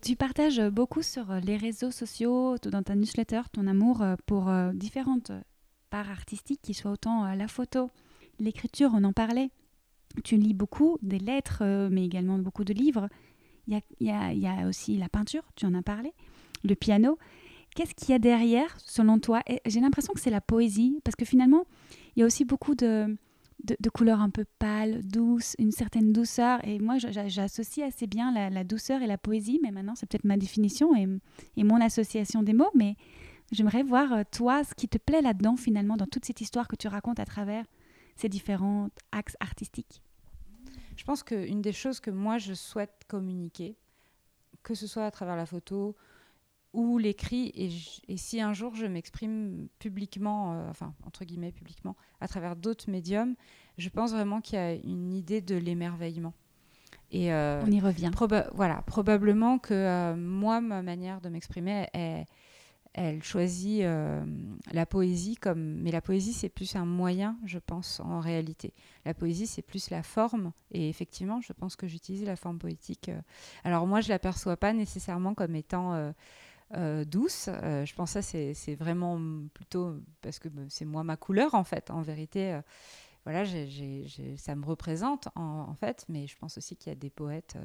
Tu 0.00 0.16
partages 0.16 0.62
beaucoup 0.70 1.02
sur 1.02 1.30
les 1.34 1.58
réseaux 1.58 1.90
sociaux, 1.90 2.56
dans 2.58 2.82
ta 2.82 2.94
newsletter, 2.94 3.42
ton 3.52 3.66
amour 3.66 4.02
pour 4.24 4.48
euh, 4.48 4.72
différentes 4.72 5.30
parts 5.90 6.10
artistiques, 6.10 6.62
qui 6.62 6.72
soient 6.72 6.92
autant 6.92 7.34
la 7.34 7.48
photo, 7.48 7.90
l'écriture, 8.38 8.90
on 8.94 9.04
en 9.04 9.12
parlait. 9.12 9.50
Tu 10.24 10.36
lis 10.36 10.54
beaucoup, 10.54 10.98
des 11.02 11.18
lettres, 11.18 11.58
euh, 11.62 11.88
mais 11.90 12.04
également 12.04 12.38
beaucoup 12.38 12.64
de 12.64 12.74
livres. 12.74 13.08
Il 13.68 13.80
y 14.00 14.46
a, 14.46 14.66
aussi 14.66 14.98
la 14.98 15.08
peinture, 15.08 15.44
tu 15.54 15.66
en 15.66 15.74
as 15.74 15.82
parlé, 15.82 16.12
le 16.64 16.74
piano. 16.74 17.18
Qu'est-ce 17.74 17.94
qu'il 17.94 18.10
y 18.10 18.14
a 18.14 18.18
derrière, 18.18 18.74
selon 18.78 19.18
toi? 19.18 19.42
J'ai 19.64 19.80
l'impression 19.80 20.12
que 20.12 20.20
c'est 20.20 20.30
la 20.30 20.40
poésie, 20.40 21.00
parce 21.04 21.16
que 21.16 21.24
finalement, 21.24 21.64
il 22.14 22.20
y 22.20 22.22
a 22.22 22.26
aussi 22.26 22.44
beaucoup 22.44 22.74
de, 22.74 23.16
de, 23.64 23.90
couleurs 23.90 24.20
un 24.20 24.30
peu 24.30 24.44
pâles, 24.58 25.00
douces, 25.04 25.54
une 25.58 25.70
certaine 25.70 26.12
douceur. 26.12 26.66
Et 26.66 26.78
moi, 26.78 26.98
j'associe 26.98 27.86
assez 27.86 28.06
bien 28.06 28.50
la, 28.50 28.64
douceur 28.64 29.02
et 29.02 29.06
la 29.06 29.18
poésie, 29.18 29.60
mais 29.62 29.70
maintenant, 29.70 29.94
c'est 29.94 30.06
peut-être 30.06 30.24
ma 30.24 30.36
définition 30.36 30.94
et, 30.94 31.64
mon 31.64 31.80
association 31.80 32.42
des 32.42 32.52
mots. 32.52 32.70
Mais 32.74 32.96
j'aimerais 33.52 33.82
voir, 33.82 34.12
euh, 34.12 34.22
toi, 34.30 34.64
ce 34.64 34.74
qui 34.74 34.88
te 34.88 34.98
plaît 34.98 35.22
là-dedans, 35.22 35.56
finalement, 35.56 35.96
dans 35.96 36.06
toute 36.06 36.24
cette 36.24 36.40
histoire 36.40 36.68
que 36.68 36.76
tu 36.76 36.88
racontes 36.88 37.20
à 37.20 37.24
travers 37.24 37.64
ces 38.16 38.28
différents 38.28 38.90
axes 39.12 39.36
artistiques. 39.40 40.02
Je 40.96 41.04
pense 41.04 41.22
qu'une 41.22 41.62
des 41.62 41.72
choses 41.72 42.00
que 42.00 42.10
moi, 42.10 42.38
je 42.38 42.54
souhaite 42.54 43.04
communiquer, 43.08 43.76
que 44.62 44.74
ce 44.74 44.86
soit 44.86 45.06
à 45.06 45.10
travers 45.10 45.36
la 45.36 45.46
photo, 45.46 45.96
ou 46.72 46.98
l'écrit, 46.98 47.52
et, 47.54 47.70
et, 48.08 48.16
si 48.16 48.40
un 48.40 48.54
jour 48.54 48.74
je 48.74 48.86
m'exprime 48.86 49.68
publiquement, 49.78 50.54
euh, 50.54 50.70
enfin 50.70 50.94
entre 51.06 51.24
guillemets 51.24 51.52
publiquement, 51.52 51.96
à 52.20 52.28
travers 52.28 52.56
d'autres 52.56 52.90
médiums, 52.90 53.34
je 53.78 53.88
pense 53.88 54.12
vraiment 54.12 54.40
qu'il 54.40 54.58
y 54.58 54.62
a 54.62 54.74
une 54.74 55.12
idée 55.12 55.40
de 55.40 55.56
l'émerveillement. 55.56 56.32
Et 57.10 57.32
euh, 57.32 57.62
On 57.66 57.70
y 57.70 57.80
revient. 57.80 58.10
voilà, 58.54 58.82
probablement 58.86 59.58
que 59.58 59.74
euh, 59.74 60.16
moi, 60.16 60.62
ma 60.62 60.80
manière 60.80 61.20
de 61.20 61.28
m'exprimer, 61.28 61.88
elle, 61.92 62.24
elle, 62.94 63.22
choisit 63.22 63.84
la 64.72 64.86
poésie 64.86 65.36
comme, 65.36 65.82
mais 65.82 65.90
la 65.90 66.00
poésie 66.00 66.32
c'est 66.32 66.48
plus 66.48 66.74
un 66.74 66.86
moyen, 66.86 67.36
je 67.44 67.58
pense 67.58 68.00
en 68.00 68.20
réalité. 68.20 68.72
La 69.04 69.12
poésie 69.12 69.46
c'est 69.46 69.60
plus 69.60 69.90
la 69.90 70.02
forme, 70.02 70.52
et 70.70 70.88
effectivement, 70.88 71.42
je 71.42 71.52
pense 71.52 71.76
que 71.76 71.86
j'utilise 71.86 72.24
la 72.24 72.36
forme 72.36 72.58
poétique. 72.58 73.10
alors 73.62 73.86
moi, 73.86 74.00
je 74.00 74.08
l'aperçois 74.08 74.56
pas 74.56 74.72
nécessairement 74.72 75.34
comme 75.34 75.54
étant 75.54 76.14
euh, 76.74 77.04
douce. 77.04 77.48
Euh, 77.48 77.84
je 77.84 77.94
pense 77.94 78.14
que 78.14 78.22
ça, 78.22 78.52
c'est 78.54 78.74
vraiment 78.74 79.20
plutôt 79.52 79.96
parce 80.20 80.38
que 80.38 80.48
bah, 80.48 80.62
c'est 80.68 80.84
moi 80.84 81.04
ma 81.04 81.16
couleur, 81.16 81.54
en 81.54 81.64
fait. 81.64 81.90
En 81.90 82.02
vérité, 82.02 82.54
euh, 82.54 82.62
voilà, 83.24 83.44
ça 84.36 84.54
me 84.54 84.64
représente, 84.64 85.28
en, 85.34 85.74
fait. 85.74 86.04
Mais 86.08 86.26
je 86.26 86.36
pense 86.36 86.58
aussi 86.58 86.76
qu'il 86.76 86.90
y 86.90 86.92
a 86.92 86.98
des 86.98 87.10
poètes 87.10 87.56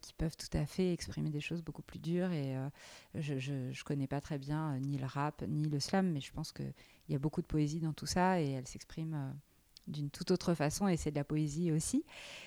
qui 0.00 0.14
peuvent 0.14 0.36
tout 0.36 0.56
à 0.56 0.64
fait 0.64 0.92
exprimer 0.92 1.28
des 1.28 1.42
choses 1.42 1.62
beaucoup 1.62 1.82
plus 1.82 1.98
dures. 1.98 2.32
Et 2.32 2.56
je 3.14 3.52
ne 3.52 3.84
connais 3.84 4.06
pas 4.06 4.20
très 4.20 4.38
bien 4.38 4.78
ni 4.78 4.98
le 4.98 5.06
rap, 5.06 5.44
ni 5.46 5.68
le 5.68 5.78
slam, 5.78 6.10
mais 6.10 6.20
je 6.20 6.32
pense 6.32 6.52
qu'il 6.52 6.72
y 7.10 7.14
a 7.14 7.18
beaucoup 7.18 7.42
de 7.42 7.46
poésie 7.46 7.80
dans 7.80 7.92
tout 7.92 8.06
ça 8.06 8.40
et 8.40 8.50
elle 8.52 8.66
s'exprime 8.66 9.34
d'une 9.86 10.08
toute 10.08 10.30
autre 10.30 10.54
façon 10.54 10.88
et 10.88 10.96
c'est 10.96 11.10
de 11.10 11.16
la 11.16 11.24
poésie 11.24 11.70
aussi. 11.70 12.04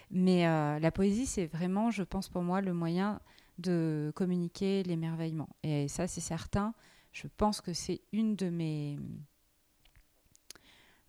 Mais 0.10 0.44
la 0.80 0.92
poésie, 0.92 1.28
c'est 1.28 1.46
vraiment, 1.46 1.92
je 1.92 2.04
pense 2.04 2.28
pour 2.28 2.42
moi, 2.42 2.60
le 2.60 2.74
moyen 2.74 3.22
de 3.58 4.12
communiquer 4.16 4.84
l'émerveillement. 4.84 5.50
Et 5.64 5.88
ça, 5.88 6.08
c'est 6.08 6.22
certain. 6.22 6.74
Je 7.12 7.28
pense 7.38 7.62
que 7.62 7.74
c'est 7.74 8.02
une 8.12 8.36
de 8.36 8.50
mes... 8.50 9.00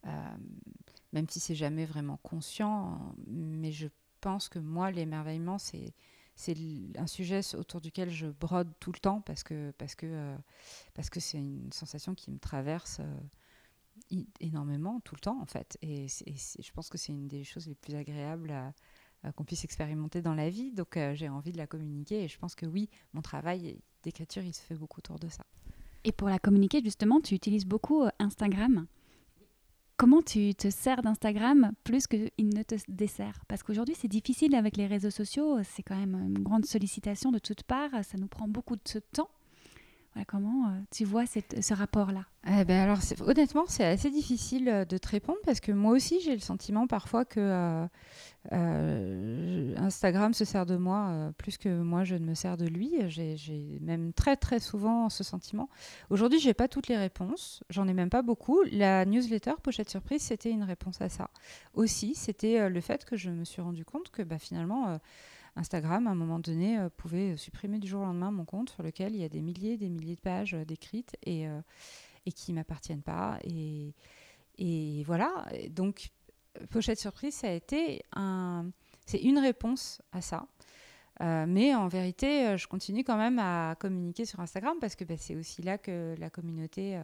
Euh, 0.06 0.36
même 1.12 1.28
si 1.28 1.40
c'est 1.40 1.54
jamais 1.54 1.84
vraiment 1.84 2.18
conscient, 2.18 3.14
mais 3.26 3.72
je 3.72 3.88
pense 4.20 4.48
que 4.48 4.58
moi, 4.58 4.90
l'émerveillement, 4.90 5.58
c'est 5.58 5.92
c'est 6.38 6.54
un 6.96 7.08
sujet 7.08 7.40
autour 7.56 7.80
duquel 7.80 8.10
je 8.10 8.28
brode 8.28 8.72
tout 8.78 8.92
le 8.92 9.00
temps 9.00 9.20
parce 9.22 9.42
que 9.42 9.72
parce 9.72 9.96
que 9.96 10.06
euh, 10.06 10.36
parce 10.94 11.10
que 11.10 11.18
c'est 11.18 11.38
une 11.38 11.72
sensation 11.72 12.14
qui 12.14 12.30
me 12.30 12.38
traverse 12.38 13.00
euh, 13.00 14.22
énormément 14.38 15.00
tout 15.00 15.16
le 15.16 15.20
temps 15.20 15.40
en 15.42 15.46
fait 15.46 15.76
et, 15.82 16.04
et 16.04 16.34
je 16.36 16.70
pense 16.70 16.90
que 16.90 16.96
c'est 16.96 17.12
une 17.12 17.26
des 17.26 17.42
choses 17.42 17.66
les 17.66 17.74
plus 17.74 17.96
agréables 17.96 18.52
à, 18.52 18.72
qu'on 19.36 19.44
puisse 19.44 19.64
expérimenter 19.64 20.22
dans 20.22 20.34
la 20.34 20.50
vie. 20.50 20.72
Donc 20.72 20.96
euh, 20.96 21.14
j'ai 21.14 21.28
envie 21.28 21.52
de 21.52 21.58
la 21.58 21.66
communiquer 21.66 22.24
et 22.24 22.28
je 22.28 22.38
pense 22.38 22.54
que 22.54 22.66
oui, 22.66 22.88
mon 23.12 23.22
travail 23.22 23.78
d'écriture, 24.02 24.42
il 24.42 24.54
se 24.54 24.62
fait 24.62 24.74
beaucoup 24.74 24.98
autour 24.98 25.18
de 25.18 25.28
ça. 25.28 25.44
Et 26.04 26.12
pour 26.12 26.28
la 26.28 26.38
communiquer, 26.38 26.80
justement, 26.82 27.20
tu 27.20 27.34
utilises 27.34 27.66
beaucoup 27.66 28.02
euh, 28.02 28.10
Instagram. 28.18 28.86
Comment 29.96 30.22
tu 30.22 30.54
te 30.54 30.70
sers 30.70 31.02
d'Instagram 31.02 31.72
plus 31.82 32.06
qu'il 32.06 32.30
ne 32.38 32.62
te 32.62 32.76
dessert? 32.86 33.42
Parce 33.48 33.64
qu'aujourd'hui, 33.64 33.96
c'est 33.98 34.06
difficile 34.06 34.54
avec 34.54 34.76
les 34.76 34.86
réseaux 34.86 35.10
sociaux. 35.10 35.58
C'est 35.64 35.82
quand 35.82 35.96
même 35.96 36.14
une 36.14 36.38
grande 36.38 36.66
sollicitation 36.66 37.32
de 37.32 37.40
toutes 37.40 37.64
parts. 37.64 38.04
Ça 38.04 38.16
nous 38.16 38.28
prend 38.28 38.46
beaucoup 38.46 38.76
de 38.76 39.00
temps 39.12 39.28
comment 40.24 40.68
euh, 40.68 40.80
tu 40.90 41.04
vois 41.04 41.24
ce 41.26 41.74
rapport-là? 41.74 42.24
Eh 42.46 42.64
ben 42.64 42.80
alors, 42.80 42.98
honnêtement, 43.26 43.64
c'est 43.66 43.84
assez 43.84 44.10
difficile 44.10 44.68
euh, 44.68 44.84
de 44.84 44.98
te 44.98 45.08
répondre 45.08 45.38
parce 45.44 45.60
que 45.60 45.72
moi 45.72 45.92
aussi, 45.92 46.20
j'ai 46.20 46.34
le 46.34 46.40
sentiment 46.40 46.86
parfois 46.86 47.24
que 47.24 47.86
euh, 48.52 49.74
Instagram 49.76 50.32
se 50.34 50.44
sert 50.44 50.66
de 50.66 50.76
moi 50.76 51.32
plus 51.36 51.58
que 51.58 51.68
moi, 51.68 52.04
je 52.04 52.14
ne 52.14 52.24
me 52.24 52.34
sers 52.34 52.56
de 52.56 52.66
lui. 52.66 52.92
J'ai 53.08 53.78
même 53.80 54.12
très, 54.12 54.36
très 54.36 54.58
souvent 54.60 55.08
ce 55.08 55.24
sentiment. 55.24 55.68
Aujourd'hui, 56.10 56.38
je 56.40 56.48
n'ai 56.48 56.54
pas 56.54 56.68
toutes 56.68 56.88
les 56.88 56.96
réponses. 56.96 57.62
J'en 57.70 57.86
ai 57.88 57.94
même 57.94 58.10
pas 58.10 58.22
beaucoup. 58.22 58.62
La 58.70 59.04
newsletter 59.04 59.54
Pochette 59.62 59.90
Surprise, 59.90 60.22
c'était 60.22 60.50
une 60.50 60.64
réponse 60.64 61.00
à 61.00 61.08
ça. 61.08 61.30
Aussi, 61.74 62.14
c'était 62.14 62.68
le 62.68 62.80
fait 62.80 63.04
que 63.04 63.16
je 63.16 63.30
me 63.30 63.44
suis 63.44 63.60
rendu 63.60 63.84
compte 63.84 64.10
que 64.10 64.22
bah, 64.22 64.38
finalement 64.38 64.98
Instagram, 65.58 66.06
à 66.06 66.10
un 66.10 66.14
moment 66.14 66.38
donné, 66.38 66.78
euh, 66.78 66.88
pouvait 66.88 67.36
supprimer 67.36 67.78
du 67.78 67.88
jour 67.88 68.02
au 68.02 68.04
lendemain 68.04 68.30
mon 68.30 68.44
compte 68.44 68.70
sur 68.70 68.82
lequel 68.82 69.14
il 69.14 69.20
y 69.20 69.24
a 69.24 69.28
des 69.28 69.42
milliers 69.42 69.72
et 69.72 69.76
des 69.76 69.88
milliers 69.88 70.14
de 70.14 70.20
pages 70.20 70.54
euh, 70.54 70.64
décrites 70.64 71.16
et, 71.26 71.48
euh, 71.48 71.60
qui 72.34 72.52
ne 72.52 72.56
m'appartiennent 72.58 73.02
pas. 73.02 73.38
Et, 73.42 73.94
et 74.58 75.02
voilà, 75.04 75.46
donc 75.70 76.10
Pochette 76.70 77.00
Surprise, 77.00 77.34
ça 77.34 77.48
a 77.48 77.52
été 77.52 78.02
un... 78.14 78.70
C'est 79.06 79.22
une 79.22 79.38
réponse 79.38 80.02
à 80.12 80.20
ça. 80.20 80.46
mais 81.20 81.74
en 81.74 81.88
vérité, 81.88 82.58
je 82.58 82.68
continue 82.68 83.02
quand 83.02 83.16
même 83.16 83.38
à 83.38 83.74
communiquer 83.80 84.26
sur 84.26 84.40
Instagram 84.40 84.76
parce 84.78 84.94
que 84.94 85.04
bah, 85.04 85.14
c'est 85.16 85.34
aussi 85.36 85.62
là 85.62 85.78
que 85.78 86.14
la 86.18 86.28
communauté 86.28 87.00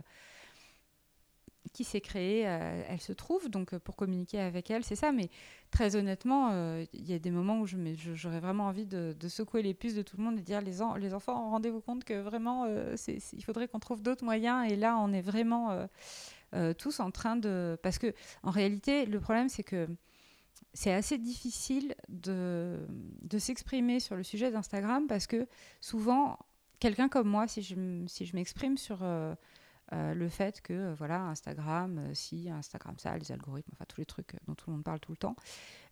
qui 1.72 1.84
s'est 1.84 2.00
créée, 2.00 2.46
euh, 2.46 2.82
elle 2.88 3.00
se 3.00 3.12
trouve. 3.12 3.48
Donc, 3.48 3.74
euh, 3.74 3.78
pour 3.78 3.96
communiquer 3.96 4.40
avec 4.40 4.70
elle, 4.70 4.84
c'est 4.84 4.96
ça. 4.96 5.12
Mais 5.12 5.28
très 5.70 5.96
honnêtement, 5.96 6.50
euh, 6.52 6.84
il 6.92 7.08
y 7.08 7.14
a 7.14 7.18
des 7.18 7.30
moments 7.30 7.60
où 7.60 7.66
j'aurais 7.66 8.40
vraiment 8.40 8.66
envie 8.66 8.86
de, 8.86 9.14
secouer 9.28 9.62
les 9.62 9.74
puces 9.74 9.94
de 9.94 10.02
tout 10.02 10.16
le 10.16 10.24
monde 10.24 10.38
et 10.38 10.42
dire 10.42 10.60
les, 10.60 10.78
les 11.00 11.14
enfants, 11.14 11.50
rendez-vous 11.50 11.80
compte 11.80 12.04
que 12.04 12.20
vraiment, 12.20 12.66
il 12.66 13.44
faudrait 13.44 13.68
qu'on 13.68 13.80
trouve 13.80 14.02
d'autres 14.02 14.24
moyens. 14.24 14.70
Et 14.70 14.76
là, 14.76 14.96
on 14.98 15.12
est 15.12 15.22
vraiment 15.22 15.88
tous 16.78 17.00
en 17.00 17.10
train 17.10 17.36
de. 17.36 17.78
Parce 17.82 17.98
que, 17.98 18.14
en 18.42 18.50
réalité, 18.50 19.06
le 19.06 19.18
problème, 19.18 19.48
c'est 19.48 19.64
que 19.64 19.88
c'est 20.72 20.92
assez 20.92 21.18
difficile 21.18 21.94
de, 22.08 22.78
de 23.22 23.38
s'exprimer 23.38 24.00
sur 24.00 24.16
le 24.16 24.22
sujet 24.22 24.50
d'Instagram 24.50 25.06
parce 25.06 25.26
que 25.26 25.46
souvent, 25.80 26.38
quelqu'un 26.78 27.08
comme 27.08 27.28
moi, 27.28 27.48
si 27.48 27.62
je, 27.62 27.74
si 28.06 28.26
je 28.26 28.36
m'exprime 28.36 28.76
sur 28.76 29.04
euh, 29.92 30.14
le 30.14 30.30
fait 30.30 30.62
que 30.62 30.72
euh, 30.72 30.94
voilà 30.94 31.20
Instagram, 31.24 31.98
euh, 31.98 32.14
si 32.14 32.48
Instagram 32.48 32.94
ça, 32.98 33.18
les 33.18 33.30
algorithmes, 33.32 33.70
enfin 33.74 33.84
tous 33.86 34.00
les 34.00 34.06
trucs 34.06 34.34
dont 34.46 34.54
tout 34.54 34.70
le 34.70 34.76
monde 34.76 34.84
parle 34.84 34.98
tout 34.98 35.12
le 35.12 35.18
temps. 35.18 35.36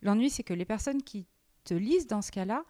L'ennui, 0.01 0.31
c'est 0.31 0.43
que 0.43 0.53
les 0.53 0.65
personnes 0.65 1.03
qui 1.03 1.27
te 1.63 1.75
lisent 1.75 2.07
dans 2.07 2.23
ce 2.23 2.31
cas-là, 2.31 2.63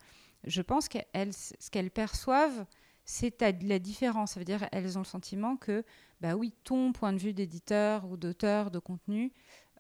je 0.43 0.61
pense 0.61 0.89
qu'elles, 0.89 1.33
ce 1.33 1.69
qu'elles 1.71 1.91
perçoivent, 1.91 2.65
c'est 3.05 3.41
la 3.41 3.79
différence. 3.79 4.33
Ça 4.33 4.39
veut 4.41 4.45
dire 4.45 4.67
elles 4.73 4.97
ont 4.97 5.01
le 5.01 5.05
sentiment 5.05 5.55
que, 5.55 5.85
bah 6.19 6.35
oui, 6.35 6.53
ton 6.65 6.91
point 6.91 7.13
de 7.13 7.17
vue 7.19 7.33
d'éditeur 7.33 8.05
ou 8.05 8.17
d'auteur 8.17 8.69
de 8.69 8.79
contenu, 8.79 9.31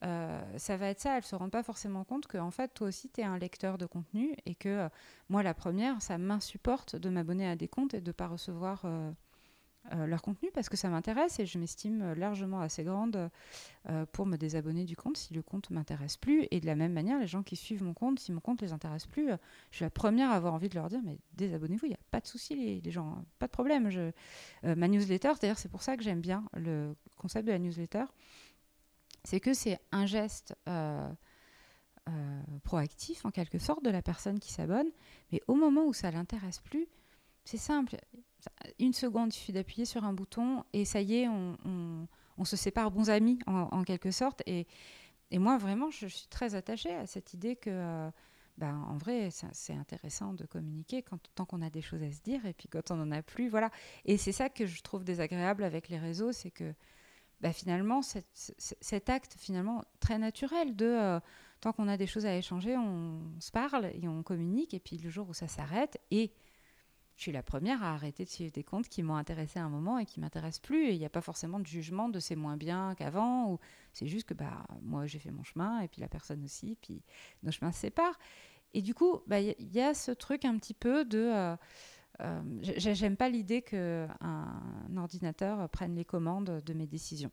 ça 0.01 0.77
va 0.77 0.87
être 0.87 0.99
ça. 0.99 1.11
Elles 1.11 1.23
ne 1.23 1.27
se 1.27 1.35
rendent 1.35 1.51
pas 1.51 1.63
forcément 1.63 2.03
compte 2.03 2.27
que, 2.27 2.37
en 2.37 2.51
fait, 2.51 2.73
toi 2.73 2.87
aussi, 2.87 3.09
tu 3.09 3.21
es 3.21 3.23
un 3.23 3.37
lecteur 3.37 3.77
de 3.77 3.85
contenu 3.85 4.35
et 4.45 4.55
que 4.55 4.89
moi, 5.29 5.43
la 5.43 5.53
première, 5.53 6.01
ça 6.01 6.17
m'insupporte 6.17 6.95
de 6.95 7.09
m'abonner 7.09 7.47
à 7.47 7.55
des 7.55 7.67
comptes 7.67 7.93
et 7.93 8.01
de 8.01 8.09
ne 8.09 8.13
pas 8.13 8.27
recevoir 8.27 8.85
euh, 9.91 10.07
leur 10.07 10.21
contenu 10.21 10.49
parce 10.53 10.69
que 10.69 10.77
ça 10.77 10.87
m'intéresse 10.87 11.41
et 11.41 11.45
je 11.45 11.59
m'estime 11.59 12.13
largement 12.13 12.61
assez 12.61 12.85
grande 12.85 13.29
euh, 13.89 14.05
pour 14.13 14.25
me 14.25 14.37
désabonner 14.37 14.85
du 14.85 14.95
compte 14.95 15.17
si 15.17 15.33
le 15.33 15.41
compte 15.41 15.69
m'intéresse 15.71 16.15
plus. 16.15 16.47
Et 16.51 16.61
de 16.61 16.65
la 16.65 16.75
même 16.75 16.93
manière, 16.93 17.19
les 17.19 17.27
gens 17.27 17.43
qui 17.43 17.57
suivent 17.57 17.83
mon 17.83 17.93
compte, 17.93 18.17
si 18.17 18.31
mon 18.31 18.39
compte 18.39 18.61
les 18.61 18.71
intéresse 18.71 19.05
plus, 19.05 19.31
euh, 19.31 19.37
je 19.71 19.77
suis 19.77 19.83
la 19.85 19.89
première 19.89 20.31
à 20.31 20.35
avoir 20.35 20.53
envie 20.53 20.69
de 20.69 20.75
leur 20.75 20.87
dire 20.87 21.01
mais 21.03 21.19
désabonnez-vous, 21.33 21.85
il 21.87 21.89
n'y 21.89 21.95
a 21.95 22.05
pas 22.11 22.21
de 22.21 22.27
souci 22.27 22.81
les, 22.81 22.91
gens, 22.91 23.09
hein, 23.09 23.25
pas 23.39 23.47
de 23.47 23.51
problème. 23.51 23.89
Je, 23.89 24.11
ma 24.63 24.87
newsletter, 24.87 25.33
d'ailleurs 25.41 25.57
c'est 25.57 25.69
pour 25.69 25.83
ça 25.83 25.97
que 25.97 26.03
j'aime 26.03 26.21
bien 26.21 26.45
le 26.53 26.95
concept 27.17 27.45
de 27.45 27.51
la 27.51 27.59
newsletter, 27.59 28.05
c'est 29.25 29.41
que 29.41 29.53
c'est 29.53 29.79
un 29.91 30.05
geste 30.05 30.55
proactif 32.63 33.25
en 33.25 33.31
quelque 33.31 33.59
sorte 33.59 33.83
de 33.83 33.89
la 33.89 34.01
personne 34.01 34.39
qui 34.39 34.53
s'abonne, 34.53 34.87
mais 35.33 35.41
au 35.47 35.55
moment 35.55 35.85
où 35.85 35.93
ça 35.93 36.09
l'intéresse 36.09 36.59
plus, 36.59 36.87
c'est 37.43 37.57
simple 37.57 37.97
une 38.79 38.93
seconde, 38.93 39.33
il 39.33 39.37
suffit 39.37 39.53
d'appuyer 39.53 39.85
sur 39.85 40.03
un 40.03 40.13
bouton 40.13 40.63
et 40.73 40.85
ça 40.85 41.01
y 41.01 41.15
est, 41.15 41.27
on, 41.27 42.07
se 42.45 42.55
sépare 42.55 42.91
bons 42.91 43.09
amis 43.09 43.39
en, 43.47 43.83
quelque 43.83 44.11
sorte. 44.11 44.41
Et, 44.45 44.67
moi, 45.31 45.57
vraiment, 45.57 45.89
je, 45.89 46.07
suis 46.07 46.27
très 46.27 46.55
attachée 46.55 46.93
à 46.93 47.07
cette 47.07 47.33
idée 47.33 47.55
que, 47.55 47.69
euh, 47.71 48.09
ben, 48.57 48.85
en 48.87 48.97
vrai, 48.97 49.29
c'est 49.31 49.73
intéressant 49.73 50.33
de 50.33 50.45
communiquer 50.45 51.01
quand, 51.01 51.19
tant 51.35 51.45
qu'on 51.45 51.61
a 51.61 51.69
des 51.69 51.81
choses 51.81 52.03
à 52.03 52.11
se 52.11 52.21
dire 52.21 52.45
et 52.45 52.53
puis 52.53 52.67
quand 52.67 52.91
on 52.91 52.97
n'en 52.97 53.11
a 53.11 53.23
plus, 53.23 53.49
voilà. 53.49 53.71
Et 54.05 54.17
c'est 54.17 54.31
ça 54.31 54.49
que 54.49 54.65
je 54.65 54.81
trouve 54.81 55.03
désagréable 55.03 55.63
avec 55.63 55.89
les 55.89 55.97
réseaux, 55.97 56.31
c'est 56.31 56.51
que 56.51 56.73
bah, 57.43 57.51
finalement, 57.51 58.01
cet 58.01 59.09
acte 59.09 59.35
finalement 59.37 59.83
très 59.99 60.17
naturel 60.17 60.77
de 60.77 60.85
euh, 60.85 61.19
tant 61.59 61.73
qu'on 61.73 61.89
a 61.89 61.97
des 61.97 62.07
choses 62.07 62.25
à 62.25 62.37
échanger, 62.37 62.77
on, 62.77 63.19
se 63.39 63.51
parle 63.51 63.91
et 64.01 64.07
on 64.07 64.23
communique. 64.23 64.73
Et 64.73 64.79
puis 64.79 64.97
le 64.97 65.09
jour 65.09 65.27
où 65.27 65.33
ça 65.33 65.49
s'arrête, 65.49 65.99
et 66.09 66.31
suis 67.23 67.31
la 67.31 67.43
première 67.43 67.83
à 67.83 67.93
arrêter 67.93 68.25
de 68.25 68.29
suivre 68.29 68.51
des 68.51 68.63
comptes 68.63 68.87
qui 68.87 69.03
m'ont 69.03 69.15
intéressé 69.15 69.59
à 69.59 69.63
un 69.63 69.69
moment 69.69 69.97
et 69.97 70.05
qui 70.05 70.19
m'intéressent 70.19 70.61
plus. 70.61 70.87
Et 70.87 70.93
il 70.93 70.99
n'y 70.99 71.05
a 71.05 71.09
pas 71.09 71.21
forcément 71.21 71.59
de 71.59 71.65
jugement 71.65 72.09
de 72.09 72.19
c'est 72.19 72.35
moins 72.35 72.57
bien 72.57 72.95
qu'avant. 72.95 73.51
Ou 73.51 73.59
c'est 73.93 74.07
juste 74.07 74.27
que 74.27 74.33
bah 74.33 74.65
moi 74.81 75.07
j'ai 75.07 75.19
fait 75.19 75.31
mon 75.31 75.43
chemin 75.43 75.79
et 75.81 75.87
puis 75.87 76.01
la 76.01 76.07
personne 76.07 76.43
aussi, 76.43 76.77
puis 76.81 77.01
nos 77.43 77.51
chemins 77.51 77.71
se 77.71 77.79
séparent. 77.79 78.19
Et 78.73 78.81
du 78.81 78.93
coup, 78.93 79.21
bah, 79.27 79.39
il 79.39 79.71
y, 79.71 79.81
a 79.81 79.93
ce 79.93 80.11
truc 80.11 80.45
un 80.45 80.57
petit 80.57 80.73
peu 80.73 81.05
de 81.05 81.19
euh, 81.19 81.55
euh, 82.21 82.41
j'aime 82.61 83.15
pas 83.15 83.29
l'idée 83.29 83.61
qu'un 83.61 84.07
ordinateur 84.97 85.69
prenne 85.69 85.95
les 85.95 86.05
commandes 86.05 86.61
de 86.65 86.73
mes 86.73 86.87
décisions. 86.87 87.31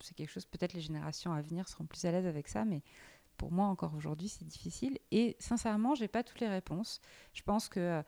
C'est 0.00 0.14
quelque 0.14 0.30
chose, 0.30 0.46
peut-être 0.46 0.72
les 0.72 0.80
générations 0.80 1.32
à 1.32 1.42
venir 1.42 1.68
seront 1.68 1.84
plus 1.84 2.04
à 2.04 2.12
l'aise 2.12 2.26
avec 2.26 2.48
ça, 2.48 2.64
mais 2.64 2.82
pour 3.36 3.52
moi, 3.52 3.66
encore 3.66 3.94
aujourd'hui, 3.94 4.28
c'est 4.28 4.46
difficile. 4.46 4.98
Et 5.10 5.36
sincèrement, 5.38 5.94
j'ai 5.94 6.08
pas 6.08 6.22
toutes 6.22 6.40
les 6.40 6.48
réponses. 6.48 7.00
Je 7.32 7.42
pense 7.42 7.68
que 7.68 7.80
euh, 7.80 8.02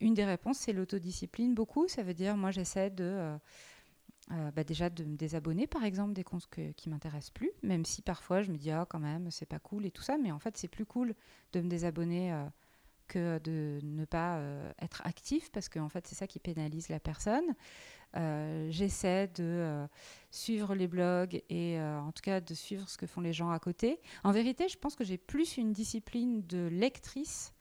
une 0.00 0.14
des 0.14 0.24
réponses, 0.24 0.58
c'est 0.58 0.72
l'autodiscipline. 0.72 1.54
Beaucoup, 1.54 1.88
ça 1.88 2.02
veut 2.02 2.14
dire, 2.14 2.36
moi, 2.36 2.50
j'essaie 2.50 2.90
de. 2.90 3.36
Euh, 4.30 4.50
bah, 4.52 4.64
déjà 4.64 4.88
de 4.88 5.04
me 5.04 5.18
désabonner 5.18 5.66
par 5.66 5.84
exemple 5.84 6.14
des 6.14 6.24
comptes 6.24 6.46
que, 6.46 6.72
qui 6.72 6.88
m'intéressent 6.88 7.28
plus 7.28 7.50
même 7.62 7.84
si 7.84 8.00
parfois 8.00 8.40
je 8.40 8.50
me 8.50 8.56
dis 8.56 8.70
ah 8.70 8.86
quand 8.88 8.98
même 8.98 9.30
c'est 9.30 9.44
pas 9.44 9.58
cool 9.58 9.84
et 9.84 9.90
tout 9.90 10.00
ça 10.00 10.16
mais 10.16 10.32
en 10.32 10.38
fait 10.38 10.56
c'est 10.56 10.66
plus 10.66 10.86
cool 10.86 11.14
de 11.52 11.60
me 11.60 11.68
désabonner 11.68 12.32
que 13.08 13.38
de 13.38 13.80
ne 13.82 14.04
pas 14.04 14.38
euh, 14.38 14.72
être 14.80 15.02
actif, 15.04 15.50
parce 15.50 15.68
qu'en 15.68 15.88
fait, 15.88 16.06
c'est 16.06 16.14
ça 16.14 16.26
qui 16.26 16.38
pénalise 16.38 16.88
la 16.88 17.00
personne. 17.00 17.54
Euh, 18.16 18.68
j'essaie 18.70 19.26
de 19.28 19.42
euh, 19.42 19.86
suivre 20.30 20.74
les 20.74 20.86
blogs 20.86 21.42
et 21.48 21.80
en 21.80 22.12
tout 22.12 22.22
cas 22.22 22.40
de 22.40 22.54
suivre 22.54 22.88
ce 22.88 22.96
que 22.96 23.06
font 23.06 23.20
les 23.20 23.32
gens 23.32 23.50
à 23.50 23.58
côté. 23.58 24.00
En 24.22 24.32
vérité, 24.32 24.68
je 24.68 24.78
pense 24.78 24.94
que 24.94 25.04
j'ai 25.04 25.18
plus 25.18 25.56
une 25.56 25.72
discipline 25.72 26.46
de 26.46 26.68
lectrice. 26.68 27.53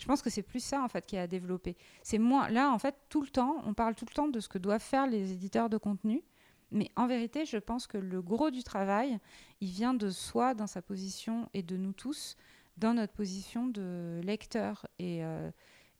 Je 0.00 0.06
pense 0.06 0.22
que 0.22 0.30
c'est 0.30 0.42
plus 0.42 0.64
ça 0.64 0.82
en 0.82 0.88
fait 0.88 1.04
qui 1.06 1.16
a 1.16 1.26
développé. 1.26 1.76
C'est 2.02 2.18
moins 2.18 2.48
là 2.48 2.70
en 2.70 2.78
fait 2.78 2.96
tout 3.10 3.20
le 3.20 3.28
temps, 3.28 3.62
on 3.66 3.74
parle 3.74 3.94
tout 3.94 4.06
le 4.08 4.14
temps 4.14 4.28
de 4.28 4.40
ce 4.40 4.48
que 4.48 4.58
doivent 4.58 4.82
faire 4.82 5.06
les 5.06 5.32
éditeurs 5.32 5.68
de 5.68 5.76
contenu. 5.76 6.24
Mais 6.72 6.90
en 6.96 7.06
vérité, 7.06 7.44
je 7.44 7.58
pense 7.58 7.86
que 7.86 7.98
le 7.98 8.22
gros 8.22 8.50
du 8.50 8.62
travail, 8.62 9.18
il 9.60 9.68
vient 9.68 9.92
de 9.92 10.08
soi 10.08 10.54
dans 10.54 10.66
sa 10.68 10.82
position 10.82 11.48
et 11.52 11.62
de 11.62 11.76
nous 11.76 11.92
tous 11.92 12.36
dans 12.76 12.94
notre 12.94 13.12
position 13.12 13.66
de 13.66 14.20
lecteur 14.22 14.86
et, 14.98 15.24
euh, 15.24 15.50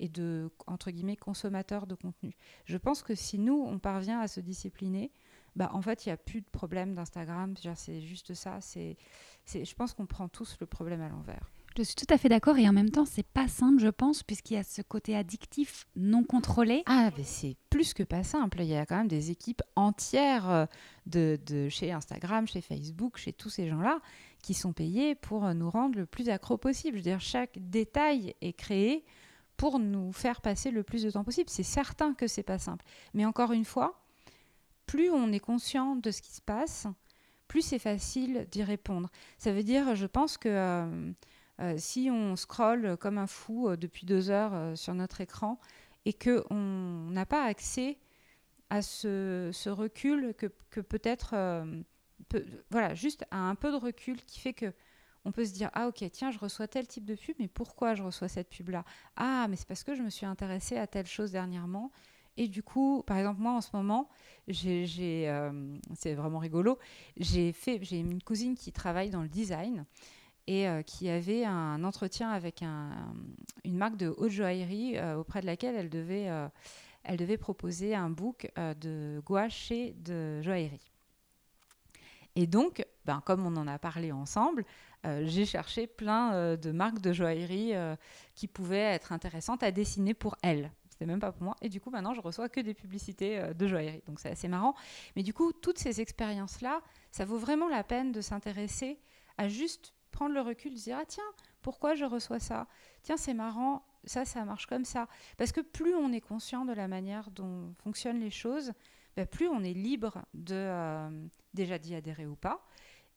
de, 0.01 0.51
entre 0.67 0.91
guillemets, 0.91 1.17
consommateur 1.17 1.87
de 1.87 1.95
contenu. 1.95 2.37
Je 2.65 2.79
pense 2.79 3.03
que 3.03 3.15
si 3.15 3.39
nous, 3.39 3.65
on 3.67 3.79
parvient 3.79 4.21
à 4.21 4.29
se 4.29 4.41
discipliner, 4.41 5.13
bah, 5.57 5.71
en 5.75 5.83
fait, 5.83 6.07
il 6.07 6.09
n'y 6.09 6.13
a 6.13 6.17
plus 6.17 6.41
de 6.41 6.49
problème 6.49 6.95
d'Instagram. 6.95 7.55
C'est 7.75 8.01
juste 8.01 8.35
ça. 8.35 8.61
C'est, 8.61 8.97
je 9.53 9.75
pense 9.75 9.93
qu'on 9.93 10.07
prend 10.07 10.29
tous 10.29 10.57
le 10.61 10.67
problème 10.67 11.03
à 11.03 11.09
l'envers. 11.09 11.51
Je 11.77 11.83
suis 11.83 11.95
tout 11.95 12.13
à 12.13 12.19
fait 12.19 12.29
d'accord 12.29 12.59
et 12.59 12.69
en 12.69 12.73
même 12.73 12.91
temps, 12.91 13.05
c'est 13.05 13.27
pas 13.27 13.49
simple, 13.49 13.81
je 13.81 13.89
pense, 13.89 14.23
puisqu'il 14.23 14.55
y 14.55 14.57
a 14.57 14.65
ce 14.65 14.83
côté 14.83 15.17
addictif 15.17 15.87
non 15.97 16.25
contrôlé. 16.25 16.83
Ah, 16.87 17.11
mais 17.17 17.25
c'est 17.25 17.57
plus 17.71 17.95
que 17.95 18.03
pas 18.03 18.23
simple. 18.23 18.61
Il 18.61 18.67
y 18.67 18.77
a 18.77 18.85
quand 18.87 18.97
même 18.97 19.09
des 19.09 19.31
équipes 19.31 19.63
entières 19.77 20.51
euh, 20.51 20.67
de, 21.07 21.39
de 21.47 21.69
chez 21.69 21.93
Instagram, 21.93 22.47
chez 22.47 22.61
Facebook, 22.61 23.17
chez 23.19 23.33
tous 23.33 23.51
ces 23.51 23.69
gens-là 23.69 24.01
qui 24.43 24.55
sont 24.55 24.73
payés 24.73 25.15
pour 25.15 25.55
nous 25.55 25.71
rendre 25.71 25.99
le 25.99 26.07
plus 26.07 26.29
accro 26.29 26.57
possible. 26.57 26.97
Je 26.97 27.03
veux 27.03 27.11
dire, 27.11 27.21
chaque 27.21 27.59
détail 27.59 28.35
est 28.41 28.53
créé 28.53 29.05
pour 29.57 29.79
nous 29.79 30.13
faire 30.13 30.41
passer 30.41 30.71
le 30.71 30.83
plus 30.83 31.03
de 31.03 31.11
temps 31.11 31.25
possible. 31.25 31.51
C'est 31.51 31.63
certain 31.63 32.15
que 32.15 32.27
c'est 32.27 32.43
pas 32.43 32.59
simple. 32.59 32.85
Mais 33.15 33.27
encore 33.27 33.53
une 33.53 33.67
fois, 33.67 34.03
plus 34.87 35.11
on 35.11 35.33
est 35.33 35.41
conscient 35.41 35.97
de 35.97 36.11
ce 36.11 36.23
qui 36.23 36.33
se 36.33 36.41
passe, 36.41 36.87
plus 37.47 37.63
c'est 37.63 37.79
facile 37.79 38.47
d'y 38.51 38.63
répondre. 38.63 39.11
Ça 39.39 39.53
veut 39.53 39.63
dire, 39.63 39.95
je 39.95 40.07
pense 40.07 40.39
que 40.39 40.49
euh, 40.49 40.87
euh, 40.87 41.13
si 41.77 42.09
on 42.11 42.37
scrolle 42.37 42.97
comme 42.97 43.19
un 43.19 43.27
fou 43.27 43.69
euh, 43.69 43.77
depuis 43.77 44.07
deux 44.07 44.31
heures 44.31 44.77
sur 44.77 44.95
notre 44.95 45.21
écran 45.21 45.59
et 46.05 46.13
qu'on 46.13 47.11
n'a 47.11 47.27
pas 47.27 47.45
accès 47.45 47.99
à 48.71 48.83
ce, 48.83 49.69
recul 49.69 50.35
que, 50.35 50.81
peut-être 50.81 51.35
voilà, 52.71 52.95
juste 52.95 53.25
à 53.31 53.39
un 53.39 53.55
peu 53.55 53.71
de 53.71 53.77
recul 53.77 54.23
qui 54.25 54.41
fait 54.41 54.55
que 54.55 54.73
on 55.25 55.33
peut 55.33 55.45
se 55.45 55.53
dire 55.53 55.71
ah 55.75 55.89
ok 55.89 56.05
tiens 56.11 56.31
je 56.31 56.39
reçois 56.39 56.67
tel 56.67 56.87
type 56.87 57.05
de 57.05 57.15
pub 57.15 57.37
mais 57.39 57.49
pourquoi 57.49 57.95
je 57.95 58.03
reçois 58.03 58.29
cette 58.29 58.49
pub 58.49 58.71
là 58.71 58.85
ah 59.17 59.47
mais 59.49 59.57
c'est 59.57 59.69
parce 59.69 59.85
que 59.85 59.95
je 59.95 60.03
me 60.03 60.11
suis 60.11 60.27
intéressée 60.27 60.77
à 60.79 60.87
telle 60.87 61.07
chose 61.07 61.31
dernièrement. 61.33 61.91
Et 62.37 62.49
du 62.49 62.63
coup 62.63 63.03
par 63.07 63.19
exemple 63.19 63.41
moi 63.41 63.53
en 63.53 63.61
ce 63.61 63.71
moment 63.75 64.09
j'ai 64.49 65.29
euh, 65.29 65.77
c'est 65.95 66.15
vraiment 66.15 66.39
rigolo 66.39 66.79
j'ai 67.19 67.53
fait 67.53 67.81
j'ai 67.83 67.99
une 67.99 68.23
cousine 68.23 68.55
qui 68.55 68.73
travaille 68.73 69.11
dans 69.11 69.23
le 69.23 69.29
design 69.29 69.85
et 70.51 70.69
euh, 70.69 70.83
qui 70.83 71.09
avait 71.09 71.45
un 71.45 71.83
entretien 71.85 72.31
avec 72.31 72.63
un, 72.63 72.91
une 73.65 73.77
marque 73.77 73.97
de 73.97 74.15
haute 74.17 74.31
joaillerie 74.31 74.99
euh, 74.99 75.17
auprès 75.17 75.41
de 75.41 75.47
laquelle 75.47 75.75
elle 75.77 75.91
devait 75.91 76.29
elle 77.03 77.17
devait 77.17 77.39
proposer 77.39 77.95
un 77.95 78.11
book 78.11 78.51
de 78.57 79.23
gouache 79.25 79.71
et 79.71 79.95
de 79.99 80.43
joaillerie 80.43 80.91
et 82.37 82.47
donc, 82.47 82.85
ben, 83.05 83.23
comme 83.25 83.47
on 83.47 83.57
en 83.57 83.67
a 83.67 83.79
parlé 83.79 84.13
ensemble, 84.13 84.65
euh, 85.05 85.23
j'ai 85.27 85.45
cherché 85.47 85.87
plein 85.87 86.35
euh, 86.35 86.57
de 86.57 86.71
marques 86.71 87.01
de 87.01 87.13
joaillerie 87.13 87.75
euh, 87.75 87.97
qui 88.35 88.47
pouvaient 88.47 88.79
être 88.79 89.13
intéressantes 89.13 89.63
à 89.63 89.71
dessiner 89.71 90.15
pour 90.15 90.37
elles. 90.43 90.71
C'était 90.89 91.07
même 91.07 91.21
pas 91.21 91.33
pour 91.33 91.43
moi. 91.43 91.57
Et 91.63 91.69
du 91.69 91.81
coup, 91.81 91.91
maintenant, 91.91 92.15
je 92.15 92.21
reçois 92.21 92.49
que 92.49 92.61
des 92.61 92.75
publicités 92.75 93.43
de 93.55 93.67
joaillerie. 93.67 94.03
Donc, 94.07 94.21
c'est 94.21 94.31
assez 94.31 94.49
marrant. 94.49 94.75
Mais 95.17 95.23
du 95.23 95.33
coup, 95.33 95.53
toutes 95.53 95.79
ces 95.79 96.01
expériences-là, 96.01 96.83
ça 97.11 97.25
vaut 97.25 97.39
vraiment 97.39 97.69
la 97.69 97.83
peine 97.83 98.13
de 98.13 98.21
s'intéresser 98.21 98.99
à 99.39 99.49
juste 99.49 99.95
prendre 100.11 100.35
le 100.35 100.41
recul, 100.41 100.77
se 100.77 100.85
dire 100.85 100.99
ah 101.01 101.07
tiens, 101.07 101.25
pourquoi 101.63 101.95
je 101.95 102.05
reçois 102.05 102.39
ça? 102.39 102.67
Tiens, 103.03 103.17
c'est 103.17 103.35
marrant, 103.35 103.85
ça, 104.05 104.25
ça 104.25 104.45
marche 104.45 104.67
comme 104.67 104.85
ça. 104.85 105.09
Parce 105.37 105.53
que 105.53 105.61
plus 105.61 105.95
on 105.95 106.13
est 106.13 106.21
conscient 106.21 106.65
de 106.65 106.73
la 106.73 106.89
manière 106.89 107.31
dont 107.31 107.75
fonctionnent 107.83 108.21
les 108.21 108.31
choses, 108.31 108.73
ben, 109.17 109.27
plus 109.27 109.49
on 109.49 109.63
est 109.63 109.73
libre 109.73 110.25
de 110.35 110.55
euh, 110.55 111.27
déjà 111.55 111.79
d'y 111.79 111.95
adhérer 111.95 112.27
ou 112.27 112.37
pas, 112.37 112.65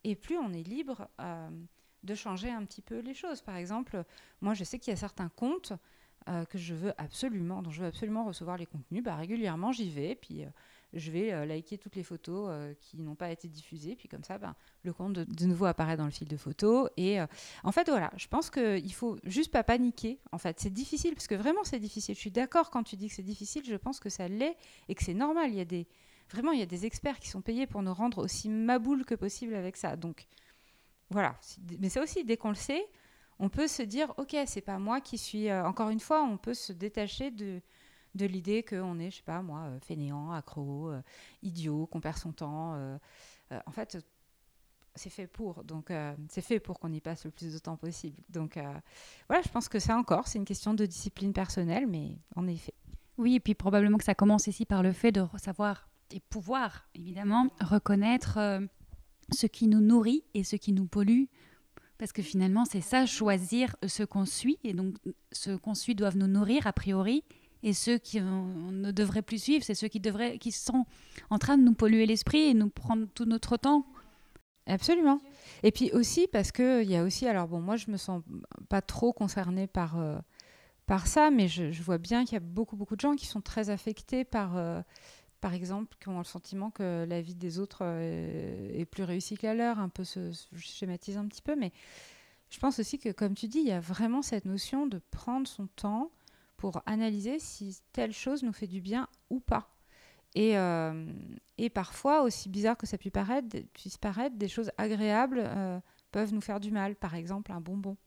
et 0.03 0.15
plus 0.15 0.37
on 0.37 0.51
est 0.51 0.63
libre 0.63 1.07
euh, 1.21 1.49
de 2.03 2.15
changer 2.15 2.49
un 2.49 2.65
petit 2.65 2.81
peu 2.81 2.99
les 2.99 3.13
choses. 3.13 3.41
Par 3.41 3.55
exemple, 3.55 4.03
moi 4.41 4.53
je 4.53 4.63
sais 4.63 4.79
qu'il 4.79 4.91
y 4.91 4.93
a 4.93 4.97
certains 4.97 5.29
comptes 5.29 5.73
euh, 6.29 6.45
que 6.45 6.57
je 6.57 6.73
veux 6.73 6.93
absolument, 6.97 7.61
dont 7.61 7.69
je 7.71 7.81
veux 7.81 7.87
absolument 7.87 8.25
recevoir 8.25 8.57
les 8.57 8.65
contenus, 8.65 9.03
bah, 9.03 9.15
régulièrement 9.15 9.71
j'y 9.71 9.89
vais, 9.89 10.15
puis 10.15 10.45
je 10.93 11.11
vais 11.11 11.45
liker 11.45 11.77
toutes 11.77 11.95
les 11.95 12.03
photos 12.03 12.75
qui 12.79 12.99
n'ont 12.99 13.15
pas 13.15 13.31
été 13.31 13.47
diffusées, 13.47 13.95
puis 13.95 14.07
comme 14.07 14.23
ça, 14.23 14.37
ben, 14.37 14.55
le 14.83 14.93
compte 14.93 15.13
de, 15.13 15.45
nouveau 15.45 15.65
apparaît 15.65 15.97
dans 15.97 16.05
le 16.05 16.11
fil 16.11 16.27
de 16.27 16.37
photos. 16.37 16.89
Et 16.97 17.19
en 17.63 17.71
fait, 17.71 17.89
voilà, 17.89 18.11
je 18.15 18.27
pense 18.27 18.49
qu'il 18.49 18.93
faut 18.93 19.17
juste 19.23 19.51
pas 19.51 19.63
paniquer. 19.63 20.19
En 20.31 20.37
fait, 20.37 20.59
c'est 20.59 20.69
difficile, 20.73 21.13
parce 21.15 21.27
que 21.27 21.35
vraiment 21.35 21.63
c'est 21.63 21.79
difficile. 21.79 22.15
Je 22.15 22.19
suis 22.19 22.31
d'accord 22.31 22.69
quand 22.69 22.83
tu 22.83 22.95
dis 22.95 23.09
que 23.09 23.15
c'est 23.15 23.23
difficile, 23.23 23.63
je 23.65 23.75
pense 23.75 23.99
que 23.99 24.09
ça 24.09 24.27
l'est 24.27 24.55
et 24.87 24.95
que 24.95 25.03
c'est 25.03 25.13
normal. 25.13 25.49
Il 25.49 25.55
y 25.55 25.61
a 25.61 25.65
des, 25.65 25.87
vraiment, 26.29 26.51
il 26.51 26.59
y 26.59 26.63
a 26.63 26.67
des 26.67 26.85
experts 26.85 27.19
qui 27.19 27.29
sont 27.29 27.41
payés 27.41 27.67
pour 27.67 27.81
nous 27.81 27.93
rendre 27.93 28.23
aussi 28.23 28.49
maboule 28.49 29.05
que 29.05 29.15
possible 29.15 29.55
avec 29.55 29.77
ça. 29.77 29.95
Donc, 29.95 30.27
voilà. 31.09 31.39
Mais 31.79 31.89
ça 31.89 32.01
aussi, 32.01 32.23
dès 32.23 32.37
qu'on 32.37 32.49
le 32.49 32.55
sait, 32.55 32.85
on 33.39 33.49
peut 33.49 33.67
se 33.67 33.83
dire, 33.83 34.13
ok, 34.17 34.35
c'est 34.45 34.61
pas 34.61 34.79
moi 34.79 35.01
qui 35.01 35.17
suis. 35.17 35.51
encore 35.51 35.89
une 35.89 35.99
fois, 35.99 36.23
on 36.23 36.37
peut 36.37 36.53
se 36.53 36.73
détacher 36.73 37.31
de 37.31 37.61
de 38.15 38.25
l'idée 38.25 38.63
qu'on 38.63 38.99
est, 38.99 39.11
je 39.11 39.17
sais 39.17 39.23
pas 39.23 39.41
moi, 39.41 39.61
euh, 39.61 39.79
fainéant, 39.79 40.31
accro, 40.31 40.89
euh, 40.89 41.01
idiot, 41.41 41.87
qu'on 41.87 41.99
perd 41.99 42.17
son 42.17 42.31
temps. 42.31 42.75
Euh, 42.75 42.97
en 43.65 43.71
fait, 43.71 43.97
c'est 44.95 45.09
fait 45.09 45.27
pour, 45.27 45.63
donc 45.63 45.91
c'est 46.29 46.41
fait 46.41 46.59
pour 46.59 46.79
qu'on 46.79 46.91
y 46.91 47.01
passe 47.01 47.25
le 47.25 47.31
plus 47.31 47.53
de 47.53 47.57
temps 47.57 47.77
possible. 47.77 48.21
Donc 48.29 48.57
voilà, 49.27 49.41
je 49.43 49.49
pense 49.49 49.69
que 49.69 49.79
ça 49.79 49.97
encore, 49.97 50.27
c'est 50.27 50.37
une 50.37 50.45
question 50.45 50.73
de 50.73 50.85
discipline 50.85 51.33
personnelle, 51.33 51.87
mais 51.87 52.17
en 52.35 52.47
effet. 52.47 52.73
Oui, 53.17 53.35
et 53.35 53.39
puis 53.39 53.53
probablement 53.53 53.97
que 53.97 54.03
ça 54.03 54.15
commence 54.15 54.47
ici 54.47 54.65
par 54.65 54.81
le 54.81 54.91
fait 54.91 55.11
de 55.11 55.23
savoir 55.37 55.87
et 56.11 56.19
pouvoir, 56.19 56.87
évidemment, 56.95 57.47
reconnaître 57.59 58.39
ce 59.31 59.47
qui 59.47 59.67
nous 59.67 59.81
nourrit 59.81 60.23
et 60.33 60.43
ce 60.43 60.55
qui 60.55 60.73
nous 60.73 60.85
pollue. 60.85 61.25
Parce 61.97 62.11
que 62.11 62.21
finalement, 62.21 62.65
c'est 62.65 62.81
ça, 62.81 63.05
choisir 63.05 63.75
ce 63.87 64.03
qu'on 64.03 64.25
suit. 64.25 64.59
Et 64.63 64.73
donc, 64.73 64.95
ce 65.31 65.55
qu'on 65.55 65.75
suit 65.75 65.95
doivent 65.95 66.17
nous 66.17 66.27
nourrir, 66.27 66.67
a 66.67 66.73
priori. 66.73 67.23
Et 67.63 67.73
ceux 67.73 67.97
qui 67.97 68.19
ne 68.19 68.91
devraient 68.91 69.21
plus 69.21 69.41
suivre, 69.41 69.63
c'est 69.63 69.73
ceux 69.73 69.87
qui, 69.87 70.01
devraient, 70.01 70.37
qui 70.37 70.51
sont 70.51 70.85
en 71.29 71.39
train 71.39 71.57
de 71.57 71.63
nous 71.63 71.73
polluer 71.73 72.05
l'esprit 72.05 72.41
et 72.41 72.53
nous 72.53 72.69
prendre 72.69 73.07
tout 73.15 73.25
notre 73.25 73.55
temps. 73.57 73.85
Absolument. 74.65 75.19
Et 75.63 75.71
puis 75.71 75.91
aussi 75.91 76.27
parce 76.27 76.51
qu'il 76.51 76.89
y 76.89 76.95
a 76.95 77.03
aussi, 77.03 77.27
alors 77.27 77.47
bon, 77.47 77.59
moi 77.59 77.75
je 77.75 77.91
me 77.91 77.97
sens 77.97 78.21
pas 78.69 78.81
trop 78.81 79.11
concernée 79.11 79.67
par, 79.67 79.99
euh, 79.99 80.17
par 80.85 81.07
ça, 81.07 81.31
mais 81.31 81.47
je, 81.47 81.81
vois 81.81 81.97
bien 81.97 82.23
qu'il 82.23 82.33
y 82.33 82.37
a 82.37 82.41
beaucoup, 82.41 82.75
beaucoup 82.75 82.95
de 82.95 83.01
gens 83.01 83.15
qui 83.15 83.25
sont 83.25 83.41
très 83.41 83.69
affectés 83.69 84.23
par, 84.23 84.57
euh, 84.57 84.81
par 85.41 85.53
exemple, 85.53 85.97
qui 85.99 86.09
ont 86.09 86.17
le 86.17 86.23
sentiment 86.23 86.71
que 86.71 87.05
la 87.07 87.21
vie 87.21 87.35
des 87.35 87.59
autres 87.59 87.79
euh, 87.81 88.79
est 88.79 88.85
plus 88.85 89.03
réussie 89.03 89.37
que 89.37 89.47
la 89.47 89.53
leur, 89.53 89.79
un 89.79 89.89
peu, 89.89 90.03
se, 90.05 90.31
schématise 90.55 91.17
un 91.17 91.27
petit 91.27 91.41
peu, 91.41 91.55
mais 91.57 91.71
je 92.49 92.59
pense 92.59 92.79
aussi 92.79 92.99
que, 92.99 93.09
comme 93.09 93.33
tu 93.33 93.47
dis, 93.47 93.59
il 93.59 93.67
y 93.67 93.71
a 93.71 93.79
vraiment 93.79 94.21
cette 94.21 94.45
notion 94.45 94.87
de 94.87 95.01
prendre 95.11 95.47
son 95.47 95.67
temps 95.67 96.11
pour 96.63 96.81
analyser 96.85 97.39
si 97.39 97.81
telle 97.91 98.13
chose 98.13 98.41
nous 98.41 98.53
fait 98.53 98.67
du 98.67 98.79
bien 98.79 99.09
ou 99.29 99.41
pas. 99.41 99.67
Et, 100.33 100.55
et 101.57 101.69
parfois, 101.69 102.21
aussi 102.21 102.47
bizarre 102.47 102.77
que 102.77 102.87
ça 102.87 102.97
puisse 102.97 103.11
paraître, 103.11 103.49
puisse 103.73 103.97
paraître 103.97 104.37
des 104.37 104.47
choses 104.47 104.71
agréables 104.77 105.43
peuvent 106.13 106.33
nous 106.33 106.39
faire 106.39 106.61
du 106.61 106.71
mal. 106.71 106.95
Par 106.95 107.15
exemple, 107.15 107.51
un 107.51 107.59
bonbon 107.59 107.97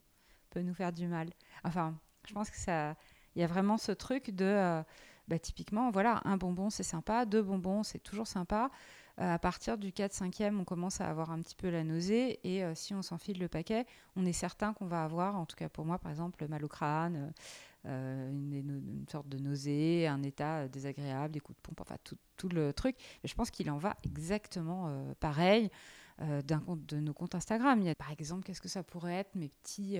peut 0.49 0.63
nous 0.63 0.73
faire 0.73 0.91
du 0.91 1.07
mal. 1.07 1.29
Enfin, 1.65 2.01
je 2.27 2.33
pense 2.33 2.49
que 2.49 2.57
ça, 2.57 2.97
il 3.35 3.43
y 3.43 3.45
a 3.45 3.47
vraiment 3.47 3.77
ce 3.77 3.93
truc 3.93 4.31
de, 4.31 4.83
bah, 5.29 5.39
typiquement, 5.39 5.91
voilà, 5.91 6.23
un 6.25 6.39
bonbon 6.39 6.71
c'est 6.71 6.83
sympa, 6.83 7.27
deux 7.27 7.43
bonbons 7.43 7.83
c'est 7.83 7.99
toujours 7.99 8.27
sympa. 8.27 8.71
Euh, 9.19 9.35
à 9.35 9.39
partir 9.39 9.79
du 9.79 9.93
4-5e, 9.93 10.59
on 10.59 10.65
commence 10.65 11.01
à 11.01 11.09
avoir 11.09 11.31
un 11.31 11.41
petit 11.41 11.55
peu 11.55 11.71
la 11.71 11.85
nausée. 11.85 12.39
Et 12.45 12.63
euh, 12.63 12.75
si 12.75 12.95
on 12.95 13.01
s'enfile 13.01 13.39
le 13.39 13.49
paquet, 13.49 13.87
on 14.15 14.27
est 14.27 14.33
certain 14.33 14.75
qu'on 14.75 14.87
va 14.87 15.05
avoir, 15.05 15.37
en 15.37 15.47
tout 15.47 15.57
cas 15.57 15.69
pour 15.71 15.87
moi, 15.87 15.99
par 15.99 16.11
exemple, 16.11 16.43
le 16.43 16.49
mal 16.49 16.65
au 16.65 16.69
crâne, 16.69 17.33
euh, 17.87 18.31
une, 18.31 19.05
sorte 19.11 19.29
de 19.29 19.39
nausée, 19.39 20.07
un 20.07 20.23
état 20.23 20.69
désagréable, 20.69 21.33
des 21.33 21.41
coups 21.41 21.57
de 21.57 21.63
pompe, 21.63 21.81
enfin 21.81 21.97
tout, 22.37 22.49
le 22.49 22.73
truc. 22.73 22.97
Mais 23.23 23.29
je 23.29 23.35
pense 23.35 23.51
qu'il 23.51 23.71
en 23.71 23.79
va 23.79 23.97
exactement 24.05 25.15
pareil 25.21 25.71
d'un 26.19 26.61
compte 26.61 26.85
de 26.87 26.99
nos 26.99 27.13
comptes 27.13 27.35
Instagram. 27.35 27.81
Il 27.81 27.87
y 27.87 27.91
a, 27.91 27.95
par 27.95 28.11
exemple, 28.11 28.45
qu'est-ce 28.45 28.61
que 28.61 28.69
ça 28.69 28.83
pourrait 28.83 29.15
être 29.15 29.35
mes 29.35 29.49
petits, 29.49 29.99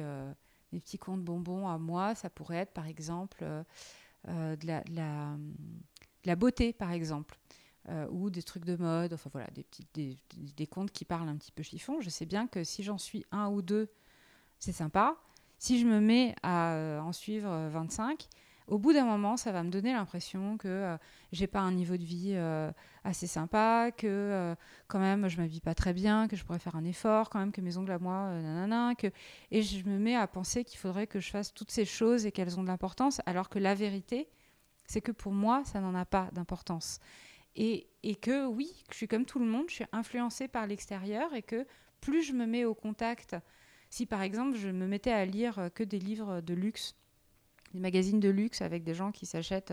mes 0.73 0.81
petits 0.81 0.99
comptes 0.99 1.25
bonbons 1.25 1.67
à 1.67 1.79
moi 1.79 2.15
Ça 2.15 2.31
pourrait 2.31 2.59
être, 2.59 2.73
par 2.73 2.87
exemple, 2.87 3.45
de 4.27 4.67
la, 4.67 4.85
la, 6.25 6.37
beauté, 6.37 6.73
par 6.73 6.93
exemple. 6.93 7.37
Euh, 7.89 8.09
ou 8.11 8.31
des 8.31 8.43
trucs 8.43 8.65
de 8.65 8.75
mode, 8.75 9.13
enfin 9.13 9.31
voilà, 9.33 9.47
des, 9.95 10.19
des, 10.57 10.67
comptes 10.67 10.91
qui 10.91 11.05
parlent 11.05 11.29
un 11.29 11.37
petit 11.37 11.53
peu 11.53 11.63
chiffon. 11.63 12.01
Je 12.01 12.11
sais 12.11 12.27
bien 12.27 12.49
que 12.49 12.65
si 12.65 12.83
j'en 12.83 12.99
suis 12.99 13.25
un 13.31 13.49
ou 13.49 13.63
deux, 13.63 13.89
c'est 14.59 14.73
sympa. 14.73 15.17
Si 15.59 15.81
je 15.81 15.87
me 15.87 16.01
mets 16.01 16.35
à 16.43 16.73
euh, 16.75 17.01
en 17.01 17.13
suivre 17.13 17.69
25, 17.71 18.11
euh, 18.11 18.15
au 18.69 18.79
bout 18.79 18.93
d'un 18.93 19.05
moment, 19.05 19.37
ça 19.37 19.53
va 19.53 19.63
me 19.63 19.71
donner 19.71 19.93
l'impression 19.93 20.57
que 20.59 20.97
j'ai 21.31 21.47
pas 21.47 21.61
un 21.61 21.71
niveau 21.71 21.97
de 21.97 22.03
vie 22.03 22.37
assez 23.05 23.29
sympa, 23.29 23.93
que 23.97 24.57
quand 24.89 24.99
même 24.99 25.29
je 25.29 25.37
m'habille 25.37 25.61
pas 25.61 25.77
très 25.77 25.93
bien, 25.93 26.27
que 26.27 26.35
je 26.35 26.45
pourrais 26.45 26.59
faire 26.59 26.75
un 26.75 26.83
effort, 26.83 27.31
quand 27.31 27.39
même 27.39 27.53
que 27.53 27.61
mes 27.61 27.77
ongles 27.77 27.93
à 27.93 28.01
moi, 28.01 28.29
nanana, 28.33 28.97
que 28.97 29.07
et 29.53 29.63
je 29.63 29.89
me 29.89 30.01
mets 30.01 30.17
à 30.17 30.27
penser 30.27 30.65
qu'il 30.65 30.81
faudrait 30.81 31.07
que 31.07 31.21
je 31.21 31.31
fasse 31.31 31.55
toutes 31.55 31.71
ces 31.71 31.85
choses 31.85 32.27
et 32.27 32.33
qu'elles 32.33 32.59
ont 32.59 32.63
de 32.65 32.67
l'importance, 32.67 33.21
alors 33.25 33.49
que 33.49 33.61
la 33.61 33.77
vérité, 33.77 34.29
c'est 34.85 35.01
que 35.01 35.13
pour 35.13 35.33
moi, 35.33 35.63
ça 35.65 35.81
n'en 35.81 35.95
a 35.95 36.05
pas 36.05 36.29
d'importance. 36.33 36.99
Et, 37.57 37.89
que 38.21 38.47
oui, 38.47 38.71
je 38.91 38.97
suis 38.97 39.09
comme 39.09 39.25
tout 39.25 39.39
le 39.39 39.47
monde, 39.47 39.65
je 39.69 39.77
suis 39.77 39.85
influencée 39.93 40.47
par 40.47 40.67
l'extérieur 40.67 41.35
et 41.35 41.43
que 41.43 41.67
plus 42.01 42.23
je 42.23 42.33
me 42.33 42.47
mets 42.47 42.65
au 42.65 42.75
contact, 42.75 43.37
si 43.91 44.07
par 44.07 44.23
exemple 44.23 44.57
je 44.57 44.69
me 44.69 44.87
mettais 44.87 45.13
à 45.13 45.25
lire 45.25 45.71
que 45.75 45.85
des 45.85 45.99
livres 45.99 46.41
de 46.41 46.55
luxe, 46.55 46.97
des 47.75 47.81
magazines 47.81 48.21
de 48.21 48.29
luxe 48.29 48.63
avec 48.63 48.85
des 48.85 48.95
gens 48.95 49.13
qui 49.13 49.27
s'achètent 49.27 49.73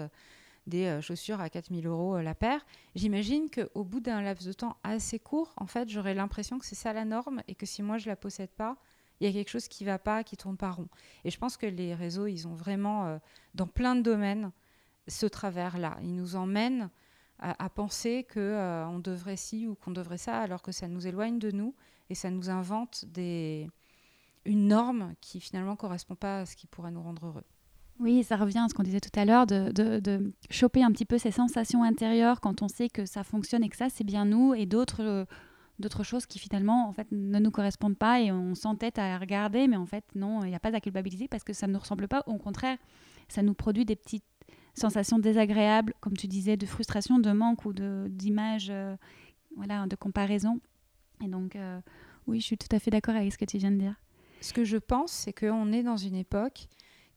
des 0.67 0.85
euh, 0.85 1.01
chaussures 1.01 1.41
à 1.41 1.49
4000 1.49 1.87
euros 1.87 2.15
euh, 2.15 2.21
la 2.21 2.35
paire, 2.35 2.65
j'imagine 2.95 3.49
qu'au 3.49 3.83
bout 3.83 3.99
d'un 3.99 4.21
laps 4.21 4.47
de 4.47 4.53
temps 4.53 4.77
assez 4.83 5.19
court, 5.19 5.53
en 5.57 5.67
fait, 5.67 5.89
j'aurais 5.89 6.13
l'impression 6.13 6.57
que 6.57 6.65
c'est 6.65 6.75
ça 6.75 6.93
la 6.93 7.05
norme 7.05 7.41
et 7.47 7.55
que 7.55 7.65
si 7.65 7.83
moi 7.83 7.97
je 7.97 8.07
la 8.07 8.15
possède 8.15 8.51
pas, 8.51 8.77
il 9.19 9.27
y 9.27 9.29
a 9.29 9.33
quelque 9.33 9.49
chose 9.49 9.67
qui 9.67 9.85
va 9.85 9.99
pas, 9.99 10.23
qui 10.23 10.37
tourne 10.37 10.57
pas 10.57 10.71
rond. 10.71 10.87
Et 11.23 11.31
je 11.31 11.37
pense 11.37 11.57
que 11.57 11.65
les 11.65 11.93
réseaux, 11.93 12.27
ils 12.27 12.47
ont 12.47 12.53
vraiment, 12.53 13.07
euh, 13.07 13.17
dans 13.55 13.67
plein 13.67 13.95
de 13.95 14.01
domaines, 14.01 14.51
ce 15.07 15.25
travers-là. 15.25 15.97
Ils 16.01 16.15
nous 16.15 16.35
emmènent 16.35 16.89
à, 17.39 17.69
penser 17.69 18.25
qu'on 18.31 18.39
euh, 18.39 18.85
on 18.85 18.99
devrait 18.99 19.35
ci 19.35 19.67
ou 19.67 19.75
qu'on 19.75 19.91
devrait 19.91 20.17
ça, 20.17 20.39
alors 20.39 20.61
que 20.61 20.71
ça 20.71 20.87
nous 20.87 21.07
éloigne 21.07 21.39
de 21.39 21.51
nous 21.51 21.75
et 22.09 22.15
ça 22.15 22.29
nous 22.29 22.49
invente 22.49 23.03
des, 23.05 23.69
une 24.45 24.67
norme 24.67 25.13
qui 25.21 25.39
finalement 25.39 25.75
correspond 25.75 26.15
pas 26.15 26.41
à 26.41 26.45
ce 26.45 26.55
qui 26.55 26.67
pourrait 26.67 26.91
nous 26.91 27.01
rendre 27.01 27.25
heureux. 27.25 27.43
Oui, 27.99 28.23
ça 28.23 28.37
revient 28.37 28.59
à 28.59 28.69
ce 28.69 28.73
qu'on 28.73 28.83
disait 28.83 28.99
tout 28.99 29.17
à 29.17 29.23
l'heure, 29.23 29.45
de, 29.45 30.33
choper 30.49 30.83
un 30.83 30.91
petit 30.91 31.05
peu 31.05 31.17
ces 31.17 31.31
sensations 31.31 31.83
intérieures 31.83 32.41
quand 32.41 32.61
on 32.61 32.67
sait 32.67 32.89
que 32.89 33.05
ça 33.05 33.23
fonctionne 33.23 33.63
et 33.63 33.69
que 33.69 33.77
ça, 33.77 33.89
c'est 33.89 34.03
bien 34.03 34.25
nous, 34.25 34.53
et 34.53 34.65
d'autres 34.65 35.25
d'autres 35.79 36.03
choses 36.03 36.27
qui 36.27 36.37
finalement 36.37 36.87
en 36.87 36.93
fait 36.93 37.07
ne 37.11 37.39
nous 37.39 37.49
correspondent 37.49 37.97
pas 37.97 38.21
et 38.21 38.31
on 38.31 38.53
s'entête 38.53 38.99
à 38.99 39.17
regarder, 39.17 39.67
mais 39.67 39.75
en 39.75 39.87
fait 39.87 40.05
non, 40.13 40.43
il 40.43 40.49
n'y 40.49 40.55
a 40.55 40.59
pas 40.59 40.73
à 40.73 40.79
culpabiliser 40.79 41.27
parce 41.27 41.43
que 41.43 41.51
ça 41.51 41.65
ne 41.65 41.73
nous 41.73 41.79
ressemble 41.79 42.07
pas. 42.07 42.23
Au 42.27 42.37
contraire, 42.37 42.77
ça 43.27 43.41
nous 43.41 43.55
produit 43.55 43.83
des 43.83 43.95
petites 43.95 44.23
sensations 44.75 45.19
désagréables, 45.19 45.93
comme 45.99 46.15
tu 46.15 46.27
disais, 46.27 46.57
de 46.57 46.65
frustration, 46.65 47.19
de 47.19 47.31
manque 47.31 47.65
ou 47.65 47.73
d'image, 47.73 48.67
euh, 48.69 48.95
voilà, 49.55 49.85
de 49.87 49.95
comparaison. 49.95 50.59
Et 51.23 51.27
donc, 51.27 51.55
euh, 51.55 51.79
oui, 52.27 52.39
je 52.39 52.45
suis 52.45 52.57
tout 52.57 52.73
à 52.75 52.79
fait 52.79 52.91
d'accord 52.91 53.15
avec 53.15 53.31
ce 53.31 53.37
que 53.37 53.45
tu 53.45 53.57
viens 53.57 53.71
de 53.71 53.77
dire. 53.77 53.95
Ce 54.43 54.53
que 54.53 54.63
je 54.63 54.77
pense, 54.77 55.11
c'est 55.11 55.33
qu'on 55.33 55.71
est 55.71 55.83
dans 55.83 55.97
une 55.97 56.15
époque 56.15 56.67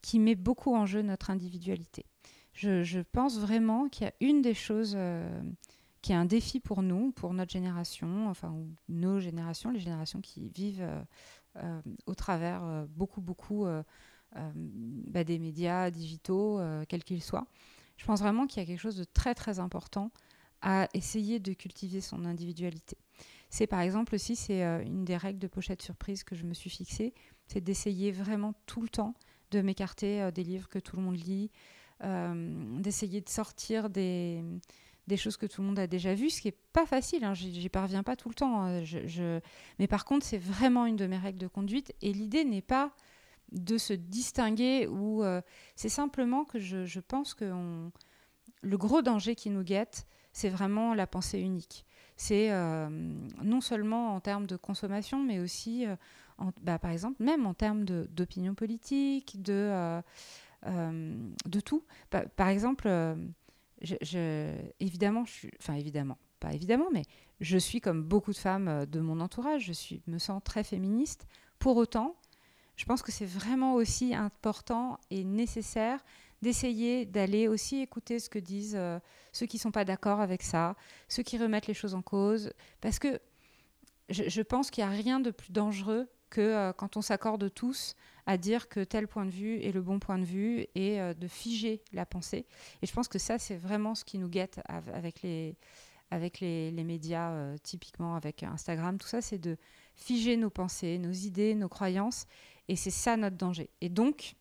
qui 0.01 0.19
met 0.19 0.35
beaucoup 0.35 0.75
en 0.75 0.87
jeu 0.87 1.03
notre 1.03 1.31
individualité. 1.31 2.07
Je, 2.53 3.03
pense 3.13 3.39
vraiment 3.39 3.89
qu'il 3.89 4.05
y 4.07 4.09
a 4.09 4.15
une 4.21 4.41
des 4.41 4.55
choses 4.55 4.95
euh, 4.97 5.43
qui 6.01 6.13
est 6.13 6.17
un 6.17 6.25
défi 6.25 6.61
pour 6.61 6.83
nous, 6.83 7.13
pour 7.13 7.35
notre 7.35 7.53
génération, 7.53 8.29
enfin 8.29 8.57
nos 8.89 9.21
générations, 9.21 9.71
les 9.71 9.81
générations 9.81 10.23
qui 10.23 10.49
vivent 10.49 10.89
au 12.07 12.15
travers 12.15 12.87
beaucoup, 12.89 13.21
beaucoup 13.21 13.67
euh, 14.37 14.51
bah, 14.55 15.25
des 15.25 15.39
médias 15.39 15.91
digitaux, 15.91 16.59
euh, 16.59 16.85
quels 16.89 17.05
qu'ils 17.05 17.23
soient. 17.23 17.47
Je 17.97 18.05
pense 18.05 18.21
vraiment 18.21 18.47
qu'il 18.47 18.61
y 18.61 18.65
a 18.65 18.67
quelque 18.67 18.81
chose 18.81 18.97
de 18.97 19.05
très 19.05 19.35
très 19.35 19.61
important 19.61 20.11
à 20.61 20.89
essayer 20.95 21.39
de 21.39 21.53
cultiver 21.53 22.01
son 22.01 22.25
individualité. 22.25 22.99
C'est 23.51 23.67
par 23.67 23.81
exemple 23.81 24.15
aussi, 24.15 24.37
c'est 24.37 24.65
euh, 24.65 24.83
une 24.83 25.05
des 25.05 25.17
règles 25.17 25.39
de 25.39 25.47
pochette 25.47 25.83
surprise 25.83 26.25
que 26.25 26.35
je 26.35 26.45
me 26.45 26.55
suis 26.55 26.71
fixée, 26.71 27.15
c'est 27.47 27.61
d'essayer 27.61 28.13
vraiment 28.13 28.55
tout 28.67 28.83
le 28.83 28.89
temps 28.89 29.15
de 29.51 29.61
m'écarter 29.61 30.31
des 30.33 30.43
livres 30.43 30.69
que 30.69 30.81
tout 30.81 30.97
le 30.97 31.03
monde 31.03 31.17
lit, 31.17 31.53
d'essayer 32.01 33.21
de 33.21 33.29
sortir 33.29 33.89
des, 33.89 34.43
choses 35.17 35.37
que 35.37 35.47
tout 35.47 35.63
le 35.63 35.69
monde 35.69 35.79
a 35.79 35.87
déjà 35.87 36.15
vues, 36.15 36.31
ce 36.31 36.41
qui 36.41 36.49
n'est 36.49 36.59
pas 36.73 36.85
facile, 36.85 37.23
hein, 37.23 37.33
j'y 37.33 37.69
parviens 37.69 38.03
pas 38.03 38.17
tout 38.17 38.29
le 38.29 38.35
temps. 38.35 38.65
Hein. 38.65 38.83
Mais 39.79 39.87
par 39.87 40.05
contre, 40.05 40.27
c'est 40.27 40.37
vraiment 40.37 40.85
une 40.85 40.97
de 40.97 41.07
mes 41.07 41.17
règles 41.17 41.39
de 41.39 41.47
conduite, 41.47 41.95
et 42.03 42.13
l'idée 42.13 42.45
n'est 42.45 42.61
pas 42.61 42.93
de 43.53 43.79
se 43.79 43.93
distinguer 43.93 44.87
ou 44.87 45.23
euh, 45.23 45.41
c'est 45.77 45.89
simplement 45.89 46.45
que 46.45 46.59
je, 46.59 47.01
pense 47.01 47.35
que 47.35 47.91
le 48.63 48.79
gros 48.79 49.03
danger 49.03 49.35
qui 49.35 49.51
nous 49.51 49.63
guette, 49.63 50.07
c'est 50.33 50.49
vraiment 50.49 50.95
la 50.95 51.07
pensée 51.07 51.41
unique. 51.41 51.86
C'est 52.17 52.51
euh, 52.51 52.89
non 53.43 53.61
seulement 53.61 54.15
en 54.15 54.21
termes 54.21 54.47
de 54.47 54.57
consommation, 54.57 55.23
mais 55.23 55.39
aussi, 55.39 55.87
euh, 55.87 55.97
bah, 56.63 56.79
par 56.79 56.91
exemple, 56.91 57.23
même 57.23 57.47
en 57.47 57.55
termes 57.55 57.85
d'opinion 57.85 58.55
politique, 58.55 59.43
de, 59.43 60.01
de 60.65 61.61
tout. 61.61 61.85
par 62.37 62.49
exemple, 62.49 62.89
évidemment, 64.81 65.25
je 65.25 65.33
suis, 65.33 65.51
enfin 65.61 65.75
évidemment, 65.75 66.17
pas 66.41 66.53
évidemment, 66.53 66.89
mais 66.93 67.03
je 67.41 67.59
suis 67.59 67.81
comme 67.81 68.03
beaucoup 68.03 68.33
de 68.33 68.39
femmes 68.39 68.87
de 68.87 69.01
mon 69.01 69.21
entourage, 69.21 69.65
je 69.65 69.73
suis, 69.73 70.03
me 70.07 70.19
sens 70.19 70.43
très 70.43 70.65
féministe. 70.65 71.27
Pour 71.59 71.77
autant, 71.77 72.17
je 72.77 72.85
pense 72.85 73.03
que 73.03 73.13
c'est 73.13 73.27
vraiment 73.27 73.75
aussi 73.75 74.15
important 74.15 74.99
et 75.11 75.25
nécessaire 75.25 76.05
d'essayer 76.47 77.07
d'aller 77.07 77.49
aussi 77.49 77.81
écouter 77.81 78.21
ce 78.21 78.31
que 78.31 78.39
disent 78.39 78.77
euh, 78.79 79.01
ceux 79.33 79.47
qui 79.47 79.57
ne 79.57 79.63
sont 79.63 79.73
pas 79.73 79.85
d'accord 79.85 80.21
avec 80.21 80.43
ça, 80.43 80.77
ceux 81.09 81.25
qui 81.25 81.39
remettent 81.39 81.67
les 81.67 81.75
choses 81.75 81.95
en 81.95 82.03
cause, 82.03 82.53
parce 82.81 83.01
que 83.01 83.21
je, 84.11 84.43
pense 84.43 84.71
qu'il 84.71 84.85
n'y 84.85 84.91
a 84.91 84.97
rien 84.97 85.19
de 85.19 85.33
plus 85.33 85.51
dangereux 85.51 86.09
que 86.31 86.41
euh, 86.41 86.73
quand 86.73 86.97
on 86.97 87.03
s'accorde 87.03 87.53
tous 87.53 87.97
à 88.27 88.39
dire 88.39 88.69
que 88.69 88.85
tel 88.85 89.09
point 89.09 89.25
de 89.25 89.31
vue 89.31 89.61
est 89.61 89.73
le 89.73 89.83
bon 89.83 89.99
point 89.99 90.19
de 90.19 90.25
vue 90.25 90.69
et 90.77 91.01
euh, 91.01 91.15
de 91.15 91.27
figer 91.27 91.83
la 91.93 92.07
pensée. 92.07 92.47
Et 92.81 92.87
je 92.87 92.93
pense 92.93 93.09
que 93.09 93.19
ça, 93.19 93.41
c'est 93.41 93.57
vraiment 93.57 93.97
ce 93.97 94.05
qui 94.05 94.19
nous 94.19 94.29
guette 94.29 94.61
avec 94.69 95.23
les, 95.23 95.57
avec 96.13 96.39
les, 96.39 96.71
les 96.71 96.85
médias, 96.85 97.57
typiquement 97.65 98.15
avec 98.15 98.45
Instagram, 98.45 98.99
tout 98.99 99.09
ça, 99.09 99.21
c'est 99.21 99.39
de 99.39 99.57
figer 99.97 100.37
nos 100.37 100.51
pensées, 100.51 100.99
nos 100.99 101.11
idées, 101.11 101.57
nos 101.57 101.69
croyances 101.69 102.27
et 102.69 102.77
c'est 102.77 102.93
ça 102.93 103.17
notre 103.17 103.37
danger. 103.37 103.69
Et 103.81 103.89
donc, 103.89 104.37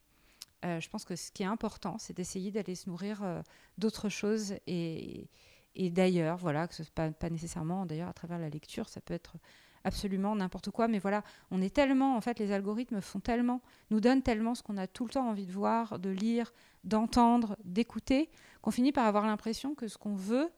euh, 0.65 0.79
je 0.79 0.89
pense 0.89 1.05
que 1.05 1.15
ce 1.15 1.31
qui 1.31 1.43
est 1.43 1.47
important, 1.47 1.97
c'est 1.99 2.15
d'essayer 2.15 2.51
d'aller 2.51 2.75
se 2.75 2.89
nourrir 2.89 3.23
euh, 3.23 3.41
d'autres 3.77 4.09
choses 4.09 4.55
et, 4.67 5.29
d'ailleurs, 5.77 6.37
voilà, 6.37 6.67
que 6.67 6.75
ce 6.75 6.83
pas, 6.83 7.11
pas 7.11 7.29
nécessairement 7.29 7.85
d'ailleurs 7.85 8.09
à 8.09 8.13
travers 8.13 8.39
la 8.39 8.49
lecture, 8.49 8.89
ça 8.89 9.01
peut 9.01 9.13
être 9.13 9.35
absolument 9.83 10.35
n'importe 10.35 10.71
quoi, 10.71 10.87
mais 10.87 10.99
voilà, 10.99 11.23
on 11.51 11.61
est 11.61 11.73
tellement, 11.73 12.17
en 12.17 12.21
fait, 12.21 12.39
les 12.39 12.51
algorithmes 12.51 13.01
font 13.01 13.19
tellement, 13.19 13.61
nous 13.91 14.01
donnent 14.01 14.23
tellement 14.23 14.55
ce 14.55 14.63
qu'on 14.63 14.77
a 14.77 14.87
tout 14.87 15.05
le 15.05 15.11
temps 15.11 15.29
envie 15.29 15.45
de 15.45 15.51
voir, 15.51 15.99
de 15.99 16.09
lire, 16.09 16.53
d'entendre, 16.83 17.55
d'écouter, 17.63 18.29
qu'on 18.61 18.71
finit 18.71 18.91
par 18.91 19.05
avoir 19.05 19.27
l'impression 19.27 19.75
que 19.75 19.87
ce 19.87 19.97
qu'on 19.97 20.15
veut, 20.15 20.49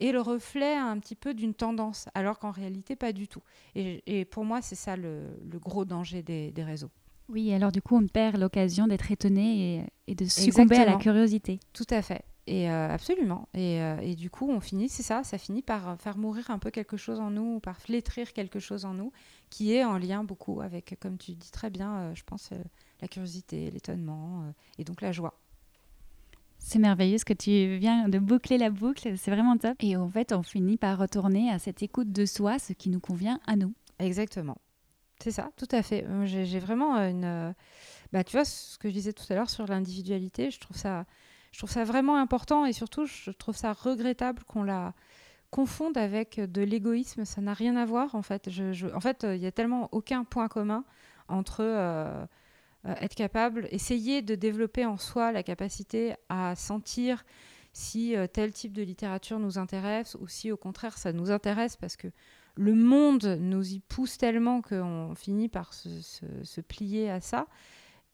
est 0.00 0.12
le 0.12 0.20
reflet 0.20 0.74
un 0.74 0.98
petit 0.98 1.16
peu 1.16 1.34
d'une 1.34 1.54
tendance, 1.54 2.08
alors 2.14 2.38
qu'en 2.38 2.50
réalité, 2.50 2.94
pas 2.94 3.12
du 3.12 3.26
tout. 3.26 3.42
Et, 3.74 4.24
pour 4.26 4.44
moi, 4.44 4.62
c'est 4.62 4.76
ça 4.76 4.96
le, 4.96 5.26
gros 5.54 5.84
danger 5.84 6.22
des, 6.22 6.52
réseaux. 6.62 6.90
Oui, 7.28 7.52
alors 7.52 7.72
du 7.72 7.82
coup, 7.82 7.96
on 7.96 8.06
perd 8.06 8.38
l'occasion 8.38 8.86
d'être 8.86 9.10
étonné 9.10 9.84
et, 10.06 10.14
de 10.14 10.24
succomber 10.24 10.76
à 10.76 10.86
la 10.86 10.96
curiosité. 10.96 11.60
Tout 11.74 11.86
à 11.90 12.00
fait. 12.00 12.24
Et 12.46 12.70
euh, 12.70 12.88
absolument. 12.88 13.46
Euh, 13.56 13.98
et, 14.00 14.14
du 14.14 14.30
coup, 14.30 14.48
on 14.48 14.60
finit, 14.60 14.88
c'est 14.88 15.02
ça, 15.02 15.22
ça 15.22 15.36
finit 15.36 15.60
par 15.60 16.00
faire 16.00 16.16
mourir 16.16 16.50
un 16.50 16.58
peu 16.58 16.70
quelque 16.70 16.96
chose 16.96 17.20
en 17.20 17.30
nous, 17.30 17.60
par 17.60 17.78
flétrir 17.78 18.32
quelque 18.32 18.58
chose 18.58 18.86
en 18.86 18.94
nous, 18.94 19.12
qui 19.50 19.74
est 19.74 19.84
en 19.84 19.98
lien 19.98 20.24
beaucoup 20.24 20.62
avec, 20.62 20.96
comme 21.00 21.18
tu 21.18 21.32
dis 21.32 21.50
très 21.50 21.68
bien, 21.68 21.94
euh, 21.96 22.14
je 22.14 22.22
pense, 22.24 22.50
la 23.02 23.08
curiosité, 23.08 23.70
l'étonnement 23.70 24.44
et 24.78 24.84
donc 24.84 25.02
la 25.02 25.12
joie. 25.12 25.38
C'est 26.58 26.78
merveilleux 26.78 27.18
ce 27.18 27.26
que 27.26 27.34
tu 27.34 27.76
viens 27.76 28.08
de 28.08 28.18
boucler 28.18 28.56
la 28.56 28.70
boucle, 28.70 29.16
c'est 29.16 29.30
vraiment 29.30 29.58
top. 29.58 29.76
Et 29.80 29.96
en 29.96 30.08
fait, 30.08 30.32
on 30.32 30.42
finit 30.42 30.78
par 30.78 30.98
retourner 30.98 31.50
à 31.50 31.58
cette 31.58 31.82
écoute 31.82 32.12
de 32.12 32.24
soi, 32.24 32.58
ce 32.58 32.72
qui 32.72 32.88
nous 32.88 33.00
convient 33.00 33.40
à 33.46 33.56
nous. 33.56 33.74
Exactement. 33.98 34.56
C'est 35.20 35.32
ça, 35.32 35.50
tout 35.56 35.68
à 35.72 35.82
fait. 35.82 36.04
Euh, 36.04 36.26
j'ai 36.26 36.60
vraiment 36.60 36.96
une. 36.96 37.24
Euh, 37.24 37.52
bah, 38.12 38.22
tu 38.22 38.36
vois, 38.36 38.44
ce 38.44 38.78
que 38.78 38.88
je 38.88 38.94
disais 38.94 39.12
tout 39.12 39.24
à 39.30 39.34
l'heure 39.34 39.50
sur 39.50 39.66
l'individualité, 39.66 40.50
je 40.50 40.60
trouve 40.60 40.76
ça. 40.76 41.06
Je 41.50 41.58
trouve 41.58 41.70
ça 41.70 41.84
vraiment 41.84 42.16
important 42.16 42.66
et 42.66 42.72
surtout, 42.72 43.06
je 43.06 43.30
trouve 43.30 43.56
ça 43.56 43.72
regrettable 43.72 44.44
qu'on 44.44 44.62
la 44.62 44.92
confonde 45.50 45.96
avec 45.96 46.38
de 46.38 46.62
l'égoïsme. 46.62 47.24
Ça 47.24 47.40
n'a 47.40 47.54
rien 47.54 47.74
à 47.76 47.84
voir, 47.84 48.14
en 48.14 48.22
fait. 48.22 48.48
En 48.94 49.00
fait, 49.00 49.24
il 49.24 49.40
n'y 49.40 49.46
a 49.46 49.52
tellement 49.52 49.88
aucun 49.90 50.24
point 50.24 50.46
commun 50.48 50.84
entre 51.26 51.60
euh, 51.62 52.24
être 52.84 53.14
capable, 53.14 53.66
essayer 53.70 54.22
de 54.22 54.34
développer 54.34 54.84
en 54.84 54.98
soi 54.98 55.32
la 55.32 55.42
capacité 55.42 56.14
à 56.28 56.54
sentir 56.54 57.24
si 57.72 58.14
tel 58.32 58.52
type 58.52 58.72
de 58.72 58.82
littérature 58.82 59.38
nous 59.38 59.58
intéresse 59.58 60.16
ou 60.20 60.28
si 60.28 60.52
au 60.52 60.56
contraire 60.56 60.96
ça 60.96 61.12
nous 61.12 61.30
intéresse 61.30 61.76
parce 61.76 61.96
que 61.96 62.08
le 62.58 62.74
monde 62.74 63.38
nous 63.40 63.72
y 63.72 63.78
pousse 63.78 64.18
tellement 64.18 64.60
qu'on 64.62 65.14
finit 65.14 65.48
par 65.48 65.72
se, 65.72 66.60
plier 66.60 67.08
à 67.08 67.20
ça. 67.20 67.46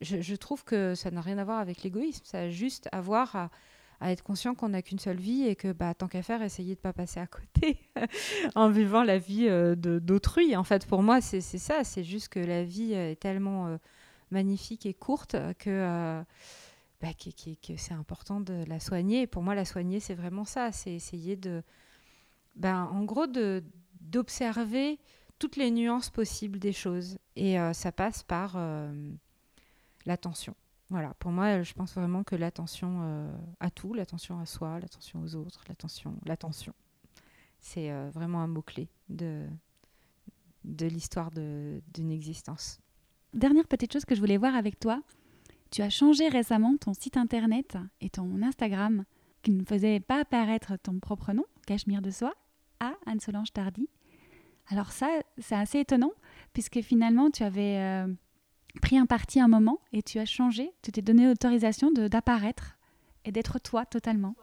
Je, 0.01 0.35
trouve 0.35 0.63
que 0.63 0.93
ça 0.93 1.09
n'a 1.09 1.21
rien 1.21 1.39
à 1.39 1.43
voir 1.43 1.59
avec 1.59 1.81
l'égoïsme, 1.81 2.23
ça 2.25 2.41
a 2.41 2.49
juste 2.49 2.87
à 2.91 3.01
voir 3.01 3.35
à, 3.35 4.11
être 4.11 4.21
conscient 4.21 4.53
qu'on 4.53 4.69
n'a 4.69 4.83
qu'une 4.83 4.99
seule 4.99 5.17
vie 5.17 5.47
et 5.47 5.55
que 5.55 5.71
bah, 5.71 5.95
tant 5.95 6.07
qu'à 6.07 6.21
faire, 6.21 6.43
essayer 6.43 6.75
de 6.75 6.79
ne 6.79 6.83
pas 6.83 6.93
passer 6.93 7.19
à 7.19 7.25
côté 7.25 7.79
en 8.55 8.69
vivant 8.69 9.03
la 9.03 9.17
vie 9.17 9.47
euh, 9.47 9.73
d'autrui. 9.75 10.55
En 10.55 10.63
fait, 10.63 10.85
pour 10.85 11.01
moi, 11.01 11.21
c'est 11.21 11.41
ça, 11.41 11.83
c'est 11.83 12.03
juste 12.03 12.29
que 12.29 12.39
la 12.39 12.63
vie 12.63 12.93
est 12.93 13.19
tellement 13.19 13.67
euh, 13.67 13.77
magnifique 14.31 14.85
et 14.85 14.93
courte 14.93 15.35
que... 15.57 15.69
Euh, 15.69 16.23
bah, 17.01 17.09
que 17.13 17.77
c'est 17.77 17.93
important 17.93 18.39
de 18.39 18.63
la 18.67 18.79
soigner. 18.79 19.27
Pour 19.27 19.43
moi, 19.43 19.53
la 19.53 19.65
soigner, 19.65 19.99
c'est 19.99 20.13
vraiment 20.13 20.45
ça. 20.45 20.71
C'est 20.71 20.93
essayer 20.93 21.35
de, 21.35 21.61
ben, 22.55 22.89
en 22.91 23.03
gros, 23.03 23.27
de, 23.27 23.63
d'observer 24.09 24.99
toutes 25.39 25.55
les 25.55 25.71
nuances 25.71 26.09
possibles 26.09 26.59
des 26.59 26.71
choses. 26.71 27.17
Et 27.35 27.59
euh, 27.59 27.73
ça 27.73 27.91
passe 27.91 28.23
par 28.23 28.53
euh, 28.55 29.11
l'attention. 30.05 30.55
Voilà, 30.89 31.13
pour 31.15 31.31
moi, 31.31 31.63
je 31.63 31.73
pense 31.73 31.95
vraiment 31.95 32.23
que 32.23 32.35
l'attention 32.35 32.99
euh, 33.01 33.37
à 33.59 33.71
tout, 33.71 33.93
l'attention 33.93 34.39
à 34.39 34.45
soi, 34.45 34.79
l'attention 34.79 35.21
aux 35.21 35.35
autres, 35.35 35.63
l'attention, 35.67 36.15
l'attention, 36.25 36.73
c'est 37.59 37.91
vraiment 38.11 38.41
un 38.41 38.47
mot-clé 38.47 38.87
de, 39.09 39.47
de 40.63 40.85
l'histoire 40.85 41.31
d'une 41.31 42.11
existence. 42.11 42.79
Dernière 43.33 43.67
petite 43.67 43.91
chose 43.91 44.05
que 44.05 44.13
je 44.13 44.19
voulais 44.19 44.37
voir 44.37 44.55
avec 44.55 44.79
toi, 44.79 45.01
tu 45.71 45.81
as 45.81 45.89
changé 45.89 46.27
récemment 46.29 46.77
ton 46.77 46.93
site 46.93 47.17
internet 47.17 47.77
et 47.99 48.11
ton 48.11 48.43
Instagram 48.43 49.05
qui 49.41 49.51
ne 49.51 49.65
faisait 49.65 49.99
pas 49.99 50.21
apparaître 50.21 50.77
ton 50.77 50.99
propre 50.99 51.33
nom, 51.33 51.45
Cachemire 51.65 52.03
de 52.03 52.11
Soi, 52.11 52.33
à 52.79 52.93
Anne-Solange 53.07 53.51
Tardy. 53.53 53.89
Alors 54.69 54.91
ça, 54.91 55.07
c'est 55.37 55.55
assez 55.55 55.79
étonnant, 55.79 56.11
puisque 56.53 56.81
finalement, 56.81 57.29
tu 57.29 57.43
avais 57.43 57.77
euh, 57.77 58.07
pris 58.81 58.97
un 58.97 59.05
parti 59.05 59.39
un 59.39 59.47
moment 59.47 59.79
et 59.93 60.01
tu 60.01 60.19
as 60.19 60.25
changé, 60.25 60.71
tu 60.81 60.91
t'es 60.91 61.01
donné 61.01 61.27
l'autorisation 61.27 61.91
d'apparaître 61.91 62.77
et 63.25 63.31
d'être 63.31 63.59
toi 63.59 63.85
totalement. 63.85 64.35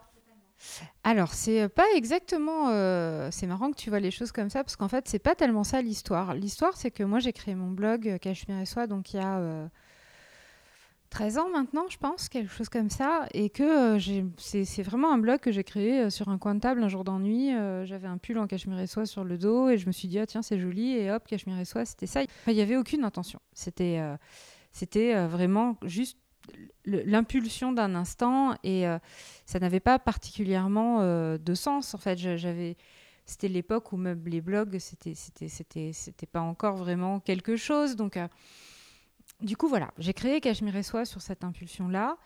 Alors, 1.03 1.35
c'est 1.35 1.69
pas 1.69 1.87
exactement. 1.97 2.69
Euh, 2.69 3.29
c'est 3.33 3.49
marrant 3.49 3.73
que 3.73 3.77
tu 3.77 3.91
vois 3.91 3.99
les 3.99 4.13
choses 4.13 4.31
comme 4.31 4.49
ça, 4.49 4.63
parce 4.63 4.77
qu'en 4.77 4.89
fait, 4.89 5.09
c'est 5.09 5.19
pas 5.19 5.35
tellement 5.35 5.65
ça 5.65 5.83
l'histoire. 5.83 6.35
L'histoire, 6.35 6.77
c'est 6.77 6.93
que 6.93 7.03
moi, 7.03 7.19
j'ai 7.19 7.33
créé 7.33 7.57
mon 7.57 7.73
blog 7.73 8.09
euh, 8.09 8.19
Cachemire 8.19 8.61
et 8.61 8.67
Soi, 8.67 8.87
donc 8.87 9.13
il 9.13 9.17
y 9.17 9.21
a 9.21 9.69
13 11.13 11.37
ans 11.37 11.51
maintenant, 11.51 11.85
je 11.91 11.99
pense, 11.99 12.31
quelque 12.31 12.51
chose 12.51 12.71
comme 12.71 12.89
ça. 12.89 13.27
Et 13.35 13.51
que 13.51 13.99
euh, 13.99 14.29
c'est 14.39 14.83
vraiment 14.83 15.13
un 15.13 15.19
blog 15.19 15.41
que 15.41 15.53
j'ai 15.53 15.63
créé 15.63 16.01
euh, 16.01 16.11
sur 16.11 16.31
un 16.31 16.39
coin 16.39 16.55
de 16.55 16.61
table 16.61 16.83
un 16.83 16.89
jour 16.89 17.05
d'ennui. 17.05 17.55
Euh, 17.55 17.85
j'avais 17.85 18.09
un 18.09 18.17
pull 18.17 18.39
en 18.39 18.47
cachemire 18.47 18.81
et 18.81 18.87
soie 18.87 19.05
sur 19.05 19.23
le 19.23 19.37
dos 19.37 19.69
et 19.69 19.77
je 19.77 19.87
me 19.87 19.93
suis 19.93 20.09
dit, 20.09 20.19
ah, 20.19 20.27
tiens, 20.27 20.41
c'est 20.41 20.59
joli. 20.59 20.97
Et 20.97 21.13
hop, 21.13 21.29
cachemire 21.29 21.59
et 21.59 21.67
soie, 21.67 21.85
c'était 21.85 22.07
ça. 22.07 22.23
Il 22.47 22.55
n'y 22.55 22.63
avait 22.63 22.77
aucune 22.77 23.05
intention. 23.05 23.41
C'était 23.53 24.01
c'était 24.73 25.27
vraiment 25.27 25.77
juste 25.85 26.17
l'impulsion 26.87 27.73
d'un 27.73 27.95
instant 27.95 28.55
et 28.65 28.87
ça 29.45 29.59
n'avait 29.59 29.81
pas 29.81 29.99
particulièrement 29.99 31.03
de 31.37 31.55
sens. 31.55 31.95
En 31.95 31.99
fait, 31.99 32.17
j'avais 32.17 32.79
c'était 33.27 33.49
l'époque 33.49 33.93
où 33.93 33.99
même 33.99 34.25
les 34.27 34.41
blogs 34.41 34.79
c'était 34.79 36.27
pas 36.33 36.41
encore 36.41 36.77
vraiment 36.77 37.21
quelque 37.21 37.57
chose 37.57 37.95
donc 37.95 38.19
du 39.43 39.57
coup, 39.57 39.69
voilà, 39.69 39.93
j'ai 39.99 40.13
créé 40.13 40.41
Cachemire 40.41 40.77
et 40.77 40.83
Soie 40.83 41.05
sur 41.05 41.21
cette 41.21 41.45
impulsion-là. 41.45 42.17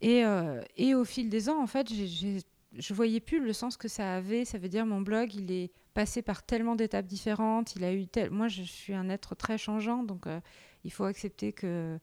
Et, 0.00 0.24
euh, 0.24 0.62
et, 0.76 0.94
au 0.94 1.04
fil 1.04 1.28
des 1.28 1.48
ans, 1.48 1.62
en 1.62 1.66
fait, 1.66 1.92
je 1.92 2.40
je 2.78 2.94
voyais 2.94 3.20
plus 3.20 3.44
le 3.44 3.52
sens 3.52 3.76
que 3.76 3.88
ça 3.88 4.14
avait. 4.14 4.44
Ça 4.44 4.58
veut 4.58 4.68
dire 4.68 4.86
mon 4.86 5.00
blog, 5.00 5.34
il 5.34 5.50
est 5.52 5.70
passé 5.94 6.22
par 6.22 6.42
tellement 6.42 6.74
d'étapes 6.74 7.06
différentes. 7.06 7.76
Il 7.76 7.84
a 7.84 7.92
eu 7.92 8.06
tel... 8.06 8.30
Moi, 8.30 8.48
je 8.48 8.62
suis 8.62 8.94
un 8.94 9.08
être 9.08 9.34
très 9.34 9.58
changeant, 9.58 10.02
donc 10.02 10.26
euh, 10.26 10.40
il 10.84 10.92
faut 10.92 11.04
accepter 11.04 11.52
que. 11.52 11.98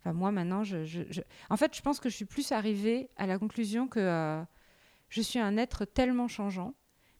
Enfin, 0.00 0.12
moi, 0.12 0.30
maintenant, 0.30 0.64
je, 0.64 1.22
En 1.50 1.56
fait, 1.56 1.76
je 1.76 1.82
pense 1.82 2.00
que 2.00 2.08
je 2.08 2.14
suis 2.14 2.24
plus 2.24 2.52
arrivée 2.52 3.10
à 3.16 3.26
la 3.26 3.38
conclusion 3.38 3.88
que 3.88 4.00
euh, 4.00 4.42
je 5.08 5.22
suis 5.22 5.38
un 5.38 5.56
être 5.56 5.84
tellement 5.84 6.28
changeant 6.28 6.74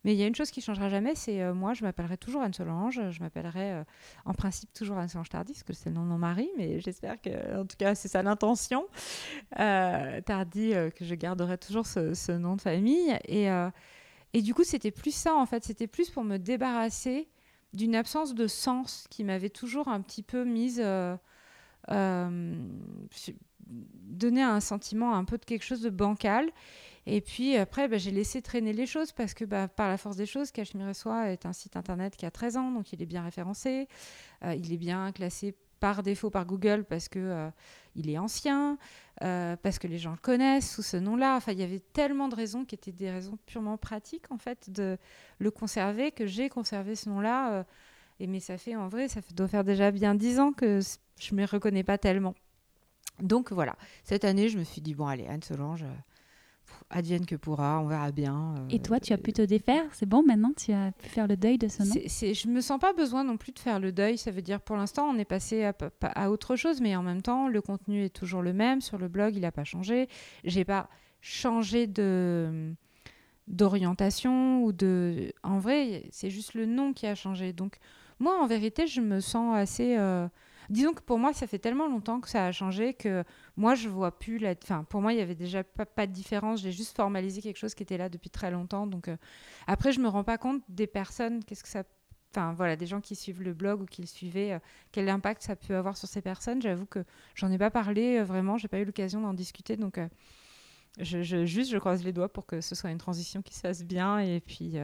mais 0.04 0.14
il 0.14 0.18
y 0.18 0.22
a 0.22 0.26
une 0.26 0.34
chose 0.34 0.50
qui 0.50 0.60
changera 0.60 0.88
jamais, 0.88 1.14
c'est 1.14 1.42
euh, 1.42 1.54
moi, 1.54 1.74
je 1.74 1.82
m'appellerai 1.82 2.16
toujours 2.16 2.42
Anne 2.42 2.54
Solange. 2.54 3.00
Je 3.10 3.20
m'appellerai 3.20 3.72
euh, 3.72 3.84
en 4.24 4.32
principe 4.32 4.72
toujours 4.72 4.98
Anne 4.98 5.08
Solange 5.08 5.28
Tardy, 5.28 5.52
parce 5.54 5.64
que 5.64 5.72
c'est 5.72 5.88
le 5.90 5.96
nom 5.96 6.02
de 6.02 6.08
mon 6.08 6.18
mari, 6.18 6.48
mais 6.56 6.78
j'espère 6.80 7.20
que, 7.20 7.60
en 7.60 7.66
tout 7.66 7.76
cas, 7.76 7.94
c'est 7.94 8.08
ça 8.08 8.22
l'intention. 8.22 8.86
Euh, 9.58 10.20
Tardy, 10.20 10.72
que 10.94 11.04
je 11.04 11.14
garderai 11.14 11.58
toujours 11.58 11.86
ce, 11.86 12.32
nom 12.32 12.56
de 12.56 12.60
famille. 12.60 13.18
Et, 13.26 13.48
et 14.34 14.42
du 14.42 14.54
coup, 14.54 14.64
c'était 14.64 14.90
plus 14.90 15.14
ça, 15.14 15.34
en 15.34 15.46
fait. 15.46 15.64
C'était 15.64 15.86
plus 15.86 16.10
pour 16.10 16.24
me 16.24 16.36
débarrasser 16.36 17.28
d'une 17.72 17.94
absence 17.94 18.34
de 18.34 18.46
sens 18.46 19.06
qui 19.10 19.24
m'avait 19.24 19.50
toujours 19.50 19.88
un 19.88 20.00
petit 20.00 20.22
peu 20.22 20.44
mise. 20.44 20.82
donner 23.66 24.42
un 24.42 24.60
sentiment 24.60 25.14
un 25.14 25.24
peu 25.24 25.38
de 25.38 25.44
quelque 25.44 25.64
chose 25.64 25.82
de 25.82 25.90
bancal. 25.90 26.50
Et 27.10 27.22
puis 27.22 27.56
après, 27.56 27.88
bah, 27.88 27.96
j'ai 27.96 28.10
laissé 28.10 28.42
traîner 28.42 28.74
les 28.74 28.84
choses 28.84 29.12
parce 29.12 29.32
que 29.32 29.46
bah, 29.46 29.66
par 29.66 29.88
la 29.88 29.96
force 29.96 30.16
des 30.16 30.26
choses, 30.26 30.50
Cachemire 30.50 30.94
Soi 30.94 31.30
est 31.30 31.46
un 31.46 31.54
site 31.54 31.74
internet 31.74 32.14
qui 32.14 32.26
a 32.26 32.30
13 32.30 32.58
ans, 32.58 32.70
donc 32.70 32.92
il 32.92 33.00
est 33.00 33.06
bien 33.06 33.22
référencé, 33.22 33.88
euh, 34.44 34.54
il 34.54 34.74
est 34.74 34.76
bien 34.76 35.10
classé 35.12 35.54
par 35.80 36.02
défaut 36.02 36.28
par 36.28 36.44
Google 36.44 36.84
parce 36.84 37.08
que 37.08 37.18
euh, 37.18 37.50
il 37.94 38.10
est 38.10 38.18
ancien, 38.18 38.76
euh, 39.22 39.56
parce 39.56 39.78
que 39.78 39.86
les 39.86 39.96
gens 39.96 40.10
le 40.10 40.18
connaissent 40.18 40.70
sous 40.70 40.82
ce 40.82 40.98
nom-là. 40.98 41.36
Enfin, 41.36 41.52
il 41.52 41.60
y 41.60 41.62
avait 41.62 41.80
tellement 41.80 42.28
de 42.28 42.34
raisons 42.34 42.66
qui 42.66 42.74
étaient 42.74 42.92
des 42.92 43.10
raisons 43.10 43.38
purement 43.46 43.78
pratiques 43.78 44.30
en 44.30 44.36
fait 44.36 44.68
de 44.68 44.98
le 45.38 45.50
conserver 45.50 46.12
que 46.12 46.26
j'ai 46.26 46.50
conservé 46.50 46.94
ce 46.94 47.08
nom-là. 47.08 47.64
et 48.20 48.26
mais 48.26 48.40
ça 48.40 48.58
fait 48.58 48.76
en 48.76 48.88
vrai, 48.88 49.08
ça 49.08 49.20
doit 49.34 49.48
faire 49.48 49.64
déjà 49.64 49.90
bien 49.92 50.14
10 50.14 50.40
ans 50.40 50.52
que 50.52 50.80
je 51.18 51.34
me 51.34 51.46
reconnais 51.46 51.84
pas 51.84 51.96
tellement. 51.96 52.34
Donc 53.18 53.50
voilà, 53.50 53.76
cette 54.04 54.24
année, 54.24 54.50
je 54.50 54.58
me 54.58 54.64
suis 54.64 54.82
dit 54.82 54.94
bon 54.94 55.06
allez, 55.06 55.26
Anne 55.26 55.42
Solange 55.42 55.86
advienne 56.90 57.26
que 57.26 57.36
pourra, 57.36 57.80
on 57.80 57.86
verra 57.86 58.10
bien. 58.12 58.54
Euh, 58.56 58.66
et 58.70 58.80
toi, 58.80 59.00
tu 59.00 59.12
as 59.12 59.18
pu 59.18 59.32
te 59.32 59.42
défaire 59.42 59.84
C'est 59.92 60.06
bon, 60.06 60.22
maintenant, 60.22 60.52
tu 60.56 60.72
as 60.72 60.92
pu 60.92 61.08
faire 61.08 61.26
le 61.26 61.36
deuil 61.36 61.58
de 61.58 61.68
ce 61.68 61.82
nom? 61.82 61.94
Je 61.94 62.48
me 62.48 62.60
sens 62.60 62.80
pas 62.80 62.92
besoin 62.92 63.24
non 63.24 63.36
plus 63.36 63.52
de 63.52 63.58
faire 63.58 63.78
le 63.78 63.92
deuil. 63.92 64.18
Ça 64.18 64.30
veut 64.30 64.42
dire, 64.42 64.60
pour 64.60 64.76
l'instant, 64.76 65.08
on 65.08 65.18
est 65.18 65.24
passé 65.24 65.64
à, 65.64 65.74
à, 66.02 66.30
autre 66.30 66.56
chose, 66.56 66.80
mais 66.80 66.96
en 66.96 67.02
même 67.02 67.22
temps, 67.22 67.48
le 67.48 67.60
contenu 67.60 68.04
est 68.04 68.14
toujours 68.14 68.42
le 68.42 68.52
même. 68.52 68.80
Sur 68.80 68.98
le 68.98 69.08
blog, 69.08 69.34
il 69.34 69.42
n'a 69.42 69.52
pas 69.52 69.64
changé. 69.64 70.08
J'ai 70.44 70.64
pas 70.64 70.88
changé 71.20 71.86
de 71.86 72.74
d'orientation 73.48 74.62
ou 74.62 74.72
de... 74.72 75.32
En 75.42 75.58
vrai, 75.58 76.04
c'est 76.10 76.28
juste 76.28 76.52
le 76.52 76.66
nom 76.66 76.92
qui 76.92 77.06
a 77.06 77.14
changé. 77.14 77.54
Donc, 77.54 77.78
moi, 78.18 78.38
en 78.38 78.46
vérité, 78.46 78.86
je 78.86 79.00
me 79.00 79.20
sens 79.20 79.56
assez... 79.56 79.96
Euh, 79.96 80.28
disons 80.68 80.92
que 80.92 81.02
pour 81.02 81.18
moi, 81.18 81.32
ça 81.32 81.46
fait 81.46 81.58
tellement 81.58 81.88
longtemps 81.88 82.20
que 82.20 82.28
ça 82.28 82.46
a 82.46 82.52
changé 82.52 82.94
que 82.94 83.24
moi, 83.56 83.74
je 83.74 83.88
vois 83.88 84.18
plus 84.18 84.38
la. 84.38 84.54
Enfin, 84.62 84.84
pour 84.84 85.00
moi, 85.00 85.12
il 85.12 85.18
y 85.18 85.22
avait 85.22 85.34
déjà 85.34 85.64
pas, 85.64 86.06
de 86.06 86.12
différence. 86.12 86.60
J'ai 86.60 86.72
juste 86.72 86.96
formalisé 86.96 87.40
quelque 87.40 87.56
chose 87.56 87.74
qui 87.74 87.82
était 87.82 87.98
là 87.98 88.08
depuis 88.08 88.30
très 88.30 88.50
longtemps. 88.50 88.86
Donc, 88.86 89.08
euh, 89.08 89.16
après, 89.66 89.92
je 89.92 90.00
me 90.00 90.08
rends 90.08 90.24
pas 90.24 90.38
compte 90.38 90.62
des 90.68 90.86
personnes, 90.86 91.44
qu'est-ce 91.44 91.62
que 91.62 91.68
ça. 91.68 91.84
Enfin, 92.30 92.52
voilà, 92.52 92.76
des 92.76 92.86
gens 92.86 93.00
qui 93.00 93.16
suivent 93.16 93.42
le 93.42 93.54
blog 93.54 93.80
ou 93.80 93.86
qui 93.86 94.02
le 94.02 94.06
suivaient, 94.06 94.52
euh, 94.52 94.58
quel 94.92 95.08
impact 95.08 95.42
ça 95.42 95.56
peut 95.56 95.74
avoir 95.74 95.96
sur 95.96 96.08
ces 96.08 96.20
personnes. 96.20 96.60
J'avoue 96.60 96.84
que 96.84 97.02
j'en 97.34 97.50
ai 97.50 97.56
pas 97.56 97.70
parlé 97.70 98.18
euh, 98.18 98.24
vraiment, 98.24 98.58
j'ai 98.58 98.68
pas 98.68 98.78
eu 98.80 98.84
l'occasion 98.84 99.22
d'en 99.22 99.32
discuter. 99.32 99.76
Donc, 99.76 99.98
je, 101.00 101.44
juste, 101.46 101.70
je 101.70 101.78
croise 101.78 102.04
les 102.04 102.12
doigts 102.12 102.30
pour 102.30 102.44
que 102.44 102.60
ce 102.60 102.74
soit 102.74 102.90
une 102.90 102.98
transition 102.98 103.40
qui 103.40 103.54
se 103.54 103.60
fasse 103.60 103.82
bien. 103.82 104.18
Et 104.18 104.40
puis. 104.40 104.76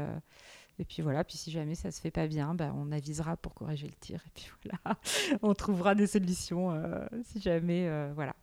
Et 0.78 0.84
puis 0.84 1.02
voilà, 1.02 1.24
puis 1.24 1.36
si 1.36 1.50
jamais 1.50 1.74
ça 1.74 1.90
se 1.90 2.00
fait 2.00 2.10
pas 2.10 2.26
bien, 2.26 2.54
bah, 2.54 2.72
on 2.74 2.90
avisera 2.92 3.36
pour 3.36 3.54
corriger 3.54 3.86
le 3.86 3.94
tir. 3.94 4.20
Et 4.26 4.30
puis 4.34 4.50
voilà, 4.64 4.98
on 5.42 5.54
trouvera 5.54 5.94
des 5.94 6.06
solutions 6.06 6.72
si 7.24 7.40
jamais, 7.40 8.12
voilà. 8.14 8.34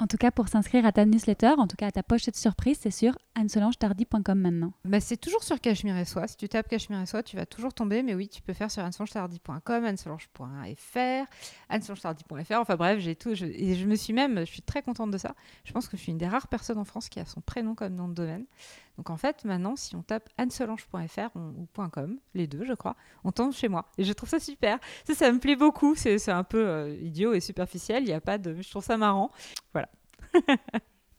En 0.00 0.06
tout 0.06 0.16
cas, 0.16 0.30
pour 0.30 0.48
s'inscrire 0.48 0.86
à 0.86 0.92
ta 0.92 1.04
newsletter, 1.04 1.56
en 1.58 1.66
tout 1.66 1.76
cas 1.76 1.88
à 1.88 1.90
ta 1.90 2.02
pochette 2.02 2.34
surprise, 2.34 2.78
c'est 2.80 2.90
sur 2.90 3.18
annesolangetardy.com 3.34 4.40
maintenant. 4.40 4.72
Bah, 4.86 4.98
c'est 4.98 5.18
toujours 5.18 5.42
sur 5.42 5.60
Cachemire 5.60 5.98
et 5.98 6.06
Soie. 6.06 6.26
Si 6.26 6.38
tu 6.38 6.48
tapes 6.48 6.68
Cachemire 6.68 7.02
et 7.02 7.06
Soie, 7.06 7.22
tu 7.22 7.36
vas 7.36 7.44
toujours 7.44 7.74
tomber. 7.74 8.02
Mais 8.02 8.14
oui, 8.14 8.26
tu 8.26 8.40
peux 8.40 8.54
faire 8.54 8.70
sur 8.70 8.82
annesolangetardy.com, 8.82 9.84
annesolange.fr, 9.84 11.26
annesolangetardy.fr. 11.68 12.54
Enfin 12.54 12.76
bref, 12.76 12.98
j'ai 12.98 13.14
tout. 13.14 13.32
et 13.42 13.74
je 13.74 13.86
me 13.86 13.94
suis 13.94 14.14
même, 14.14 14.38
je 14.38 14.50
suis 14.50 14.62
très 14.62 14.80
contente 14.80 15.10
de 15.10 15.18
ça. 15.18 15.34
Je 15.64 15.72
pense 15.72 15.86
que 15.86 15.98
je 15.98 16.02
suis 16.02 16.12
une 16.12 16.18
des 16.18 16.28
rares 16.28 16.48
personnes 16.48 16.78
en 16.78 16.84
France 16.84 17.10
qui 17.10 17.20
a 17.20 17.26
son 17.26 17.42
prénom 17.42 17.74
comme 17.74 17.94
nom 17.94 18.08
de 18.08 18.14
domaine. 18.14 18.46
Donc 18.96 19.10
en 19.10 19.16
fait, 19.16 19.44
maintenant, 19.44 19.76
si 19.76 19.96
on 19.96 20.02
tape 20.02 20.28
annesolange.fr 20.36 21.36
ou 21.36 21.88
.com, 21.90 22.18
les 22.34 22.46
deux, 22.46 22.64
je 22.64 22.74
crois, 22.74 22.96
on 23.24 23.32
tombe 23.32 23.52
chez 23.52 23.68
moi. 23.68 23.86
Et 23.98 24.04
je 24.04 24.12
trouve 24.12 24.28
ça 24.28 24.38
super. 24.38 24.78
Ça, 25.06 25.14
ça 25.14 25.32
me 25.32 25.38
plaît 25.38 25.56
beaucoup. 25.56 25.94
C'est 25.94 26.28
un 26.28 26.44
peu 26.44 26.66
euh, 26.66 26.96
idiot 27.00 27.32
et 27.32 27.40
superficiel. 27.40 28.02
Il 28.02 28.08
y 28.08 28.12
a 28.12 28.20
pas 28.20 28.38
de, 28.38 28.60
je 28.60 28.68
trouve 28.68 28.84
ça 28.84 28.96
marrant. 28.96 29.30
Voilà. 29.72 29.88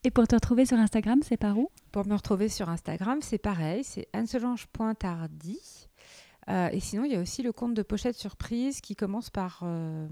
Et 0.04 0.10
pour 0.10 0.28
te 0.28 0.34
retrouver 0.34 0.66
sur 0.66 0.78
Instagram, 0.78 1.20
c'est 1.24 1.38
par 1.38 1.60
où? 1.60 1.70
Pour 1.92 2.08
me 2.08 2.16
retrouver 2.16 2.50
sur 2.50 2.70
Instagram, 2.70 3.20
c'est 3.22 3.38
pareil, 3.38 3.84
c'est 3.84 4.08
anselange.tardy. 4.16 5.60
Euh, 6.50 6.70
et 6.72 6.80
sinon, 6.80 7.04
il 7.04 7.12
y 7.12 7.16
a 7.16 7.20
aussi 7.20 7.44
le 7.44 7.52
compte 7.52 7.76
de 7.76 7.84
Pochette 7.84 8.18
Surprise 8.18 8.82
qui 8.82 8.96
commence 8.96 9.30
par 9.30 9.60
euh, 9.62 10.08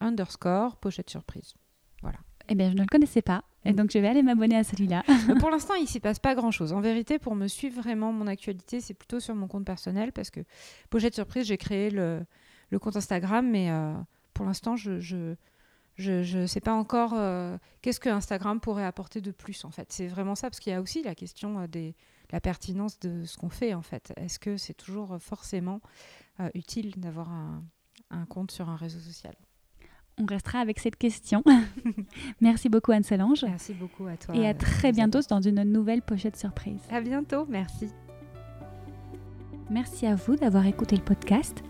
underscore 0.00 0.76
Pochette 0.76 1.08
Surprise. 1.08 1.54
Voilà. 2.02 2.18
Eh 2.48 2.54
bien, 2.54 2.68
je 2.68 2.74
ne 2.74 2.82
le 2.82 2.86
connaissais 2.86 3.22
pas. 3.22 3.44
Et 3.64 3.72
donc, 3.72 3.90
je 3.92 3.98
vais 3.98 4.08
aller 4.08 4.22
m'abonner 4.22 4.56
à 4.56 4.64
celui-là. 4.64 5.02
pour 5.38 5.50
l'instant, 5.50 5.74
il 5.74 5.82
ne 5.82 5.86
s'y 5.86 6.00
passe 6.00 6.18
pas 6.18 6.34
grand-chose. 6.34 6.72
En 6.72 6.80
vérité, 6.80 7.18
pour 7.18 7.34
me 7.34 7.46
suivre 7.46 7.80
vraiment 7.80 8.12
mon 8.12 8.26
actualité, 8.26 8.80
c'est 8.80 8.94
plutôt 8.94 9.20
sur 9.20 9.34
mon 9.34 9.48
compte 9.48 9.66
personnel 9.66 10.12
parce 10.12 10.30
que 10.30 10.40
Pochette 10.88 11.14
Surprise, 11.14 11.46
j'ai 11.46 11.58
créé 11.58 11.90
le, 11.90 12.24
le, 12.70 12.78
compte 12.78 12.96
Instagram, 12.96 13.46
mais 13.48 13.70
euh, 13.70 13.92
pour 14.32 14.46
l'instant, 14.46 14.76
je, 14.76 14.98
je, 15.00 15.34
je 16.00 16.38
ne 16.38 16.46
sais 16.46 16.60
pas 16.60 16.72
encore 16.72 17.12
euh, 17.14 17.58
qu'est-ce 17.82 18.00
que 18.00 18.08
Instagram 18.08 18.60
pourrait 18.60 18.84
apporter 18.84 19.20
de 19.20 19.30
plus 19.30 19.64
en 19.64 19.70
fait. 19.70 19.92
C'est 19.92 20.06
vraiment 20.06 20.34
ça 20.34 20.48
parce 20.48 20.60
qu'il 20.60 20.72
y 20.72 20.76
a 20.76 20.80
aussi 20.80 21.02
la 21.02 21.14
question 21.14 21.60
euh, 21.60 21.66
de 21.66 21.92
la 22.32 22.40
pertinence 22.40 22.98
de 23.00 23.24
ce 23.24 23.36
qu'on 23.36 23.50
fait 23.50 23.74
en 23.74 23.82
fait. 23.82 24.12
Est-ce 24.16 24.38
que 24.38 24.56
c'est 24.56 24.74
toujours 24.74 25.18
forcément 25.20 25.80
euh, 26.40 26.48
utile 26.54 26.94
d'avoir 26.96 27.30
un, 27.30 27.62
compte 28.28 28.50
sur 28.50 28.68
un 28.68 28.76
réseau 28.76 29.00
social? 29.00 29.34
On 30.20 30.26
restera 30.26 30.60
avec 30.60 30.78
cette 30.78 30.96
question. 30.96 31.42
merci 32.40 32.68
beaucoup 32.68 32.92
Anne-Solange. 32.92 33.44
Merci 33.44 33.74
beaucoup 33.74 34.06
à 34.06 34.16
toi. 34.16 34.34
Et 34.34 34.46
à 34.46 34.54
très 34.54 34.92
bientôt 34.92 35.20
dans 35.28 35.40
une 35.40 35.62
nouvelle 35.62 36.02
pochette 36.02 36.36
surprise. 36.36 36.80
À 36.90 37.00
bientôt, 37.00 37.46
merci. 37.48 37.88
Merci 39.70 40.06
à 40.06 40.14
vous 40.14 40.36
d'avoir 40.36 40.66
écouté 40.66 40.96
le 40.96 41.02
podcast. 41.02 41.62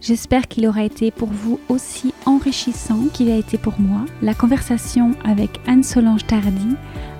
J'espère 0.00 0.48
qu'il 0.48 0.66
aura 0.66 0.82
été 0.82 1.10
pour 1.10 1.28
vous 1.28 1.60
aussi 1.68 2.12
enrichissant 2.26 3.06
qu'il 3.12 3.30
a 3.30 3.36
été 3.36 3.56
pour 3.56 3.78
moi. 3.78 4.04
La 4.20 4.34
conversation 4.34 5.12
avec 5.24 5.60
Anne-Solange 5.66 6.26
Tardy 6.26 6.76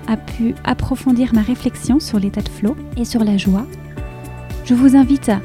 a 0.07 0.17
pu 0.17 0.53
approfondir 0.65 1.33
ma 1.33 1.41
réflexion 1.41 1.99
sur 1.99 2.19
l'état 2.19 2.41
de 2.41 2.49
flow 2.49 2.75
et 2.97 3.05
sur 3.05 3.23
la 3.23 3.37
joie. 3.37 3.65
Je 4.65 4.73
vous 4.73 4.97
invite 4.97 5.29
à 5.29 5.39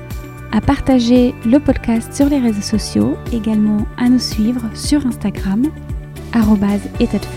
partager 0.61 1.35
le 1.45 1.59
podcast 1.59 2.13
sur 2.15 2.29
les 2.29 2.39
réseaux 2.39 2.63
sociaux, 2.63 3.17
également 3.33 3.87
à 3.97 4.09
nous 4.09 4.19
suivre 4.19 4.63
sur 4.75 5.07
Instagram, 5.07 5.65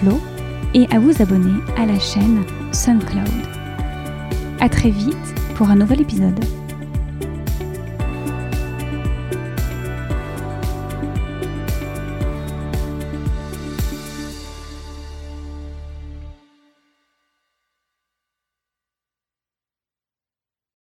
flow, 0.01 0.19
et 0.73 0.87
à 0.91 0.99
vous 0.99 1.21
abonner 1.21 1.59
à 1.77 1.85
la 1.85 1.99
chaîne 1.99 2.43
SunCloud. 2.71 3.27
A 4.59 4.69
très 4.69 4.89
vite 4.89 5.15
pour 5.55 5.69
un 5.69 5.75
nouvel 5.75 6.01
épisode. 6.01 6.39